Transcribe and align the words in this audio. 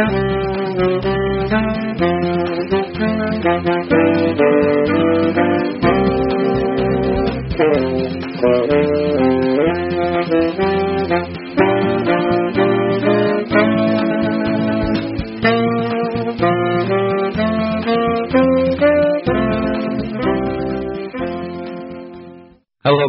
Hello, 0.00 0.08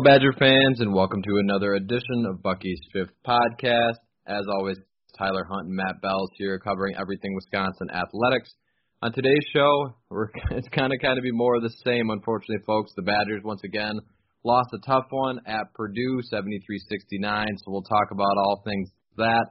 Badger 0.04 0.34
fans, 0.38 0.82
and 0.82 0.94
welcome 0.94 1.21
to 1.23 1.38
another 1.38 1.76
edition 1.76 2.26
of 2.27 2.44
Bucky's 2.44 2.82
Fifth 2.91 3.13
Podcast. 3.26 3.99
As 4.27 4.44
always, 4.54 4.77
Tyler 5.22 5.46
Hunt 5.46 5.68
and 5.68 5.76
Matt 5.76 6.02
Bells 6.02 6.32
here 6.34 6.58
covering 6.58 6.96
everything 6.98 7.36
Wisconsin 7.36 7.91
athletics. 7.91 8.50
On 9.04 9.14
today's 9.14 9.46
show, 9.54 9.94
we're, 10.10 10.30
it's 10.52 10.68
kind 10.70 10.91
of 10.91 10.98
kind 11.00 11.20
of 11.20 11.24
be 11.24 11.32
more 11.32 11.58
of 11.58 11.62
the 11.62 11.74
same, 11.86 12.10
unfortunately, 12.10 12.66
folks. 12.66 12.91
The 12.96 13.04
Badgers 13.04 13.44
once 13.44 13.62
again 13.63 14.00
lost 14.44 14.70
a 14.74 14.80
tough 14.84 15.05
one 15.12 15.40
at 15.46 15.72
Purdue, 15.76 16.22
73-69. 16.34 17.46
So 17.58 17.66
we'll 17.68 17.84
talk 17.84 18.10
about 18.12 18.34
all 18.38 18.63
things 18.66 18.90
that. 19.18 19.46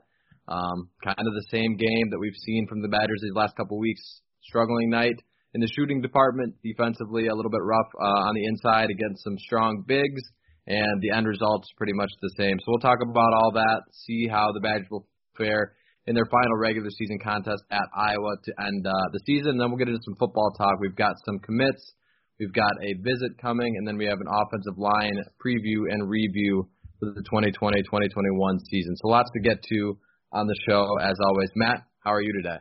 Um, 0.48 0.90
kind 1.04 1.16
of 1.16 1.32
the 1.32 1.46
same 1.52 1.76
game 1.76 2.10
that 2.10 2.18
we've 2.18 2.34
seen 2.44 2.66
from 2.66 2.82
the 2.82 2.88
Badgers 2.88 3.20
these 3.22 3.36
last 3.36 3.54
couple 3.54 3.78
weeks. 3.78 4.02
Struggling 4.42 4.90
night 4.90 5.14
in 5.54 5.60
the 5.60 5.70
shooting 5.76 6.00
department, 6.00 6.56
defensively 6.64 7.28
a 7.28 7.34
little 7.34 7.52
bit 7.52 7.62
rough 7.62 7.86
uh, 8.02 8.26
on 8.26 8.34
the 8.34 8.44
inside 8.44 8.90
against 8.90 9.22
some 9.22 9.38
strong 9.38 9.84
bigs, 9.86 10.22
and 10.66 11.00
the 11.02 11.14
end 11.16 11.28
result's 11.28 11.70
pretty 11.76 11.92
much 11.92 12.10
the 12.20 12.34
same. 12.36 12.58
So 12.58 12.64
we'll 12.66 12.80
talk 12.80 12.98
about 13.08 13.32
all 13.34 13.52
that, 13.52 13.82
see 13.92 14.26
how 14.26 14.50
the 14.52 14.60
Badgers 14.60 14.88
will 14.90 15.06
fare 15.40 15.72
in 16.06 16.14
their 16.14 16.26
final 16.26 16.56
regular 16.56 16.90
season 16.90 17.18
contest 17.22 17.62
at 17.70 17.86
Iowa 17.96 18.36
to 18.44 18.52
end 18.66 18.86
uh, 18.86 18.92
the 19.12 19.20
season. 19.24 19.58
Then 19.58 19.70
we'll 19.70 19.78
get 19.78 19.88
into 19.88 20.02
some 20.04 20.16
football 20.16 20.52
talk. 20.58 20.80
We've 20.80 20.96
got 20.96 21.16
some 21.24 21.38
commits, 21.38 21.92
we've 22.38 22.52
got 22.52 22.72
a 22.82 22.94
visit 23.00 23.38
coming, 23.40 23.76
and 23.76 23.86
then 23.86 23.96
we 23.96 24.06
have 24.06 24.18
an 24.20 24.28
offensive 24.28 24.76
line 24.76 25.16
preview 25.38 25.88
and 25.90 26.08
review 26.08 26.68
for 26.98 27.12
the 27.14 27.22
2020-2021 27.32 28.60
season. 28.68 28.96
So 28.96 29.08
lots 29.08 29.30
to 29.32 29.40
get 29.40 29.62
to 29.62 29.98
on 30.32 30.46
the 30.46 30.56
show 30.68 30.86
as 31.00 31.16
always. 31.24 31.48
Matt, 31.54 31.82
how 32.04 32.12
are 32.12 32.22
you 32.22 32.32
today? 32.32 32.58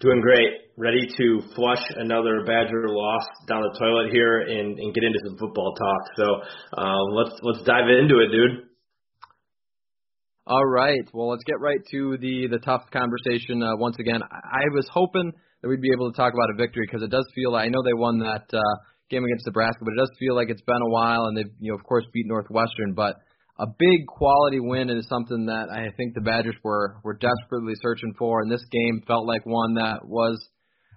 Doing 0.00 0.20
great. 0.20 0.72
Ready 0.76 1.06
to 1.18 1.42
flush 1.54 1.82
another 1.96 2.44
Badger 2.46 2.88
loss 2.88 3.26
down 3.46 3.60
the 3.60 3.78
toilet 3.78 4.10
here 4.12 4.40
and, 4.40 4.78
and 4.78 4.94
get 4.94 5.04
into 5.04 5.18
some 5.26 5.36
football 5.36 5.74
talk. 5.74 6.02
So 6.16 6.24
uh, 6.80 7.02
let's 7.12 7.36
let's 7.42 7.62
dive 7.64 7.84
into 7.88 8.18
it, 8.20 8.32
dude. 8.32 8.69
All 10.46 10.64
right. 10.64 11.04
Well, 11.12 11.28
let's 11.28 11.44
get 11.44 11.60
right 11.60 11.80
to 11.90 12.16
the 12.20 12.48
the 12.50 12.58
tough 12.58 12.82
conversation 12.92 13.62
uh, 13.62 13.76
once 13.76 13.96
again. 13.98 14.22
I, 14.22 14.36
I 14.36 14.64
was 14.72 14.88
hoping 14.92 15.32
that 15.60 15.68
we'd 15.68 15.82
be 15.82 15.92
able 15.92 16.10
to 16.10 16.16
talk 16.16 16.32
about 16.32 16.50
a 16.50 16.56
victory 16.56 16.86
because 16.86 17.02
it 17.02 17.10
does 17.10 17.26
feel. 17.34 17.54
I 17.54 17.68
know 17.68 17.82
they 17.84 17.92
won 17.92 18.18
that 18.20 18.48
uh, 18.52 18.74
game 19.10 19.24
against 19.24 19.46
Nebraska, 19.46 19.84
but 19.84 19.92
it 19.92 20.00
does 20.00 20.10
feel 20.18 20.34
like 20.34 20.48
it's 20.48 20.62
been 20.62 20.80
a 20.82 20.90
while, 20.90 21.26
and 21.26 21.36
they've 21.36 21.52
you 21.60 21.72
know 21.72 21.78
of 21.78 21.84
course 21.84 22.04
beat 22.12 22.26
Northwestern, 22.26 22.94
but 22.94 23.16
a 23.58 23.66
big 23.66 24.06
quality 24.08 24.58
win 24.58 24.88
is 24.88 25.06
something 25.08 25.46
that 25.46 25.68
I 25.70 25.92
think 25.96 26.14
the 26.14 26.22
Badgers 26.22 26.56
were 26.64 26.96
were 27.04 27.18
desperately 27.20 27.74
searching 27.82 28.14
for, 28.18 28.40
and 28.40 28.50
this 28.50 28.64
game 28.72 29.02
felt 29.06 29.26
like 29.26 29.44
one 29.44 29.74
that 29.74 30.06
was 30.06 30.40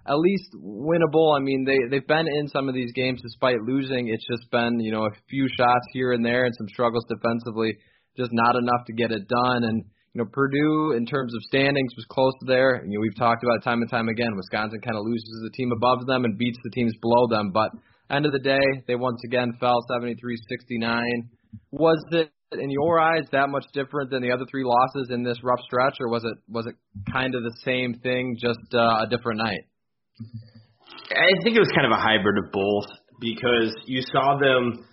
at 0.06 0.18
least 0.18 0.48
winnable. 0.56 1.36
I 1.36 1.40
mean, 1.40 1.66
they 1.66 1.78
they've 1.90 2.06
been 2.06 2.26
in 2.26 2.48
some 2.48 2.68
of 2.68 2.74
these 2.74 2.92
games 2.92 3.20
despite 3.22 3.60
losing. 3.60 4.08
It's 4.08 4.26
just 4.26 4.50
been 4.50 4.80
you 4.80 4.92
know 4.92 5.04
a 5.04 5.10
few 5.28 5.46
shots 5.54 5.84
here 5.92 6.12
and 6.12 6.24
there 6.24 6.46
and 6.46 6.54
some 6.56 6.68
struggles 6.68 7.04
defensively, 7.08 7.76
just 8.16 8.30
not 8.32 8.56
enough 8.56 8.86
to 8.86 8.92
get 8.92 9.10
it 9.10 9.28
done. 9.28 9.64
And 9.64 9.84
you 10.14 10.22
know 10.22 10.28
Purdue 10.32 10.92
in 10.96 11.06
terms 11.06 11.34
of 11.34 11.42
standings 11.42 11.92
was 11.96 12.06
close 12.08 12.32
to 12.40 12.46
there. 12.46 12.84
You 12.84 12.98
know 12.98 13.00
we've 13.00 13.18
talked 13.18 13.42
about 13.42 13.58
it 13.58 13.64
time 13.64 13.82
and 13.82 13.90
time 13.90 14.08
again. 14.08 14.36
Wisconsin 14.36 14.80
kind 14.80 14.96
of 14.96 15.04
loses 15.04 15.40
the 15.42 15.50
team 15.50 15.72
above 15.72 16.06
them 16.06 16.24
and 16.24 16.38
beats 16.38 16.58
the 16.62 16.70
teams 16.70 16.94
below 17.00 17.26
them, 17.28 17.50
but 17.52 17.70
end 18.10 18.26
of 18.26 18.32
the 18.32 18.38
day 18.38 18.64
they 18.86 18.96
once 18.96 19.20
again 19.24 19.52
fell 19.60 19.84
73-69. 19.90 21.02
Was 21.70 22.02
it 22.12 22.30
in 22.52 22.70
your 22.70 23.00
eyes 23.00 23.24
that 23.32 23.48
much 23.48 23.64
different 23.72 24.10
than 24.10 24.22
the 24.22 24.30
other 24.30 24.44
three 24.50 24.64
losses 24.64 25.08
in 25.10 25.22
this 25.22 25.38
rough 25.42 25.60
stretch, 25.64 25.96
or 26.00 26.08
was 26.08 26.24
it 26.24 26.36
was 26.48 26.66
it 26.66 26.74
kind 27.12 27.34
of 27.34 27.42
the 27.42 27.54
same 27.64 27.94
thing, 28.02 28.36
just 28.40 28.74
uh, 28.74 29.04
a 29.04 29.06
different 29.10 29.38
night? 29.38 29.62
I 31.10 31.42
think 31.42 31.56
it 31.56 31.60
was 31.60 31.72
kind 31.74 31.86
of 31.86 31.92
a 31.92 32.00
hybrid 32.00 32.38
of 32.44 32.52
both 32.52 32.86
because 33.20 33.74
you 33.86 34.02
saw 34.12 34.38
them 34.38 34.86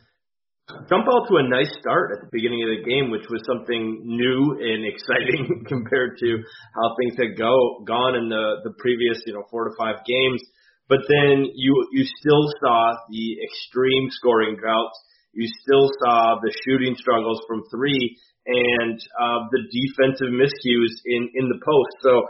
jump 0.90 1.06
ball 1.06 1.26
to 1.30 1.38
a 1.38 1.46
nice 1.48 1.72
start 1.80 2.12
at 2.14 2.22
the 2.22 2.32
beginning 2.32 2.64
of 2.64 2.70
the 2.74 2.84
game, 2.84 3.12
which 3.12 3.28
was 3.30 3.42
something 3.46 4.02
new 4.04 4.58
and 4.60 4.86
exciting 4.92 5.66
compared 5.68 6.18
to 6.20 6.30
how 6.76 6.96
things 7.00 7.16
had 7.18 7.38
go 7.38 7.84
gone 7.86 8.16
in 8.16 8.30
the 8.30 8.62
the 8.64 8.74
previous 8.80 9.22
you 9.26 9.34
know 9.34 9.44
four 9.50 9.66
to 9.66 9.72
five 9.78 10.04
games. 10.06 10.42
But 10.88 11.08
then 11.08 11.48
you 11.56 11.88
you 11.92 12.04
still 12.20 12.46
saw 12.60 12.94
the 13.10 13.38
extreme 13.44 14.10
scoring 14.12 14.58
droughts 14.60 15.00
you 15.34 15.48
still 15.64 15.88
saw 16.04 16.40
the 16.42 16.52
shooting 16.64 16.96
struggles 16.98 17.40
from 17.48 17.64
three 17.72 18.18
and 18.46 19.00
uh, 19.22 19.48
the 19.52 19.64
defensive 19.72 20.34
miscues 20.34 20.92
in 21.06 21.30
in 21.36 21.48
the 21.48 21.60
post. 21.64 21.96
So 22.02 22.24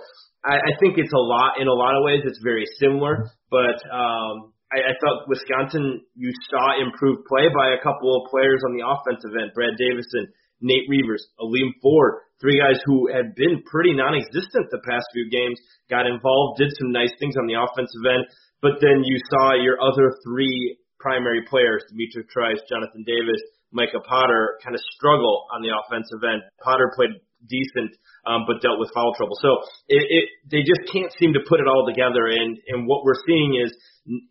I, 0.46 0.56
I 0.56 0.74
think 0.80 0.98
it's 0.98 1.14
a 1.14 1.24
lot 1.26 1.60
in 1.60 1.68
a 1.68 1.74
lot 1.74 1.98
of 1.98 2.04
ways. 2.04 2.22
It's 2.26 2.40
very 2.44 2.66
similar, 2.80 3.32
but 3.50 3.78
um, 3.90 4.51
I, 4.72 4.80
I 4.80 4.94
thought 5.04 5.28
Wisconsin 5.28 6.02
you 6.16 6.32
saw 6.50 6.80
improved 6.80 7.28
play 7.28 7.52
by 7.52 7.76
a 7.76 7.84
couple 7.84 8.16
of 8.16 8.32
players 8.32 8.64
on 8.64 8.74
the 8.74 8.88
offensive 8.88 9.36
end. 9.36 9.52
Brad 9.54 9.76
Davison, 9.76 10.32
Nate 10.64 10.88
Reuvers, 10.88 11.28
Aleem 11.40 11.76
Ford, 11.84 12.24
three 12.40 12.58
guys 12.58 12.80
who 12.86 13.12
had 13.12 13.36
been 13.36 13.62
pretty 13.68 13.94
non-existent 13.94 14.72
the 14.72 14.82
past 14.88 15.06
few 15.14 15.30
games, 15.30 15.60
got 15.90 16.08
involved, 16.08 16.58
did 16.58 16.72
some 16.80 16.92
nice 16.92 17.12
things 17.20 17.36
on 17.36 17.46
the 17.46 17.60
offensive 17.60 18.06
end. 18.08 18.26
But 18.62 18.80
then 18.80 19.04
you 19.04 19.18
saw 19.30 19.60
your 19.60 19.82
other 19.82 20.16
three 20.24 20.78
primary 21.00 21.42
players, 21.50 21.84
D'Mitrik 21.90 22.30
Trice, 22.30 22.62
Jonathan 22.70 23.04
Davis, 23.04 23.42
Micah 23.74 24.06
Potter, 24.06 24.60
kind 24.64 24.76
of 24.76 24.82
struggle 24.94 25.48
on 25.54 25.62
the 25.62 25.74
offensive 25.74 26.22
end. 26.24 26.46
Potter 26.62 26.92
played 26.96 27.18
decent, 27.48 27.92
um, 28.26 28.46
but 28.46 28.62
dealt 28.62 28.80
with 28.80 28.92
foul 28.94 29.14
trouble. 29.18 29.38
So 29.42 29.62
it, 29.88 30.04
it, 30.04 30.26
they 30.50 30.62
just 30.62 30.86
can't 30.92 31.12
seem 31.18 31.34
to 31.34 31.42
put 31.48 31.60
it 31.60 31.68
all 31.68 31.86
together. 31.88 32.28
And, 32.30 32.58
and 32.68 32.88
what 32.88 33.04
we're 33.04 33.20
seeing 33.26 33.58
is 33.58 33.72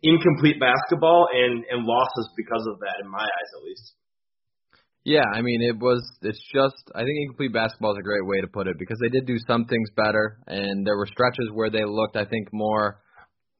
incomplete 0.03 0.59
basketball 0.59 1.27
and, 1.31 1.63
and 1.69 1.85
losses 1.85 2.29
because 2.37 2.65
of 2.67 2.79
that, 2.79 3.03
in 3.03 3.09
my 3.09 3.23
eyes 3.23 3.51
at 3.57 3.63
least. 3.63 3.93
Yeah, 5.03 5.25
I 5.33 5.41
mean 5.41 5.63
it 5.63 5.79
was. 5.79 6.07
It's 6.21 6.43
just. 6.53 6.77
I 6.93 6.99
think 6.99 7.17
incomplete 7.17 7.53
basketball 7.53 7.93
is 7.93 7.99
a 7.99 8.03
great 8.03 8.25
way 8.25 8.39
to 8.41 8.47
put 8.47 8.67
it 8.67 8.77
because 8.77 8.99
they 9.01 9.09
did 9.09 9.25
do 9.25 9.37
some 9.47 9.65
things 9.65 9.89
better, 9.97 10.37
and 10.45 10.85
there 10.85 10.95
were 10.95 11.07
stretches 11.07 11.49
where 11.53 11.71
they 11.71 11.83
looked, 11.83 12.15
I 12.15 12.25
think, 12.25 12.49
more 12.53 13.01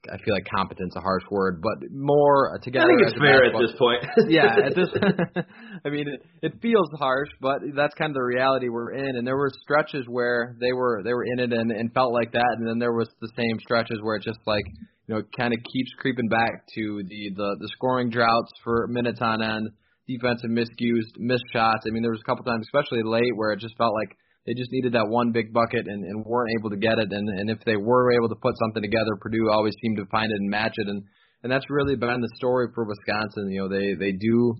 I 0.09 0.17
feel 0.23 0.34
like 0.34 0.47
competence 0.50 0.95
a 0.95 1.01
harsh 1.01 1.23
word, 1.29 1.62
but 1.62 1.91
more 1.91 2.57
together. 2.63 2.85
I 2.85 2.89
think 2.89 3.07
it's 3.07 3.19
fair 3.19 3.45
at 3.45 3.53
this 3.53 3.78
point. 3.78 4.01
yeah, 4.29 4.56
at 4.66 4.73
this. 4.73 4.89
I 5.86 5.89
mean, 5.89 6.07
it, 6.07 6.25
it 6.42 6.62
feels 6.62 6.89
harsh, 6.98 7.30
but 7.39 7.59
that's 7.75 7.94
kind 7.95 8.09
of 8.09 8.15
the 8.15 8.24
reality 8.24 8.69
we're 8.69 8.94
in. 8.94 9.15
And 9.15 9.27
there 9.27 9.38
were 9.38 9.51
stretches 9.62 10.06
where 10.07 10.56
they 10.59 10.74
were 10.74 11.01
they 11.03 11.13
were 11.13 11.25
in 11.25 11.39
it 11.39 11.53
and, 11.53 11.71
and 11.71 11.94
felt 11.94 12.13
like 12.13 12.31
that, 12.31 12.56
and 12.57 12.68
then 12.68 12.80
there 12.80 12.94
was 12.94 13.09
the 13.21 13.30
same 13.38 13.59
stretches 13.59 14.00
where 14.01 14.15
it 14.15 14.24
just 14.24 14.39
like 14.48 14.65
you 15.07 15.15
know 15.15 15.21
kind 15.38 15.53
of 15.53 15.59
keeps 15.71 15.92
creeping 16.00 16.30
back 16.30 16.65
to 16.75 17.04
the 17.07 17.30
the 17.36 17.57
the 17.59 17.69
scoring 17.75 18.09
droughts 18.09 18.51
for 18.63 18.88
minutes 18.88 19.19
on 19.21 19.44
end, 19.44 19.69
defensive 20.07 20.50
miscues, 20.50 21.06
missed 21.18 21.45
shots. 21.54 21.86
I 21.88 21.92
mean, 21.92 22.01
there 22.01 22.12
was 22.12 22.21
a 22.21 22.30
couple 22.30 22.44
times, 22.44 22.65
especially 22.68 23.04
late, 23.04 23.36
where 23.36 23.51
it 23.51 23.59
just 23.59 23.77
felt 23.77 23.94
like 23.94 24.18
they 24.46 24.54
just 24.54 24.72
needed 24.72 24.94
that 24.94 25.08
one 25.08 25.32
big 25.32 25.54
bucket 25.54 25.86
and, 25.86 26.04
and 26.04 26.26
weren't 26.26 26.50
able 26.60 26.72
to 26.72 26.78
get 26.78 26.98
it. 26.98 27.12
And, 27.12 27.30
and 27.30 27.50
if 27.50 27.60
they 27.66 27.78
were 27.78 28.12
able 28.14 28.30
to 28.30 28.40
put 28.42 28.58
something 28.58 28.82
together, 28.82 29.14
Purdue 29.22 29.50
always 29.52 29.76
seemed 29.82 29.98
to 29.98 30.06
find 30.10 30.32
it 30.32 30.40
and 30.40 30.50
match 30.50 30.74
it. 30.78 30.88
And 30.88 31.04
and 31.44 31.52
that's 31.52 31.66
really 31.70 31.96
been 31.96 32.22
the 32.22 32.32
story 32.36 32.68
for 32.74 32.86
Wisconsin. 32.86 33.50
You 33.50 33.64
know, 33.64 33.70
they 33.70 33.94
they 33.98 34.12
do 34.12 34.56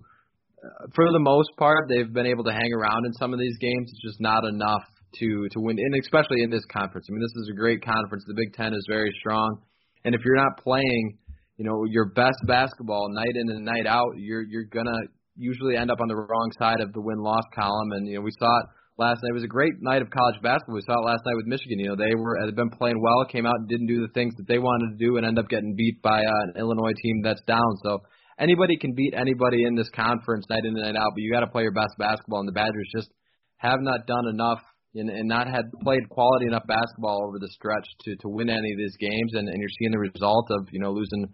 uh, 0.62 0.86
for 0.94 1.10
the 1.12 1.18
most 1.18 1.50
part 1.58 1.88
they've 1.88 2.12
been 2.12 2.26
able 2.26 2.44
to 2.44 2.52
hang 2.52 2.72
around 2.72 3.06
in 3.06 3.12
some 3.14 3.32
of 3.32 3.38
these 3.38 3.56
games. 3.58 3.90
It's 3.90 4.02
just 4.02 4.20
not 4.20 4.44
enough 4.44 4.82
to 5.18 5.48
to 5.50 5.60
win, 5.60 5.78
and 5.78 5.94
especially 6.00 6.42
in 6.42 6.50
this 6.50 6.64
conference. 6.72 7.06
I 7.08 7.12
mean, 7.12 7.22
this 7.22 7.42
is 7.42 7.50
a 7.52 7.56
great 7.56 7.84
conference. 7.84 8.24
The 8.26 8.34
Big 8.34 8.54
Ten 8.54 8.74
is 8.74 8.84
very 8.88 9.12
strong, 9.18 9.62
and 10.04 10.14
if 10.14 10.22
you're 10.24 10.36
not 10.36 10.58
playing, 10.62 11.18
you 11.56 11.64
know, 11.64 11.84
your 11.88 12.10
best 12.10 12.38
basketball 12.46 13.08
night 13.10 13.34
in 13.34 13.50
and 13.50 13.64
night 13.64 13.86
out, 13.86 14.14
you're 14.16 14.42
you're 14.42 14.64
gonna 14.64 14.98
usually 15.36 15.76
end 15.76 15.90
up 15.90 16.00
on 16.00 16.08
the 16.08 16.16
wrong 16.16 16.50
side 16.58 16.80
of 16.80 16.92
the 16.92 17.00
win 17.00 17.18
loss 17.18 17.44
column. 17.54 17.92
And 17.92 18.08
you 18.08 18.16
know 18.16 18.22
we 18.22 18.32
saw 18.38 18.58
it 18.58 18.66
last 18.98 19.22
night. 19.22 19.30
It 19.30 19.34
was 19.34 19.44
a 19.44 19.48
great 19.48 19.74
night 19.80 20.02
of 20.02 20.10
college 20.10 20.40
basketball. 20.42 20.76
We 20.76 20.82
saw 20.82 21.00
it 21.00 21.06
last 21.06 21.22
night 21.24 21.36
with 21.36 21.46
Michigan. 21.46 21.78
You 21.78 21.88
know 21.90 21.96
they 21.96 22.14
were 22.14 22.38
had 22.40 22.54
been 22.56 22.70
playing 22.70 23.00
well, 23.00 23.24
came 23.24 23.46
out 23.46 23.56
and 23.56 23.68
didn't 23.68 23.86
do 23.86 24.00
the 24.00 24.12
things 24.12 24.34
that 24.36 24.46
they 24.46 24.58
wanted 24.58 24.96
to 24.96 25.04
do, 25.04 25.16
and 25.16 25.26
end 25.26 25.38
up 25.38 25.48
getting 25.48 25.74
beat 25.76 26.02
by 26.02 26.20
uh, 26.20 26.42
an 26.48 26.54
Illinois 26.56 26.94
team 27.02 27.22
that's 27.22 27.42
down. 27.42 27.76
So 27.82 28.00
anybody 28.38 28.76
can 28.76 28.94
beat 28.94 29.14
anybody 29.16 29.64
in 29.64 29.74
this 29.74 29.90
conference 29.90 30.46
night 30.48 30.64
in 30.64 30.76
and 30.76 30.82
night 30.82 30.96
out, 30.96 31.12
but 31.14 31.22
you 31.22 31.32
got 31.32 31.40
to 31.40 31.52
play 31.52 31.62
your 31.62 31.72
best 31.72 31.94
basketball. 31.98 32.40
And 32.40 32.48
the 32.48 32.52
Badgers 32.52 32.90
just 32.94 33.10
have 33.56 33.80
not 33.80 34.06
done 34.06 34.28
enough 34.28 34.60
and, 34.94 35.28
not 35.28 35.46
had 35.46 35.64
played 35.82 36.08
quality 36.10 36.46
enough 36.46 36.66
basketball 36.66 37.24
over 37.26 37.38
the 37.38 37.48
stretch 37.48 37.86
to 38.04 38.16
to 38.16 38.28
win 38.28 38.50
any 38.50 38.72
of 38.72 38.78
these 38.78 38.96
games. 38.98 39.32
And, 39.34 39.48
and 39.48 39.58
you're 39.58 39.76
seeing 39.78 39.92
the 39.92 39.98
result 39.98 40.50
of 40.50 40.68
you 40.70 40.80
know 40.80 40.92
losing 40.92 41.26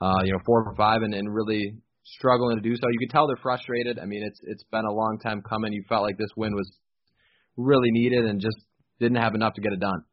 uh, 0.00 0.22
you 0.24 0.32
know 0.32 0.40
four 0.44 0.64
or 0.66 0.74
five 0.76 1.02
and, 1.02 1.14
and 1.14 1.32
really 1.32 1.76
struggling 2.04 2.56
to 2.56 2.62
do 2.62 2.76
so. 2.76 2.88
You 2.88 2.98
can 2.98 3.08
tell 3.08 3.26
they're 3.26 3.42
frustrated. 3.42 3.98
I 3.98 4.04
mean, 4.04 4.22
it's 4.24 4.40
it's 4.44 4.64
been 4.70 4.84
a 4.84 4.92
long 4.92 5.18
time 5.22 5.42
coming. 5.42 5.72
You 5.72 5.82
felt 5.88 6.02
like 6.02 6.18
this 6.18 6.30
win 6.36 6.54
was 6.54 6.70
really 7.56 7.90
needed 7.90 8.24
and 8.24 8.40
just 8.40 8.56
didn't 9.00 9.18
have 9.18 9.34
enough 9.34 9.54
to 9.54 9.60
get 9.60 9.72
it 9.72 9.80
done. 9.80 10.04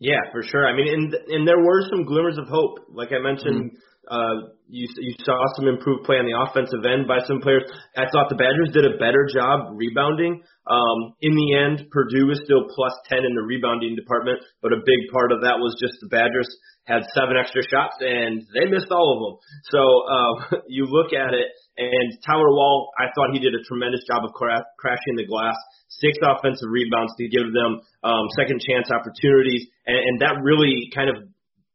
Yeah, 0.00 0.30
for 0.30 0.42
sure. 0.42 0.66
I 0.66 0.76
mean, 0.76 0.86
and 0.88 1.14
and 1.28 1.42
there 1.46 1.58
were 1.58 1.82
some 1.90 2.04
glimmers 2.04 2.38
of 2.38 2.46
hope. 2.46 2.86
Like 2.88 3.10
I 3.10 3.18
mentioned, 3.18 3.74
mm-hmm. 3.74 4.14
uh, 4.14 4.54
you 4.68 4.86
you 4.96 5.14
saw 5.26 5.42
some 5.56 5.66
improved 5.66 6.06
play 6.06 6.22
on 6.22 6.26
the 6.26 6.38
offensive 6.38 6.86
end 6.86 7.10
by 7.10 7.18
some 7.26 7.40
players. 7.40 7.66
I 7.96 8.06
thought 8.06 8.30
the 8.30 8.38
Badgers 8.38 8.70
did 8.70 8.86
a 8.86 8.94
better 8.94 9.26
job 9.26 9.74
rebounding. 9.74 10.38
Um, 10.70 11.18
in 11.20 11.34
the 11.34 11.48
end, 11.58 11.90
Purdue 11.90 12.30
was 12.30 12.38
still 12.44 12.68
plus 12.70 12.92
10 13.08 13.24
in 13.24 13.34
the 13.34 13.42
rebounding 13.42 13.96
department, 13.96 14.38
but 14.62 14.70
a 14.70 14.84
big 14.84 15.10
part 15.10 15.32
of 15.32 15.40
that 15.42 15.58
was 15.58 15.74
just 15.80 15.98
the 15.98 16.12
Badgers 16.12 16.46
had 16.84 17.02
seven 17.16 17.36
extra 17.36 17.62
shots 17.64 17.96
and 18.00 18.44
they 18.54 18.68
missed 18.68 18.92
all 18.92 19.08
of 19.12 19.18
them. 19.20 19.34
So 19.72 19.80
uh, 19.80 20.62
you 20.68 20.86
look 20.86 21.12
at 21.12 21.34
it, 21.34 21.48
and 21.78 22.18
Tyler 22.26 22.50
Wahl, 22.50 22.90
I 22.98 23.06
thought 23.14 23.30
he 23.32 23.38
did 23.38 23.54
a 23.54 23.62
tremendous 23.64 24.02
job 24.06 24.24
of 24.26 24.34
cra- 24.34 24.66
crashing 24.78 25.16
the 25.16 25.26
glass. 25.26 25.56
Six 25.88 26.18
offensive 26.20 26.68
rebounds 26.68 27.14
to 27.16 27.28
give 27.28 27.48
them 27.54 27.80
um, 28.02 28.26
second 28.36 28.60
chance 28.60 28.90
opportunities, 28.90 29.66
and, 29.86 29.96
and 29.96 30.16
that 30.20 30.42
really 30.42 30.90
kind 30.94 31.08
of 31.08 31.30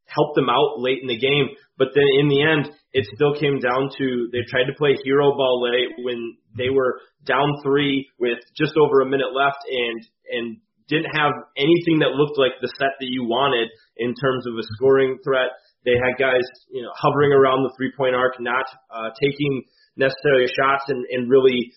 helped 0.06 0.36
them 0.36 0.50
out 0.50 0.78
late 0.78 1.00
in 1.02 1.08
the 1.08 1.18
game. 1.18 1.56
But 1.78 1.90
then 1.96 2.06
in 2.20 2.28
the 2.28 2.44
end, 2.44 2.70
it 2.94 3.08
still 3.16 3.34
came 3.34 3.58
down 3.60 3.90
to 3.98 4.30
they 4.32 4.46
tried 4.46 4.70
to 4.70 4.78
play 4.78 4.94
hero 5.04 5.34
ball 5.34 5.64
late 5.64 6.06
when 6.06 6.38
they 6.56 6.70
were 6.70 7.02
down 7.26 7.50
three 7.64 8.08
with 8.20 8.38
just 8.56 8.78
over 8.78 9.02
a 9.02 9.10
minute 9.10 9.34
left 9.34 9.66
and 9.66 10.00
and 10.30 10.58
didn't 10.88 11.16
have 11.16 11.32
anything 11.58 12.00
that 12.04 12.14
looked 12.14 12.38
like 12.38 12.54
the 12.62 12.70
set 12.78 12.94
that 13.00 13.10
you 13.10 13.24
wanted 13.24 13.70
in 13.98 14.14
terms 14.14 14.46
of 14.46 14.54
a 14.54 14.66
scoring 14.76 15.18
threat. 15.24 15.50
They 15.86 15.96
had 15.98 16.20
guys, 16.20 16.44
you 16.72 16.84
know, 16.84 16.92
hovering 16.96 17.32
around 17.32 17.64
the 17.64 17.74
three 17.76 17.92
point 17.96 18.16
arc, 18.16 18.40
not 18.40 18.66
uh, 18.92 19.10
taking 19.20 19.64
necessarily 19.95 20.48
shots 20.54 20.86
and, 20.88 21.06
and 21.10 21.30
really 21.30 21.72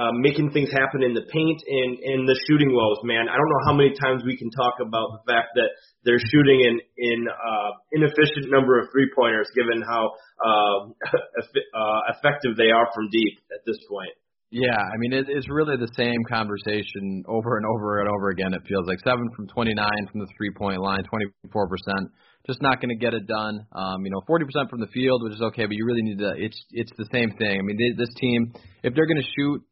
uh, 0.00 0.16
making 0.16 0.48
things 0.50 0.72
happen 0.72 1.04
in 1.04 1.12
the 1.12 1.20
paint 1.28 1.60
and, 1.60 1.92
and 2.00 2.20
the 2.24 2.38
shooting 2.48 2.72
woes, 2.72 2.96
man. 3.04 3.28
I 3.28 3.36
don't 3.36 3.50
know 3.52 3.64
how 3.68 3.76
many 3.76 3.92
times 3.92 4.24
we 4.24 4.32
can 4.32 4.48
talk 4.48 4.80
about 4.80 5.20
the 5.20 5.22
fact 5.28 5.52
that 5.60 5.68
they're 6.08 6.22
shooting 6.32 6.64
in 6.64 6.80
in 6.96 7.28
uh, 7.28 7.70
inefficient 7.92 8.48
number 8.48 8.80
of 8.80 8.88
three 8.92 9.12
pointers, 9.12 9.44
given 9.52 9.84
how 9.84 10.16
uh, 10.40 10.78
uh, 11.12 12.00
effective 12.16 12.56
they 12.56 12.72
are 12.72 12.88
from 12.94 13.12
deep 13.12 13.36
at 13.52 13.60
this 13.66 13.76
point. 13.84 14.16
Yeah, 14.48 14.80
I 14.80 14.96
mean 14.96 15.12
it, 15.12 15.26
it's 15.28 15.52
really 15.52 15.76
the 15.76 15.92
same 15.94 16.24
conversation 16.26 17.22
over 17.28 17.60
and 17.60 17.66
over 17.68 18.00
and 18.00 18.08
over 18.08 18.30
again. 18.30 18.56
It 18.56 18.64
feels 18.66 18.88
like 18.88 18.98
seven 19.04 19.28
from 19.36 19.46
29 19.52 19.76
from 20.10 20.20
the 20.20 20.30
three 20.32 20.50
point 20.56 20.80
line, 20.80 21.04
24 21.04 21.68
percent, 21.68 22.08
just 22.46 22.62
not 22.62 22.80
going 22.80 22.88
to 22.88 22.96
get 22.96 23.14
it 23.14 23.26
done. 23.26 23.66
Um, 23.72 24.04
you 24.04 24.10
know, 24.10 24.22
40 24.26 24.44
percent 24.46 24.70
from 24.70 24.80
the 24.80 24.88
field, 24.88 25.22
which 25.22 25.34
is 25.34 25.42
okay, 25.42 25.66
but 25.66 25.76
you 25.76 25.84
really 25.84 26.02
need 26.02 26.18
to. 26.18 26.32
It's 26.36 26.58
it's 26.70 26.92
the 26.96 27.06
same 27.12 27.32
thing. 27.36 27.58
I 27.58 27.62
mean, 27.62 27.76
they, 27.76 27.96
this 27.96 28.12
team, 28.16 28.52
if 28.82 28.94
they're 28.94 29.06
going 29.06 29.22
to 29.22 29.30
shoot 29.36 29.62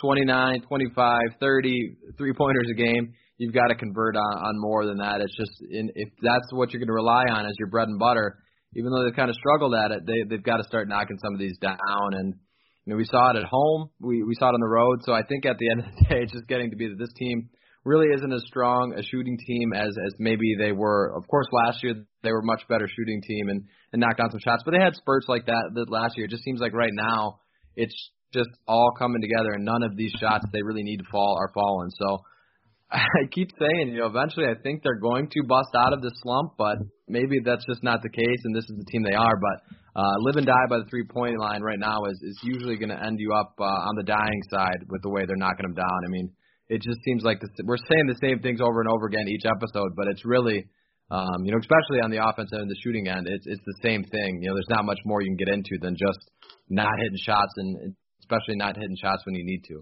29, 0.00 0.62
25, 0.68 1.20
30 1.40 1.96
three 2.16 2.32
pointers 2.32 2.68
a 2.70 2.74
game, 2.74 3.14
you've 3.38 3.54
got 3.54 3.68
to 3.68 3.74
convert 3.74 4.16
on, 4.16 4.22
on 4.22 4.60
more 4.60 4.84
than 4.86 4.98
that. 4.98 5.20
It's 5.20 5.36
just 5.36 5.50
in, 5.70 5.90
if 5.94 6.08
that's 6.22 6.52
what 6.52 6.72
you're 6.72 6.80
going 6.80 6.88
to 6.88 6.94
rely 6.94 7.24
on 7.30 7.46
as 7.46 7.54
your 7.58 7.68
bread 7.68 7.88
and 7.88 7.98
butter, 7.98 8.38
even 8.76 8.90
though 8.92 9.04
they've 9.04 9.16
kind 9.16 9.30
of 9.30 9.36
struggled 9.36 9.74
at 9.74 9.90
it, 9.90 10.06
they 10.06 10.24
they've 10.28 10.42
got 10.42 10.58
to 10.58 10.64
start 10.64 10.88
knocking 10.88 11.18
some 11.22 11.34
of 11.34 11.40
these 11.40 11.56
down. 11.58 11.78
And 12.12 12.34
you 12.84 12.92
know, 12.92 12.96
we 12.96 13.04
saw 13.04 13.30
it 13.30 13.36
at 13.36 13.44
home, 13.44 13.90
we 14.00 14.22
we 14.22 14.34
saw 14.34 14.50
it 14.50 14.54
on 14.54 14.60
the 14.60 14.68
road. 14.68 15.00
So 15.04 15.12
I 15.12 15.22
think 15.22 15.46
at 15.46 15.56
the 15.58 15.70
end 15.70 15.80
of 15.80 15.86
the 15.86 16.04
day, 16.08 16.22
it's 16.22 16.32
just 16.32 16.46
getting 16.48 16.70
to 16.70 16.76
be 16.76 16.88
that 16.88 16.98
this 16.98 17.12
team 17.16 17.48
really 17.88 18.08
isn't 18.14 18.32
as 18.32 18.44
strong 18.46 18.94
a 18.96 19.02
shooting 19.02 19.38
team 19.46 19.72
as 19.72 19.88
as 19.88 20.14
maybe 20.18 20.54
they 20.58 20.72
were. 20.72 21.16
Of 21.16 21.26
course, 21.26 21.46
last 21.64 21.82
year 21.82 21.94
they 22.22 22.30
were 22.30 22.42
much 22.42 22.62
better 22.68 22.86
shooting 22.86 23.22
team 23.22 23.48
and 23.48 23.64
and 23.92 24.00
knocked 24.00 24.18
down 24.18 24.30
some 24.30 24.40
shots, 24.40 24.62
but 24.64 24.72
they 24.72 24.84
had 24.84 24.94
spurts 24.94 25.26
like 25.28 25.46
that 25.46 25.70
that 25.74 25.90
last 25.90 26.16
year. 26.16 26.26
It 26.26 26.30
just 26.30 26.44
seems 26.44 26.60
like 26.60 26.74
right 26.74 26.92
now 26.92 27.40
it's 27.74 27.96
just 28.34 28.50
all 28.68 28.92
coming 28.98 29.22
together, 29.22 29.52
and 29.54 29.64
none 29.64 29.82
of 29.82 29.96
these 29.96 30.12
shots 30.20 30.44
they 30.52 30.62
really 30.62 30.82
need 30.82 30.98
to 30.98 31.10
fall 31.10 31.38
are 31.40 31.50
falling. 31.54 31.90
So 31.98 32.18
I 32.90 33.26
keep 33.32 33.50
saying, 33.58 33.92
you 33.92 34.00
know, 34.00 34.06
eventually 34.06 34.46
I 34.46 34.60
think 34.62 34.82
they're 34.82 35.00
going 35.00 35.28
to 35.28 35.42
bust 35.48 35.70
out 35.76 35.92
of 35.92 36.02
this 36.02 36.12
slump, 36.22 36.52
but 36.58 36.76
maybe 37.08 37.40
that's 37.44 37.64
just 37.66 37.82
not 37.82 38.02
the 38.02 38.10
case, 38.10 38.40
and 38.44 38.54
this 38.54 38.64
is 38.64 38.76
the 38.76 38.84
team 38.92 39.02
they 39.02 39.16
are. 39.16 39.36
But 39.40 39.76
uh, 39.96 40.14
live 40.20 40.36
and 40.36 40.46
die 40.46 40.68
by 40.68 40.78
the 40.78 40.88
three 40.90 41.04
point 41.04 41.38
line 41.40 41.62
right 41.62 41.78
now 41.78 42.04
is 42.10 42.20
is 42.22 42.38
usually 42.42 42.76
going 42.76 42.90
to 42.90 43.02
end 43.02 43.18
you 43.18 43.32
up 43.32 43.54
uh, 43.58 43.64
on 43.64 43.96
the 43.96 44.04
dying 44.04 44.42
side 44.50 44.84
with 44.88 45.02
the 45.02 45.10
way 45.10 45.24
they're 45.26 45.36
knocking 45.36 45.64
them 45.64 45.74
down. 45.74 46.00
I 46.06 46.10
mean, 46.10 46.30
it 46.68 46.82
just 46.82 46.98
seems 47.04 47.22
like 47.22 47.40
this, 47.40 47.50
we're 47.64 47.76
saying 47.76 48.06
the 48.06 48.18
same 48.20 48.40
things 48.40 48.60
over 48.60 48.80
and 48.80 48.90
over 48.90 49.06
again 49.06 49.28
each 49.28 49.44
episode, 49.44 49.92
but 49.96 50.06
it's 50.08 50.24
really 50.24 50.64
um, 51.10 51.44
you 51.44 51.52
know, 51.52 51.58
especially 51.58 52.04
on 52.04 52.10
the 52.10 52.20
offensive 52.20 52.60
and 52.60 52.68
the 52.68 52.76
shooting 52.84 53.08
end, 53.08 53.26
it's 53.28 53.46
it's 53.46 53.64
the 53.64 53.78
same 53.82 54.04
thing. 54.04 54.42
You 54.42 54.48
know, 54.48 54.54
there's 54.54 54.68
not 54.68 54.84
much 54.84 55.00
more 55.06 55.22
you 55.22 55.28
can 55.28 55.40
get 55.40 55.48
into 55.48 55.80
than 55.80 55.96
just 55.96 56.20
not 56.68 56.92
hitting 57.00 57.16
shots 57.24 57.52
and 57.56 57.94
especially 58.20 58.56
not 58.56 58.76
hitting 58.76 58.96
shots 59.00 59.24
when 59.24 59.34
you 59.34 59.44
need 59.44 59.64
to. 59.68 59.80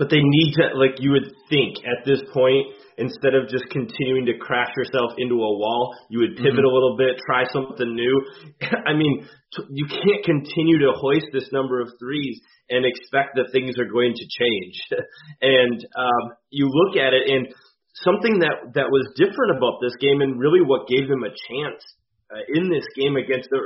But 0.00 0.08
they 0.08 0.24
need 0.24 0.56
to, 0.56 0.72
like 0.80 0.96
you 0.96 1.12
would 1.12 1.28
think 1.52 1.76
at 1.84 2.08
this 2.08 2.24
point, 2.32 2.72
instead 2.96 3.36
of 3.36 3.52
just 3.52 3.68
continuing 3.68 4.24
to 4.24 4.40
crash 4.40 4.72
yourself 4.72 5.12
into 5.18 5.36
a 5.36 5.52
wall, 5.60 5.92
you 6.08 6.20
would 6.20 6.40
pivot 6.40 6.56
mm-hmm. 6.56 6.64
a 6.64 6.72
little 6.72 6.96
bit, 6.96 7.20
try 7.28 7.44
something 7.52 7.94
new. 7.94 8.16
I 8.88 8.96
mean, 8.96 9.28
t- 9.52 9.68
you 9.68 9.84
can't 9.84 10.24
continue 10.24 10.78
to 10.80 10.96
hoist 10.96 11.28
this 11.34 11.52
number 11.52 11.82
of 11.82 11.92
threes 12.00 12.40
and 12.70 12.86
expect 12.88 13.36
that 13.36 13.52
things 13.52 13.76
are 13.76 13.92
going 13.92 14.14
to 14.16 14.24
change. 14.24 14.80
and 15.42 15.84
um, 15.92 16.32
you 16.48 16.72
look 16.72 16.96
at 16.96 17.12
it, 17.12 17.28
and 17.28 17.52
something 18.00 18.40
that 18.40 18.72
that 18.80 18.88
was 18.88 19.04
different 19.20 19.52
about 19.52 19.84
this 19.84 19.96
game, 20.00 20.22
and 20.24 20.40
really 20.40 20.64
what 20.64 20.88
gave 20.88 21.12
them 21.12 21.28
a 21.28 21.28
chance 21.28 21.84
uh, 22.30 22.46
in 22.54 22.70
this 22.70 22.86
game 22.94 23.16
against 23.16 23.50
a 23.50 23.58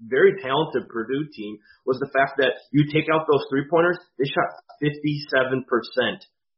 very 0.00 0.38
talented 0.40 0.88
Purdue 0.88 1.26
team 1.34 1.58
was 1.84 1.98
the 1.98 2.10
fact 2.14 2.38
that 2.38 2.54
you 2.70 2.86
take 2.92 3.10
out 3.12 3.26
those 3.26 3.44
three 3.50 3.66
pointers, 3.68 3.98
they 4.18 4.30
shot 4.30 4.62
57% 4.78 5.66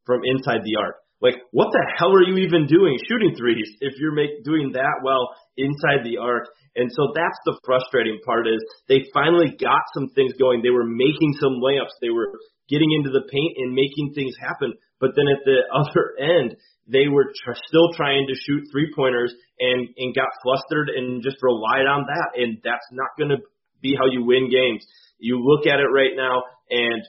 from 0.05 0.21
inside 0.25 0.61
the 0.65 0.77
arc. 0.77 0.97
Like, 1.25 1.41
what 1.53 1.73
the 1.73 1.81
hell 1.97 2.13
are 2.13 2.23
you 2.29 2.37
even 2.45 2.67
doing 2.69 3.01
shooting 3.09 3.33
threes 3.33 3.65
if 3.81 3.97
you're 3.97 4.13
make, 4.13 4.45
doing 4.45 4.73
that 4.77 5.01
well 5.03 5.33
inside 5.57 6.05
the 6.05 6.21
arc? 6.21 6.53
And 6.77 6.93
so 6.93 7.17
that's 7.17 7.41
the 7.47 7.57
frustrating 7.65 8.21
part 8.27 8.47
is 8.47 8.61
they 8.89 9.09
finally 9.15 9.57
got 9.57 9.81
some 9.95 10.11
things 10.13 10.35
going. 10.37 10.61
They 10.61 10.75
were 10.75 10.85
making 10.85 11.33
some 11.41 11.65
layups. 11.65 11.97
They 12.03 12.11
were 12.11 12.29
getting 12.69 12.93
into 12.93 13.09
the 13.09 13.25
paint 13.25 13.57
and 13.57 13.73
making 13.73 14.13
things 14.13 14.37
happen. 14.37 14.75
But 15.05 15.13
then 15.21 15.29
at 15.29 15.45
the 15.45 15.69
other 15.85 16.17
end, 16.17 16.57
they 16.89 17.13
were 17.13 17.29
tr- 17.45 17.61
still 17.69 17.93
trying 17.93 18.25
to 18.25 18.35
shoot 18.35 18.65
three 18.73 18.89
pointers 18.97 19.37
and 19.61 19.93
and 20.01 20.17
got 20.17 20.33
flustered 20.41 20.89
and 20.89 21.21
just 21.21 21.37
relied 21.45 21.85
on 21.85 22.09
that. 22.09 22.41
And 22.41 22.57
that's 22.65 22.89
not 22.89 23.13
going 23.21 23.37
to 23.37 23.45
be 23.85 23.93
how 23.93 24.09
you 24.09 24.25
win 24.25 24.49
games. 24.49 24.81
You 25.21 25.45
look 25.45 25.69
at 25.69 25.77
it 25.77 25.93
right 25.93 26.17
now, 26.17 26.41
and 26.71 27.05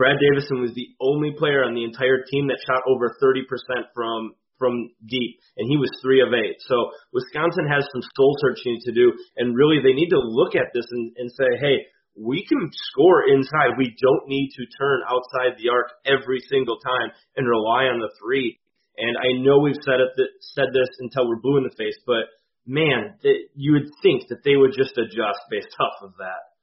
Brad 0.00 0.16
Davison 0.16 0.64
was 0.64 0.72
the 0.72 0.88
only 1.00 1.36
player 1.36 1.60
on 1.64 1.76
the 1.76 1.84
entire 1.84 2.24
team 2.24 2.48
that 2.48 2.64
shot 2.64 2.80
over 2.88 3.12
30% 3.20 3.44
from 3.92 4.32
from 4.58 4.88
deep, 5.04 5.36
and 5.60 5.68
he 5.68 5.76
was 5.76 5.92
three 6.00 6.24
of 6.24 6.32
eight. 6.32 6.56
So 6.64 6.88
Wisconsin 7.12 7.68
has 7.68 7.84
some 7.92 8.00
soul 8.16 8.32
searching 8.40 8.80
to 8.88 8.92
do, 8.92 9.12
and 9.36 9.52
really 9.52 9.84
they 9.84 9.92
need 9.92 10.08
to 10.08 10.18
look 10.18 10.56
at 10.56 10.72
this 10.72 10.86
and, 10.90 11.12
and 11.20 11.28
say, 11.28 11.60
hey, 11.60 11.84
we 12.16 12.44
can 12.48 12.70
score 12.72 13.28
inside. 13.28 13.76
We 13.76 13.94
don't 14.00 14.28
need 14.28 14.50
to 14.56 14.64
turn 14.78 15.00
outside 15.04 15.60
the 15.60 15.68
arc 15.68 15.92
every 16.04 16.40
single 16.48 16.78
time 16.80 17.12
and 17.36 17.46
rely 17.46 17.92
on 17.92 18.00
the 18.00 18.10
three. 18.20 18.58
And 18.96 19.16
I 19.16 19.44
know 19.44 19.60
we've 19.60 19.80
said 19.84 20.00
it 20.00 20.30
said 20.40 20.72
this 20.72 20.88
until 21.00 21.28
we're 21.28 21.40
blue 21.40 21.58
in 21.58 21.64
the 21.64 21.76
face, 21.76 21.96
but 22.06 22.32
man, 22.66 23.14
you 23.54 23.72
would 23.72 23.90
think 24.02 24.28
that 24.28 24.42
they 24.44 24.56
would 24.56 24.72
just 24.72 24.96
adjust 24.96 25.40
based 25.50 25.74
off 25.80 26.02
of 26.02 26.12
that. 26.18 26.56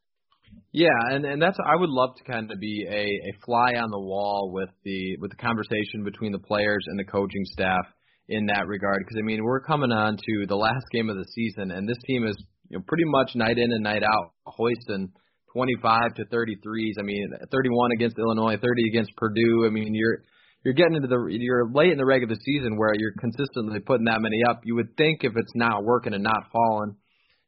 Yeah, 0.72 0.90
and 1.12 1.26
and 1.26 1.42
that's 1.42 1.58
I 1.64 1.76
would 1.76 1.90
love 1.90 2.16
to 2.18 2.24
kind 2.24 2.52
of 2.52 2.60
be 2.60 2.86
a 2.90 3.04
a 3.06 3.46
fly 3.46 3.74
on 3.78 3.92
the 3.92 4.00
wall 4.00 4.52
with 4.52 4.70
the 4.84 5.18
with 5.20 5.32
the 5.32 5.38
conversation 5.38 6.04
between 6.04 6.32
the 6.32 6.40
players 6.40 6.84
and 6.88 6.98
the 6.98 7.06
coaching 7.06 7.46
staff 7.46 7.86
in 8.30 8.48
that 8.48 8.68
regard 8.68 9.00
because 9.00 9.18
I 9.20 9.26
mean 9.26 9.44
we're 9.44 9.62
coming 9.62 9.92
on 9.92 10.18
to 10.18 10.46
the 10.48 10.56
last 10.56 10.86
game 10.92 11.10
of 11.10 11.18
the 11.18 11.26
season 11.34 11.72
and 11.72 11.88
this 11.88 11.98
team 12.08 12.26
is 12.26 12.38
you 12.70 12.78
know 12.78 12.84
pretty 12.88 13.04
much 13.06 13.36
night 13.36 13.58
in 13.58 13.72
and 13.72 13.84
night 13.84 14.02
out 14.04 14.32
hoisting 14.46 15.12
25 15.54 16.16
to 16.16 16.26
33s. 16.26 17.00
I 17.00 17.04
mean 17.04 17.32
31 17.52 17.92
against 17.94 18.18
Illinois, 18.18 18.58
30 18.58 18.90
against 18.90 19.16
Purdue. 19.16 19.66
I 19.66 19.70
mean 19.70 19.94
you're 19.94 20.24
you're 20.64 20.74
getting 20.74 20.96
into 20.96 21.08
the 21.08 21.28
you're 21.30 21.70
late 21.72 21.92
in 21.92 21.98
the 21.98 22.06
regular 22.06 22.36
season 22.44 22.78
where 22.78 22.94
you're 22.96 23.14
consistently 23.20 23.80
putting 23.80 24.06
that 24.06 24.22
many 24.22 24.42
up. 24.50 24.62
You 24.64 24.76
would 24.76 24.96
think 24.98 25.24
if 25.24 25.34
it's 25.36 25.56
not 25.56 25.84
working 25.84 26.14
and 26.14 26.24
not 26.24 26.52
falling, 26.52 26.96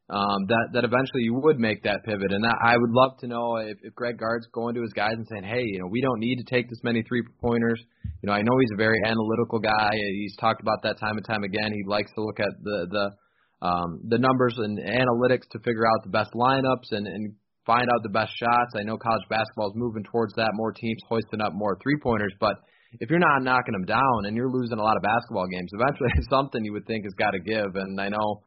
um, 0.09 0.45
that 0.47 0.69
that 0.73 0.83
eventually 0.83 1.23
you 1.23 1.33
would 1.33 1.57
make 1.57 1.83
that 1.83 2.03
pivot. 2.03 2.31
And 2.31 2.43
that, 2.43 2.55
I 2.63 2.77
would 2.77 2.91
love 2.91 3.17
to 3.19 3.27
know 3.27 3.55
if, 3.55 3.77
if 3.81 3.95
Greg 3.95 4.19
Gard's 4.19 4.47
going 4.53 4.75
to 4.75 4.81
his 4.81 4.93
guys 4.93 5.13
and 5.15 5.25
saying, 5.31 5.45
hey, 5.45 5.63
you 5.63 5.79
know, 5.79 5.87
we 5.89 6.01
don't 6.01 6.19
need 6.19 6.37
to 6.37 6.43
take 6.43 6.69
this 6.69 6.83
many 6.83 7.03
three 7.07 7.23
pointers. 7.41 7.81
You 8.21 8.27
know, 8.27 8.33
I 8.33 8.41
know 8.41 8.53
he's 8.59 8.73
a 8.73 8.77
very 8.77 8.99
analytical 9.03 9.59
guy. 9.59 9.89
He's 9.93 10.35
talked 10.35 10.61
about 10.61 10.83
that 10.83 10.99
time 10.99 11.17
and 11.17 11.25
time 11.25 11.43
again. 11.43 11.71
He 11.73 11.83
likes 11.87 12.11
to 12.15 12.21
look 12.21 12.39
at 12.39 12.51
the 12.61 12.87
the 12.91 13.65
um, 13.65 14.01
the 14.07 14.19
numbers 14.19 14.55
and 14.57 14.77
analytics 14.77 15.47
to 15.51 15.59
figure 15.59 15.87
out 15.87 16.03
the 16.03 16.11
best 16.11 16.31
lineups 16.35 16.91
and, 16.91 17.07
and 17.07 17.33
find 17.65 17.87
out 17.89 18.03
the 18.03 18.13
best 18.13 18.31
shots. 18.37 18.77
I 18.77 18.83
know 18.83 18.97
college 18.97 19.25
basketball 19.29 19.69
is 19.69 19.75
moving 19.75 20.03
towards 20.03 20.33
that, 20.35 20.51
more 20.53 20.71
teams 20.71 21.01
hoisting 21.09 21.41
up 21.41 21.53
more 21.53 21.77
three 21.81 21.97
pointers, 22.01 22.33
but 22.39 22.55
if 22.99 23.09
you're 23.09 23.19
not 23.19 23.43
knocking 23.43 23.73
them 23.73 23.85
down 23.85 24.25
and 24.25 24.37
you're 24.37 24.51
losing 24.51 24.79
a 24.79 24.83
lot 24.83 24.95
of 24.95 25.03
basketball 25.03 25.47
games, 25.47 25.71
eventually 25.73 26.09
something 26.29 26.63
you 26.63 26.73
would 26.73 26.87
think 26.87 27.03
has 27.03 27.13
got 27.13 27.31
to 27.31 27.39
give. 27.39 27.75
And 27.75 27.99
I 27.99 28.09
know 28.09 28.43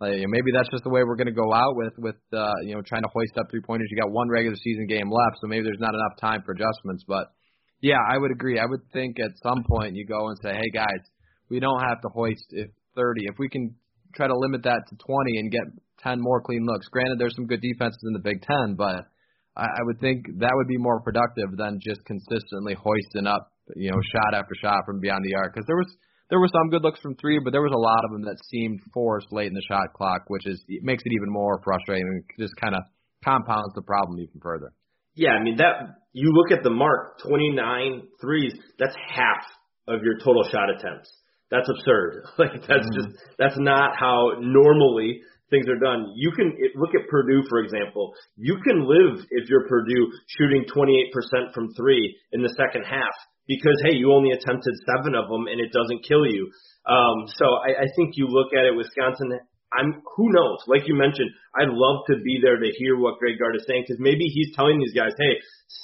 like, 0.00 0.20
maybe 0.28 0.52
that's 0.52 0.68
just 0.68 0.84
the 0.84 0.90
way 0.90 1.04
we're 1.04 1.16
going 1.16 1.32
to 1.32 1.36
go 1.36 1.52
out 1.52 1.74
with 1.76 1.92
with 1.96 2.20
uh, 2.32 2.52
you 2.62 2.74
know 2.74 2.82
trying 2.84 3.02
to 3.02 3.08
hoist 3.12 3.32
up 3.38 3.48
three 3.50 3.62
pointers. 3.64 3.88
You 3.90 3.96
got 4.00 4.12
one 4.12 4.28
regular 4.28 4.56
season 4.56 4.86
game 4.86 5.10
left, 5.10 5.40
so 5.40 5.46
maybe 5.46 5.64
there's 5.64 5.80
not 5.80 5.94
enough 5.94 6.20
time 6.20 6.42
for 6.44 6.52
adjustments. 6.52 7.04
But 7.08 7.32
yeah, 7.80 8.00
I 8.08 8.18
would 8.18 8.30
agree. 8.30 8.58
I 8.58 8.66
would 8.66 8.84
think 8.92 9.16
at 9.20 9.32
some 9.42 9.64
point 9.68 9.96
you 9.96 10.04
go 10.06 10.28
and 10.28 10.36
say, 10.42 10.52
hey 10.52 10.70
guys, 10.72 11.00
we 11.48 11.60
don't 11.60 11.80
have 11.80 12.00
to 12.02 12.08
hoist 12.12 12.44
if 12.50 12.68
30. 12.94 13.24
If 13.24 13.38
we 13.38 13.48
can 13.48 13.74
try 14.14 14.26
to 14.26 14.36
limit 14.36 14.64
that 14.64 14.84
to 14.88 14.96
20 14.96 15.38
and 15.38 15.50
get 15.50 15.64
10 16.06 16.20
more 16.20 16.40
clean 16.40 16.64
looks. 16.64 16.86
Granted, 16.88 17.18
there's 17.18 17.34
some 17.34 17.46
good 17.46 17.60
defenses 17.60 18.02
in 18.06 18.12
the 18.12 18.22
Big 18.22 18.42
Ten, 18.42 18.74
but 18.76 19.06
I, 19.56 19.64
I 19.64 19.82
would 19.82 19.98
think 19.98 20.26
that 20.38 20.52
would 20.54 20.68
be 20.68 20.78
more 20.78 21.00
productive 21.00 21.56
than 21.56 21.80
just 21.82 22.04
consistently 22.04 22.74
hoisting 22.74 23.26
up 23.26 23.50
you 23.74 23.90
know 23.90 23.98
shot 24.12 24.38
after 24.38 24.54
shot 24.60 24.86
from 24.86 25.00
beyond 25.00 25.24
the 25.24 25.34
arc 25.34 25.54
because 25.54 25.66
there 25.66 25.76
was 25.76 25.90
there 26.30 26.40
were 26.40 26.50
some 26.52 26.70
good 26.70 26.82
looks 26.82 27.00
from 27.00 27.14
three, 27.14 27.38
but 27.38 27.52
there 27.52 27.62
was 27.62 27.72
a 27.72 27.78
lot 27.78 28.04
of 28.04 28.10
them 28.10 28.24
that 28.24 28.36
seemed 28.50 28.80
forced 28.92 29.30
late 29.30 29.46
in 29.46 29.54
the 29.54 29.62
shot 29.68 29.92
clock, 29.94 30.22
which 30.26 30.46
is 30.46 30.62
it 30.68 30.82
makes 30.82 31.02
it 31.04 31.12
even 31.12 31.30
more 31.30 31.60
frustrating 31.64 32.06
and 32.06 32.24
just 32.38 32.54
kind 32.60 32.74
of 32.74 32.82
compounds 33.24 33.72
the 33.74 33.82
problem 33.82 34.18
even 34.18 34.40
further. 34.40 34.72
Yeah, 35.14 35.30
I 35.30 35.42
mean 35.42 35.56
that 35.56 35.96
you 36.12 36.32
look 36.32 36.56
at 36.56 36.62
the 36.62 36.70
mark, 36.70 37.20
29 37.26 38.02
threes, 38.20 38.52
that's 38.78 38.94
half 39.08 39.44
of 39.88 40.02
your 40.02 40.18
total 40.18 40.42
shot 40.50 40.68
attempts. 40.70 41.10
That's 41.50 41.68
absurd. 41.68 42.24
Like 42.38 42.52
that's 42.66 42.84
mm-hmm. 42.84 42.96
just 42.96 43.08
that's 43.38 43.58
not 43.58 43.96
how 43.98 44.32
normally 44.40 45.22
things 45.50 45.68
are 45.68 45.78
done. 45.78 46.12
You 46.16 46.32
can 46.32 46.56
look 46.76 46.94
at 46.94 47.08
Purdue 47.08 47.42
for 47.48 47.60
example. 47.60 48.12
You 48.36 48.58
can 48.64 48.86
live 48.86 49.24
if 49.30 49.48
you're 49.48 49.68
Purdue 49.68 50.10
shooting 50.38 50.64
28% 50.68 51.54
from 51.54 51.72
3 51.74 52.16
in 52.32 52.42
the 52.42 52.54
second 52.56 52.84
half 52.84 53.14
because 53.46 53.78
hey, 53.86 53.94
you 53.94 54.12
only 54.12 54.30
attempted 54.30 54.74
seven 54.86 55.14
of 55.14 55.28
them 55.28 55.46
and 55.46 55.60
it 55.60 55.72
doesn't 55.72 56.06
kill 56.06 56.26
you. 56.26 56.50
Um, 56.86 57.26
so 57.38 57.46
I, 57.62 57.86
I 57.86 57.88
think 57.96 58.14
you 58.14 58.26
look 58.26 58.52
at 58.52 58.66
it, 58.66 58.74
Wisconsin. 58.74 59.38
I'm 59.74 60.02
who 60.14 60.30
knows? 60.30 60.62
Like 60.66 60.86
you 60.86 60.94
mentioned, 60.94 61.30
I'd 61.58 61.70
love 61.70 62.06
to 62.08 62.22
be 62.22 62.38
there 62.40 62.56
to 62.56 62.70
hear 62.78 62.96
what 62.96 63.18
Greg 63.18 63.38
Gard 63.38 63.56
is 63.56 63.66
saying 63.66 63.84
because 63.86 63.98
maybe 63.98 64.24
he's 64.30 64.54
telling 64.54 64.78
these 64.78 64.94
guys, 64.94 65.10
hey, 65.18 65.34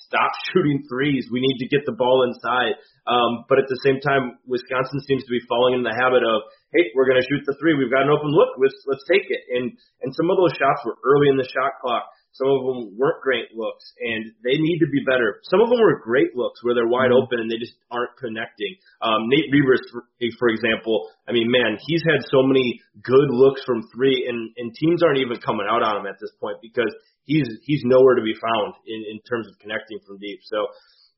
stop 0.07 0.31
shooting 0.53 0.87
threes. 0.89 1.27
We 1.33 1.41
need 1.41 1.59
to 1.59 1.69
get 1.69 1.85
the 1.85 1.99
ball 1.99 2.23
inside. 2.23 2.79
Um, 3.07 3.45
but 3.49 3.59
at 3.59 3.67
the 3.67 3.81
same 3.83 3.99
time, 3.99 4.39
Wisconsin 4.47 5.03
seems 5.07 5.25
to 5.25 5.33
be 5.35 5.43
falling 5.49 5.75
in 5.75 5.83
the 5.83 5.95
habit 5.95 6.23
of, 6.23 6.47
hey, 6.73 6.91
we're 6.97 7.09
going 7.09 7.21
to 7.21 7.29
shoot 7.29 7.45
the 7.47 7.57
three. 7.61 7.77
We've 7.77 7.93
got 7.93 8.09
an 8.09 8.13
open 8.13 8.33
look. 8.33 8.57
Let's 8.59 8.77
let's 8.89 9.05
take 9.07 9.29
it. 9.29 9.43
And 9.53 9.77
and 10.03 10.11
some 10.17 10.33
of 10.33 10.37
those 10.41 10.57
shots 10.57 10.83
were 10.85 10.97
early 11.05 11.29
in 11.29 11.37
the 11.37 11.49
shot 11.49 11.79
clock. 11.81 12.09
Some 12.33 12.49
of 12.49 12.65
them 12.65 12.97
weren't 12.97 13.21
great 13.21 13.53
looks, 13.53 13.85
and 14.01 14.33
they 14.41 14.57
need 14.57 14.81
to 14.81 14.89
be 14.89 15.05
better. 15.05 15.45
Some 15.53 15.61
of 15.61 15.69
them 15.69 15.77
were 15.77 16.01
great 16.01 16.33
looks 16.33 16.65
where 16.65 16.73
they're 16.73 16.89
wide 16.89 17.13
mm-hmm. 17.13 17.29
open 17.29 17.45
and 17.45 17.49
they 17.53 17.61
just 17.61 17.77
aren't 17.93 18.17
connecting. 18.17 18.73
Um, 19.05 19.29
Nate 19.29 19.53
Reuvers, 19.53 19.85
for, 19.93 20.09
for 20.41 20.49
example, 20.49 21.13
I 21.29 21.37
mean, 21.37 21.53
man, 21.53 21.77
he's 21.77 22.01
had 22.09 22.25
so 22.33 22.41
many 22.41 22.81
good 23.05 23.29
looks 23.29 23.61
from 23.69 23.85
three, 23.93 24.25
and, 24.25 24.49
and 24.57 24.73
teams 24.73 25.05
aren't 25.05 25.21
even 25.21 25.45
coming 25.45 25.69
out 25.69 25.85
on 25.85 26.01
him 26.01 26.09
at 26.09 26.17
this 26.25 26.33
point 26.41 26.57
because 26.65 26.89
he's 27.29 27.45
he's 27.69 27.85
nowhere 27.85 28.17
to 28.17 28.25
be 28.25 28.35
found 28.35 28.81
in, 28.89 29.05
in 29.13 29.21
terms 29.29 29.47
of 29.47 29.61
connecting 29.61 30.01
from 30.07 30.17
deep. 30.17 30.41
So 30.49 30.73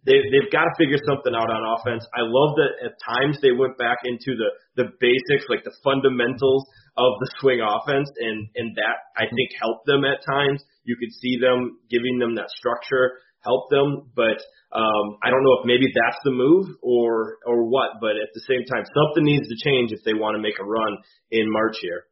they 0.04 0.20
they've 0.30 0.52
got 0.52 0.68
to 0.68 0.74
figure 0.78 1.00
something 1.08 1.32
out 1.32 1.48
on 1.48 1.60
offense. 1.76 2.04
I 2.12 2.22
love 2.24 2.56
that 2.60 2.72
at 2.84 2.94
times 3.00 3.40
they 3.40 3.52
went 3.52 3.76
back 3.76 4.04
into 4.04 4.36
the 4.36 4.52
the 4.76 4.92
basics, 5.00 5.48
like 5.48 5.64
the 5.64 5.74
fundamentals 5.84 6.64
of 6.96 7.12
the 7.20 7.28
swing 7.40 7.60
offense, 7.64 8.08
and 8.20 8.48
and 8.56 8.76
that 8.76 8.96
I 9.16 9.24
think 9.28 9.50
helped 9.60 9.86
them 9.86 10.04
at 10.04 10.24
times. 10.24 10.62
You 10.84 10.96
could 10.96 11.12
see 11.12 11.40
them 11.40 11.80
giving 11.88 12.18
them 12.18 12.36
that 12.36 12.50
structure 12.52 13.20
help 13.44 13.68
them, 13.70 14.10
but 14.16 14.40
um, 14.72 15.20
I 15.22 15.30
don't 15.30 15.44
know 15.44 15.60
if 15.60 15.66
maybe 15.66 15.86
that's 15.92 16.18
the 16.24 16.32
move 16.32 16.66
or 16.82 17.38
or 17.46 17.68
what. 17.68 18.00
But 18.00 18.16
at 18.16 18.32
the 18.34 18.42
same 18.48 18.64
time, 18.64 18.84
something 18.84 19.24
needs 19.24 19.46
to 19.48 19.56
change 19.62 19.92
if 19.92 20.02
they 20.04 20.14
want 20.14 20.34
to 20.36 20.42
make 20.42 20.58
a 20.58 20.64
run 20.64 20.98
in 21.30 21.50
March 21.50 21.76
here. 21.80 22.04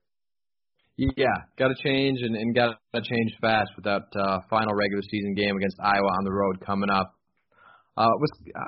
Yeah, 0.96 1.34
got 1.58 1.68
to 1.68 1.74
change 1.82 2.20
and, 2.20 2.36
and 2.36 2.54
got 2.54 2.76
to 2.94 3.00
change 3.00 3.32
fast 3.40 3.70
with 3.76 3.86
that 3.86 4.06
uh, 4.14 4.38
final 4.50 4.74
regular 4.74 5.02
season 5.10 5.34
game 5.34 5.56
against 5.56 5.80
Iowa 5.80 6.06
on 6.06 6.24
the 6.24 6.32
road 6.32 6.60
coming 6.64 6.90
up. 6.90 7.14
Uh, 7.94 8.08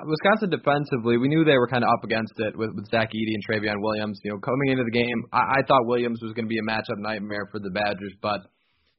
Wisconsin 0.05 0.51
defensively, 0.51 1.17
we 1.17 1.27
knew 1.27 1.43
they 1.43 1.57
were 1.57 1.67
kind 1.67 1.83
of 1.83 1.89
up 1.89 2.03
against 2.03 2.33
it 2.37 2.55
with, 2.55 2.69
with 2.75 2.85
Zach 2.91 3.09
Edey 3.09 3.33
and 3.33 3.41
Trevion 3.41 3.81
Williams. 3.81 4.19
You 4.23 4.31
know, 4.33 4.37
coming 4.37 4.69
into 4.69 4.83
the 4.83 4.91
game, 4.91 5.23
I, 5.33 5.39
I 5.39 5.61
thought 5.67 5.87
Williams 5.87 6.19
was 6.21 6.33
going 6.33 6.45
to 6.45 6.49
be 6.49 6.59
a 6.59 6.69
matchup 6.69 7.01
nightmare 7.01 7.49
for 7.51 7.59
the 7.59 7.71
Badgers, 7.71 8.13
but 8.21 8.41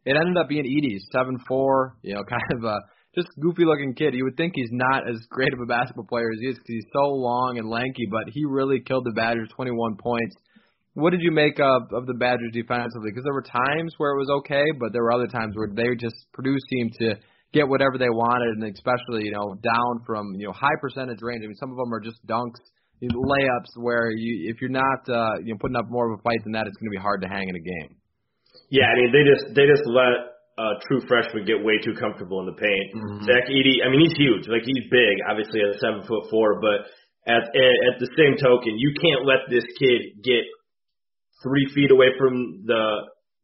it 0.04 0.16
ended 0.16 0.36
up 0.36 0.48
being 0.48 0.64
Edey's 0.64 1.06
seven 1.12 1.38
four. 1.46 1.96
You 2.02 2.14
know, 2.14 2.24
kind 2.28 2.42
of 2.58 2.64
a 2.64 2.76
just 3.14 3.28
goofy 3.40 3.64
looking 3.64 3.94
kid. 3.94 4.14
You 4.14 4.24
would 4.24 4.36
think 4.36 4.54
he's 4.56 4.72
not 4.72 5.08
as 5.08 5.16
great 5.30 5.54
of 5.54 5.60
a 5.60 5.66
basketball 5.66 6.06
player 6.06 6.30
as 6.32 6.40
he 6.40 6.48
is 6.48 6.56
because 6.56 6.74
he's 6.74 6.90
so 6.92 7.06
long 7.06 7.58
and 7.58 7.70
lanky, 7.70 8.06
but 8.10 8.24
he 8.26 8.44
really 8.44 8.80
killed 8.80 9.06
the 9.06 9.14
Badgers, 9.14 9.48
21 9.54 9.96
points. 9.96 10.34
What 10.94 11.10
did 11.10 11.20
you 11.22 11.30
make 11.30 11.60
of 11.60 11.82
of 11.94 12.06
the 12.06 12.14
Badgers 12.14 12.50
defensively? 12.52 13.14
Because 13.14 13.22
there 13.22 13.32
were 13.32 13.46
times 13.46 13.94
where 13.98 14.10
it 14.10 14.18
was 14.18 14.30
okay, 14.42 14.64
but 14.80 14.92
there 14.92 15.04
were 15.04 15.12
other 15.12 15.28
times 15.28 15.54
where 15.54 15.68
they 15.70 15.94
just 15.94 16.16
Purdue 16.32 16.56
seemed 16.68 16.92
to 16.98 17.14
get 17.56 17.64
whatever 17.64 17.96
they 17.96 18.12
wanted, 18.12 18.60
and 18.60 18.68
especially 18.68 19.24
you 19.24 19.32
know 19.32 19.56
down 19.64 20.04
from 20.04 20.36
you 20.36 20.46
know 20.46 20.52
high 20.52 20.76
percentage 20.80 21.24
range. 21.24 21.40
I 21.40 21.48
mean, 21.48 21.56
some 21.56 21.72
of 21.72 21.80
them 21.80 21.88
are 21.92 22.00
just 22.00 22.20
dunks, 22.28 22.60
layups, 23.00 23.72
where 23.80 24.12
you 24.12 24.52
if 24.52 24.60
you're 24.60 24.76
not 24.76 25.00
uh, 25.08 25.40
you 25.40 25.56
know 25.56 25.58
putting 25.58 25.76
up 25.76 25.88
more 25.88 26.12
of 26.12 26.20
a 26.20 26.22
fight 26.22 26.44
than 26.44 26.52
that, 26.52 26.68
it's 26.68 26.76
going 26.76 26.92
to 26.92 26.96
be 26.96 27.00
hard 27.00 27.24
to 27.24 27.28
hang 27.28 27.48
in 27.48 27.56
a 27.56 27.64
game. 27.64 27.96
Yeah, 28.68 28.92
I 28.92 28.94
mean 29.00 29.10
they 29.16 29.24
just 29.24 29.44
they 29.56 29.64
just 29.64 29.88
let 29.88 30.36
uh, 30.60 30.76
true 30.88 31.00
freshman 31.08 31.48
get 31.48 31.64
way 31.64 31.80
too 31.80 31.96
comfortable 31.96 32.44
in 32.44 32.46
the 32.46 32.58
paint. 32.60 32.88
Mm-hmm. 32.92 33.24
Zach 33.24 33.48
Edey, 33.48 33.80
I 33.80 33.88
mean 33.88 34.04
he's 34.04 34.16
huge, 34.20 34.44
like 34.52 34.68
he's 34.68 34.84
big, 34.92 35.14
obviously 35.24 35.64
at 35.64 35.80
seven 35.80 36.04
foot 36.04 36.28
four, 36.28 36.60
but 36.60 36.84
at, 37.24 37.42
at 37.56 37.76
at 37.88 37.96
the 37.98 38.10
same 38.16 38.36
token, 38.36 38.76
you 38.76 38.92
can't 39.00 39.24
let 39.24 39.48
this 39.48 39.64
kid 39.80 40.20
get 40.22 40.44
three 41.42 41.66
feet 41.74 41.90
away 41.90 42.12
from 42.18 42.64
the 42.64 42.82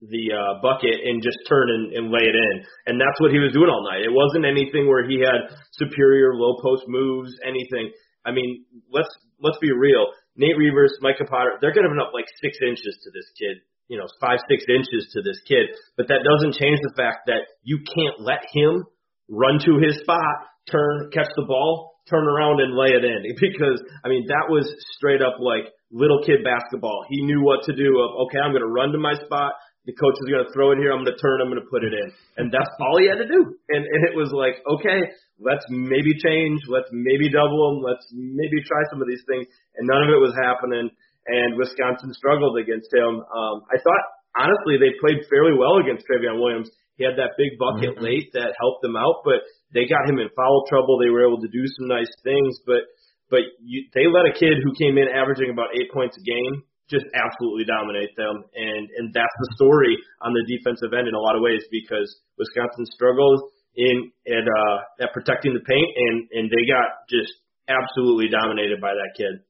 the 0.03 0.25
uh, 0.35 0.53
bucket 0.61 0.99
and 1.07 1.23
just 1.23 1.39
turn 1.49 1.71
and, 1.71 1.95
and 1.95 2.05
lay 2.11 2.27
it 2.27 2.35
in. 2.35 2.55
And 2.91 2.99
that's 2.99 3.19
what 3.23 3.31
he 3.31 3.39
was 3.39 3.55
doing 3.55 3.71
all 3.71 3.87
night. 3.87 4.03
It 4.03 4.11
wasn't 4.11 4.45
anything 4.45 4.91
where 4.91 5.07
he 5.07 5.23
had 5.23 5.55
superior 5.79 6.35
low 6.35 6.59
post 6.59 6.85
moves, 6.91 7.31
anything. 7.47 7.95
I 8.27 8.35
mean, 8.35 8.67
let's 8.91 9.11
let's 9.41 9.59
be 9.63 9.71
real. 9.71 10.11
Nate 10.35 10.59
Reuvers, 10.59 10.99
Micah 11.01 11.29
Potter, 11.29 11.59
they're 11.61 11.75
giving 11.75 12.03
up 12.03 12.11
like 12.13 12.27
six 12.41 12.59
inches 12.67 12.99
to 13.05 13.11
this 13.15 13.29
kid 13.39 13.63
you 13.93 13.99
know, 13.99 14.09
five, 14.25 14.39
six 14.49 14.65
inches 14.73 15.13
to 15.13 15.21
this 15.21 15.37
kid. 15.45 15.69
But 15.97 16.09
that 16.09 16.25
doesn't 16.25 16.57
change 16.57 16.81
the 16.81 16.97
fact 16.97 17.29
that 17.29 17.45
you 17.63 17.85
can't 17.85 18.25
let 18.25 18.41
him 18.49 18.89
run 19.29 19.61
to 19.69 19.85
his 19.85 20.01
spot, 20.01 20.49
turn, 20.71 21.11
catch 21.13 21.29
the 21.37 21.45
ball, 21.45 22.01
turn 22.09 22.25
around 22.25 22.61
and 22.61 22.73
lay 22.73 22.97
it 22.97 23.05
in. 23.05 23.21
Because, 23.37 23.85
I 24.05 24.09
mean, 24.09 24.25
that 24.29 24.49
was 24.49 24.65
straight 24.97 25.21
up 25.21 25.37
like 25.41 25.69
little 25.91 26.25
kid 26.25 26.41
basketball. 26.41 27.05
He 27.11 27.21
knew 27.23 27.43
what 27.43 27.65
to 27.65 27.77
do 27.77 28.01
of, 28.01 28.27
okay, 28.27 28.39
I'm 28.39 28.53
going 28.53 28.65
to 28.65 28.73
run 28.73 28.93
to 28.93 28.99
my 28.99 29.15
spot. 29.15 29.53
The 29.85 29.95
coach 29.99 30.15
is 30.15 30.31
going 30.31 30.47
to 30.47 30.53
throw 30.55 30.71
it 30.71 30.79
here. 30.79 30.95
I'm 30.95 31.03
going 31.03 31.11
to 31.11 31.19
turn. 31.19 31.43
I'm 31.43 31.51
going 31.51 31.59
to 31.59 31.67
put 31.67 31.83
it 31.83 31.91
in. 31.91 32.09
And 32.39 32.55
that's 32.55 32.71
all 32.79 33.03
he 33.03 33.11
had 33.11 33.19
to 33.19 33.27
do. 33.27 33.41
And, 33.71 33.83
and 33.83 34.03
it 34.07 34.15
was 34.15 34.31
like, 34.31 34.63
okay, 34.79 35.11
let's 35.43 35.67
maybe 35.67 36.15
change. 36.23 36.63
Let's 36.71 36.87
maybe 36.95 37.27
double 37.27 37.59
them. 37.67 37.83
Let's 37.83 38.07
maybe 38.15 38.63
try 38.63 38.79
some 38.95 39.03
of 39.03 39.11
these 39.11 39.27
things. 39.27 39.51
And 39.75 39.91
none 39.91 40.07
of 40.07 40.11
it 40.15 40.23
was 40.23 40.39
happening 40.39 40.91
and 41.27 41.59
Wisconsin 41.59 42.13
struggled 42.15 42.59
against 42.59 42.91
him. 42.93 43.23
Um, 43.23 43.57
I 43.71 43.79
thought 43.79 44.05
honestly 44.35 44.79
they 44.79 44.99
played 44.99 45.23
fairly 45.31 45.55
well 45.55 45.79
against 45.79 46.07
Trevion 46.07 46.41
Williams. 46.41 46.71
He 46.99 47.05
had 47.05 47.17
that 47.17 47.39
big 47.39 47.59
bucket 47.59 47.97
mm-hmm. 47.97 48.05
late 48.05 48.31
that 48.35 48.59
helped 48.59 48.83
them 48.83 48.97
out, 48.97 49.23
but 49.25 49.43
they 49.73 49.87
got 49.87 50.09
him 50.09 50.19
in 50.19 50.29
foul 50.35 50.67
trouble. 50.69 50.99
They 50.99 51.11
were 51.11 51.27
able 51.27 51.41
to 51.41 51.51
do 51.51 51.65
some 51.79 51.89
nice 51.89 52.11
things, 52.23 52.59
but 52.67 52.91
but 53.31 53.49
you, 53.65 53.89
they 53.95 54.05
let 54.13 54.29
a 54.29 54.37
kid 54.37 54.61
who 54.61 54.77
came 54.77 55.01
in 55.01 55.09
averaging 55.09 55.49
about 55.49 55.73
eight 55.73 55.89
points 55.89 56.19
a 56.21 56.25
game 56.25 56.69
just 56.91 57.07
absolutely 57.15 57.65
dominate 57.65 58.11
them, 58.17 58.43
and 58.55 58.85
and 58.99 59.07
that's 59.15 59.37
the 59.39 59.51
story 59.57 59.95
on 60.21 60.33
the 60.35 60.45
defensive 60.49 60.93
end 60.93 61.09
in 61.09 61.15
a 61.15 61.23
lot 61.23 61.37
of 61.37 61.43
ways 61.43 61.63
because 61.71 62.09
Wisconsin 62.39 62.87
struggled 62.91 63.53
in 63.77 64.13
at 64.27 64.45
uh, 64.45 65.07
at 65.07 65.13
protecting 65.13 65.55
the 65.55 65.65
paint, 65.65 65.91
and 65.97 66.17
and 66.33 66.45
they 66.51 66.65
got 66.69 67.07
just 67.09 67.33
absolutely 67.69 68.29
dominated 68.29 68.81
by 68.81 68.93
that 68.93 69.13
kid. 69.17 69.41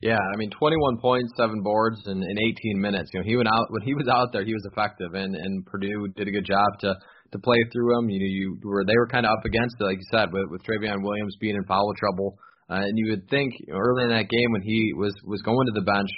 Yeah, 0.00 0.16
I 0.16 0.36
mean, 0.36 0.48
21 0.48 0.96
points, 0.96 1.30
seven 1.36 1.60
boards, 1.60 2.00
in, 2.06 2.22
in 2.22 2.36
18 2.72 2.80
minutes. 2.80 3.10
You 3.12 3.20
know, 3.20 3.26
he 3.26 3.36
went 3.36 3.52
out 3.52 3.66
when 3.70 3.82
he 3.82 3.94
was 3.94 4.08
out 4.08 4.32
there, 4.32 4.44
he 4.44 4.54
was 4.54 4.64
effective, 4.64 5.14
and 5.14 5.34
and 5.36 5.64
Purdue 5.66 6.08
did 6.16 6.28
a 6.28 6.32
good 6.32 6.46
job 6.46 6.68
to 6.80 6.94
to 7.32 7.38
play 7.38 7.58
through 7.72 7.98
him. 7.98 8.10
You 8.10 8.20
know, 8.20 8.32
you 8.32 8.58
were 8.64 8.84
they 8.84 8.96
were 8.96 9.08
kind 9.08 9.26
of 9.26 9.32
up 9.32 9.44
against 9.44 9.76
it, 9.78 9.84
like 9.84 9.98
you 9.98 10.08
said, 10.10 10.32
with 10.32 10.48
with 10.50 10.62
Trevion 10.64 11.02
Williams 11.04 11.36
being 11.40 11.56
in 11.56 11.64
foul 11.64 11.92
trouble, 11.96 12.38
uh, 12.68 12.80
and 12.80 12.96
you 12.96 13.12
would 13.12 13.28
think 13.28 13.52
early 13.70 14.04
in 14.04 14.10
that 14.10 14.28
game 14.28 14.52
when 14.52 14.62
he 14.62 14.92
was 14.96 15.14
was 15.24 15.42
going 15.42 15.66
to 15.66 15.72
the 15.76 15.84
bench, 15.84 16.10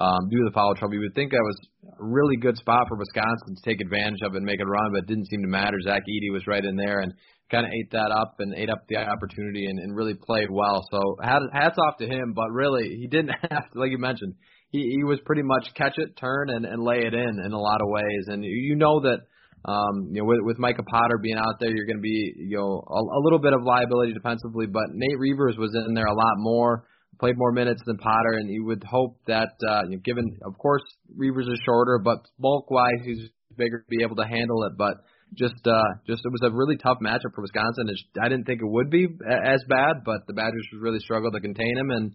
um, 0.00 0.28
due 0.30 0.38
to 0.38 0.48
the 0.48 0.54
foul 0.54 0.74
trouble. 0.74 0.94
You 0.94 1.02
would 1.02 1.14
think 1.14 1.30
that 1.30 1.44
was 1.44 1.58
a 2.00 2.04
really 2.04 2.36
good 2.36 2.56
spot 2.56 2.88
for 2.88 2.96
Wisconsin 2.96 3.54
to 3.54 3.62
take 3.62 3.80
advantage 3.80 4.20
of 4.24 4.34
and 4.34 4.44
make 4.44 4.60
a 4.60 4.66
run, 4.66 4.92
but 4.92 5.04
it 5.04 5.06
didn't 5.06 5.28
seem 5.28 5.42
to 5.42 5.48
matter. 5.48 5.76
Zach 5.84 6.02
Edey 6.08 6.32
was 6.32 6.46
right 6.46 6.64
in 6.64 6.74
there 6.74 7.00
and 7.00 7.12
kind 7.50 7.66
of 7.66 7.72
ate 7.72 7.90
that 7.92 8.10
up 8.10 8.36
and 8.38 8.54
ate 8.54 8.70
up 8.70 8.86
the 8.88 8.96
opportunity 8.96 9.66
and, 9.66 9.78
and 9.78 9.94
really 9.94 10.14
played 10.14 10.48
well. 10.50 10.82
So 10.90 11.16
hats 11.22 11.76
off 11.78 11.98
to 11.98 12.06
him, 12.06 12.32
but 12.34 12.50
really 12.50 12.96
he 12.96 13.08
didn't 13.08 13.34
have 13.50 13.70
to, 13.70 13.78
like 13.78 13.90
you 13.90 13.98
mentioned, 13.98 14.34
he, 14.70 14.96
he 14.96 15.04
was 15.04 15.18
pretty 15.26 15.42
much 15.42 15.68
catch 15.74 15.98
it, 15.98 16.16
turn, 16.16 16.48
and, 16.48 16.64
and 16.64 16.82
lay 16.82 17.00
it 17.00 17.12
in 17.12 17.40
in 17.44 17.52
a 17.52 17.60
lot 17.60 17.82
of 17.82 17.88
ways. 17.88 18.24
And 18.28 18.42
you 18.44 18.76
know 18.76 19.00
that 19.00 19.18
um, 19.62 20.08
you 20.12 20.22
know, 20.22 20.24
with, 20.24 20.38
with 20.40 20.58
Micah 20.58 20.82
Potter 20.82 21.18
being 21.22 21.36
out 21.36 21.60
there, 21.60 21.70
you're 21.70 21.84
going 21.84 21.98
to 21.98 22.02
be, 22.02 22.32
you 22.38 22.56
know, 22.56 22.82
a, 22.88 22.96
a 22.96 23.20
little 23.22 23.38
bit 23.38 23.52
of 23.52 23.60
liability 23.62 24.14
defensively, 24.14 24.66
but 24.66 24.84
Nate 24.94 25.18
Reuvers 25.18 25.56
was 25.58 25.76
in 25.86 25.92
there 25.92 26.06
a 26.06 26.14
lot 26.14 26.36
more, 26.38 26.86
played 27.20 27.36
more 27.36 27.52
minutes 27.52 27.82
than 27.86 27.98
Potter, 27.98 28.32
and 28.40 28.48
you 28.50 28.64
would 28.64 28.82
hope 28.82 29.18
that, 29.26 29.52
uh, 29.68 29.82
you 29.84 29.96
know, 29.96 30.02
given, 30.02 30.38
of 30.44 30.56
course, 30.58 30.82
Reuvers 31.14 31.46
is 31.46 31.60
shorter, 31.64 32.00
but 32.02 32.18
bulk-wise, 32.38 33.04
he's 33.04 33.28
bigger 33.56 33.80
to 33.80 33.88
be 33.88 34.02
able 34.02 34.16
to 34.16 34.26
handle 34.26 34.64
it, 34.64 34.72
but 34.78 34.94
just, 35.34 35.60
uh, 35.66 35.90
just 36.06 36.22
it 36.24 36.32
was 36.32 36.40
a 36.42 36.50
really 36.50 36.78
tough 36.78 36.98
matchup 37.04 37.34
for 37.34 37.42
Wisconsin. 37.42 37.86
It's, 37.88 38.02
I 38.20 38.28
didn't 38.28 38.46
think 38.46 38.62
it 38.62 38.68
would 38.68 38.90
be 38.90 39.04
as 39.04 39.62
bad, 39.68 40.02
but 40.04 40.26
the 40.26 40.32
Badgers 40.32 40.66
really 40.80 40.98
struggled 40.98 41.34
to 41.34 41.40
contain 41.40 41.76
him, 41.76 41.90
and 41.90 42.12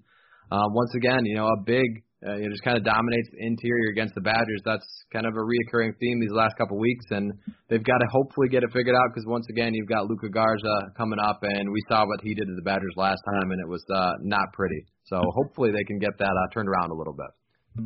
uh, 0.52 0.68
once 0.70 0.92
again, 0.96 1.26
you 1.26 1.36
know, 1.36 1.48
a 1.48 1.64
big 1.64 2.04
uh, 2.26 2.36
you 2.36 2.50
know, 2.50 2.52
just 2.52 2.64
kind 2.64 2.78
of 2.78 2.84
dominates 2.84 3.30
the 3.32 3.46
interior 3.46 3.92
against 3.92 4.16
the 4.16 4.22
Badgers. 4.22 4.62
That's 4.66 4.86
kind 5.14 5.26
of 5.26 5.34
a 5.34 5.44
reoccurring 5.46 5.94
theme 6.00 6.20
these 6.20 6.34
last 6.34 6.58
couple 6.58 6.78
weeks, 6.78 7.06
and 7.12 7.32
they've 7.70 7.84
got 7.84 8.00
to 8.00 8.08
hopefully 8.12 8.50
get 8.50 8.64
it 8.64 8.70
figured 8.74 8.96
out 8.96 9.14
because 9.14 9.26
once 9.28 9.46
again, 9.50 9.74
you've 9.74 9.90
got 9.90 10.10
Luka 10.10 10.30
Garza 10.30 10.92
coming 10.98 11.20
up, 11.20 11.40
and 11.44 11.70
we 11.72 11.82
saw 11.88 12.06
what 12.06 12.22
he 12.22 12.34
did 12.34 12.48
to 12.48 12.56
the 12.56 12.66
Badgers 12.66 12.94
last 12.98 13.22
time, 13.26 13.52
and 13.52 13.62
it 13.62 13.70
was 13.70 13.84
uh, 13.94 14.14
not 14.22 14.52
pretty. 14.54 14.86
So 15.06 15.22
hopefully 15.36 15.72
they 15.72 15.84
can 15.84 16.00
get 16.00 16.18
that 16.18 16.34
uh, 16.34 16.54
turned 16.54 16.70
around 16.70 16.92
a 16.92 16.96
little 16.96 17.14
bit. 17.14 17.30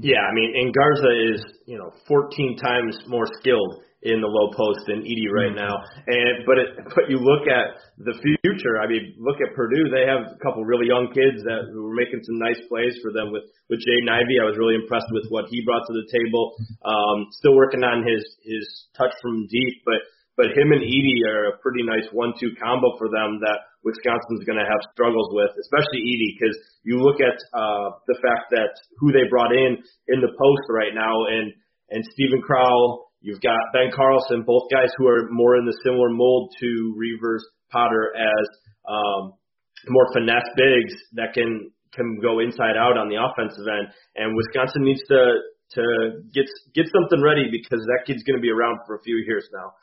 Yeah, 0.01 0.21
I 0.21 0.33
mean, 0.33 0.53
and 0.55 0.73
Garza 0.73 1.33
is 1.33 1.43
you 1.65 1.77
know 1.77 1.91
14 2.07 2.57
times 2.57 2.97
more 3.07 3.25
skilled 3.39 3.83
in 4.01 4.23
the 4.23 4.31
low 4.31 4.47
post 4.55 4.87
than 4.87 5.03
Edey 5.03 5.27
right 5.27 5.51
mm-hmm. 5.51 5.59
now. 5.59 5.75
And 6.07 6.47
but 6.47 6.55
it, 6.55 6.69
but 6.95 7.11
you 7.11 7.19
look 7.19 7.51
at 7.51 7.75
the 7.99 8.15
future. 8.15 8.79
I 8.79 8.87
mean, 8.87 9.19
look 9.19 9.43
at 9.43 9.51
Purdue. 9.55 9.91
They 9.91 10.07
have 10.07 10.35
a 10.35 10.39
couple 10.39 10.63
really 10.63 10.87
young 10.87 11.11
kids 11.11 11.43
that 11.43 11.67
who 11.71 11.83
were 11.83 11.97
making 11.97 12.23
some 12.23 12.39
nice 12.39 12.59
plays 12.71 12.95
for 13.03 13.11
them 13.11 13.35
with 13.35 13.43
with 13.67 13.83
Jaden 13.83 14.07
Ivey. 14.07 14.39
I 14.39 14.47
was 14.47 14.55
really 14.55 14.79
impressed 14.79 15.11
with 15.11 15.27
what 15.27 15.51
he 15.51 15.59
brought 15.67 15.83
to 15.83 15.95
the 15.95 16.07
table. 16.07 16.55
Um, 16.87 17.27
still 17.35 17.55
working 17.59 17.83
on 17.83 18.07
his 18.07 18.23
his 18.47 18.63
touch 18.95 19.11
from 19.19 19.47
deep, 19.51 19.83
but 19.83 19.99
but 20.39 20.55
him 20.55 20.71
and 20.71 20.79
Edey 20.79 21.27
are 21.27 21.51
a 21.51 21.57
pretty 21.59 21.83
nice 21.83 22.07
one-two 22.15 22.55
combo 22.55 22.95
for 22.95 23.11
them 23.11 23.43
that 23.43 23.59
Wisconsin's 23.83 24.47
going 24.47 24.55
to 24.55 24.63
have 24.63 24.79
struggles 24.95 25.27
with, 25.35 25.51
especially 25.59 25.99
Edey, 25.99 26.39
because 26.39 26.55
you 26.87 27.03
look 27.03 27.19
at 27.19 27.35
uh, 27.51 27.99
the 28.07 28.15
fact 28.23 28.47
that 28.55 28.71
who 29.03 29.11
they 29.11 29.27
brought 29.27 29.51
in 29.51 29.75
in 30.07 30.23
the 30.23 30.31
post 30.31 30.63
right 30.71 30.95
now, 30.95 31.27
and 31.27 31.51
and 31.91 32.05
Steven 32.15 32.39
Crowl 32.41 33.08
You've 33.21 33.41
got 33.41 33.59
Ben 33.73 33.91
Carlson, 33.93 34.43
both 34.47 34.71
guys 34.71 34.89
who 34.97 35.07
are 35.07 35.27
more 35.29 35.57
in 35.57 35.65
the 35.65 35.75
similar 35.83 36.09
mold 36.09 36.53
to 36.59 36.95
Reuvers, 36.95 37.43
Potter 37.71 38.13
as 38.15 38.47
um, 38.87 39.33
more 39.87 40.07
finesse 40.13 40.49
bigs 40.55 40.95
that 41.13 41.33
can 41.33 41.71
can 41.93 42.19
go 42.21 42.39
inside 42.39 42.77
out 42.77 42.97
on 42.97 43.09
the 43.09 43.17
offensive 43.17 43.65
end. 43.67 43.93
And 44.15 44.35
Wisconsin 44.35 44.83
needs 44.83 45.01
to 45.09 45.19
to 45.75 45.83
get 46.33 46.45
get 46.73 46.85
something 46.89 47.21
ready 47.21 47.45
because 47.51 47.79
that 47.85 48.07
kid's 48.07 48.23
going 48.23 48.37
to 48.37 48.41
be 48.41 48.49
around 48.49 48.79
for 48.87 48.95
a 48.95 49.01
few 49.03 49.17
years 49.27 49.47
now. 49.53 49.73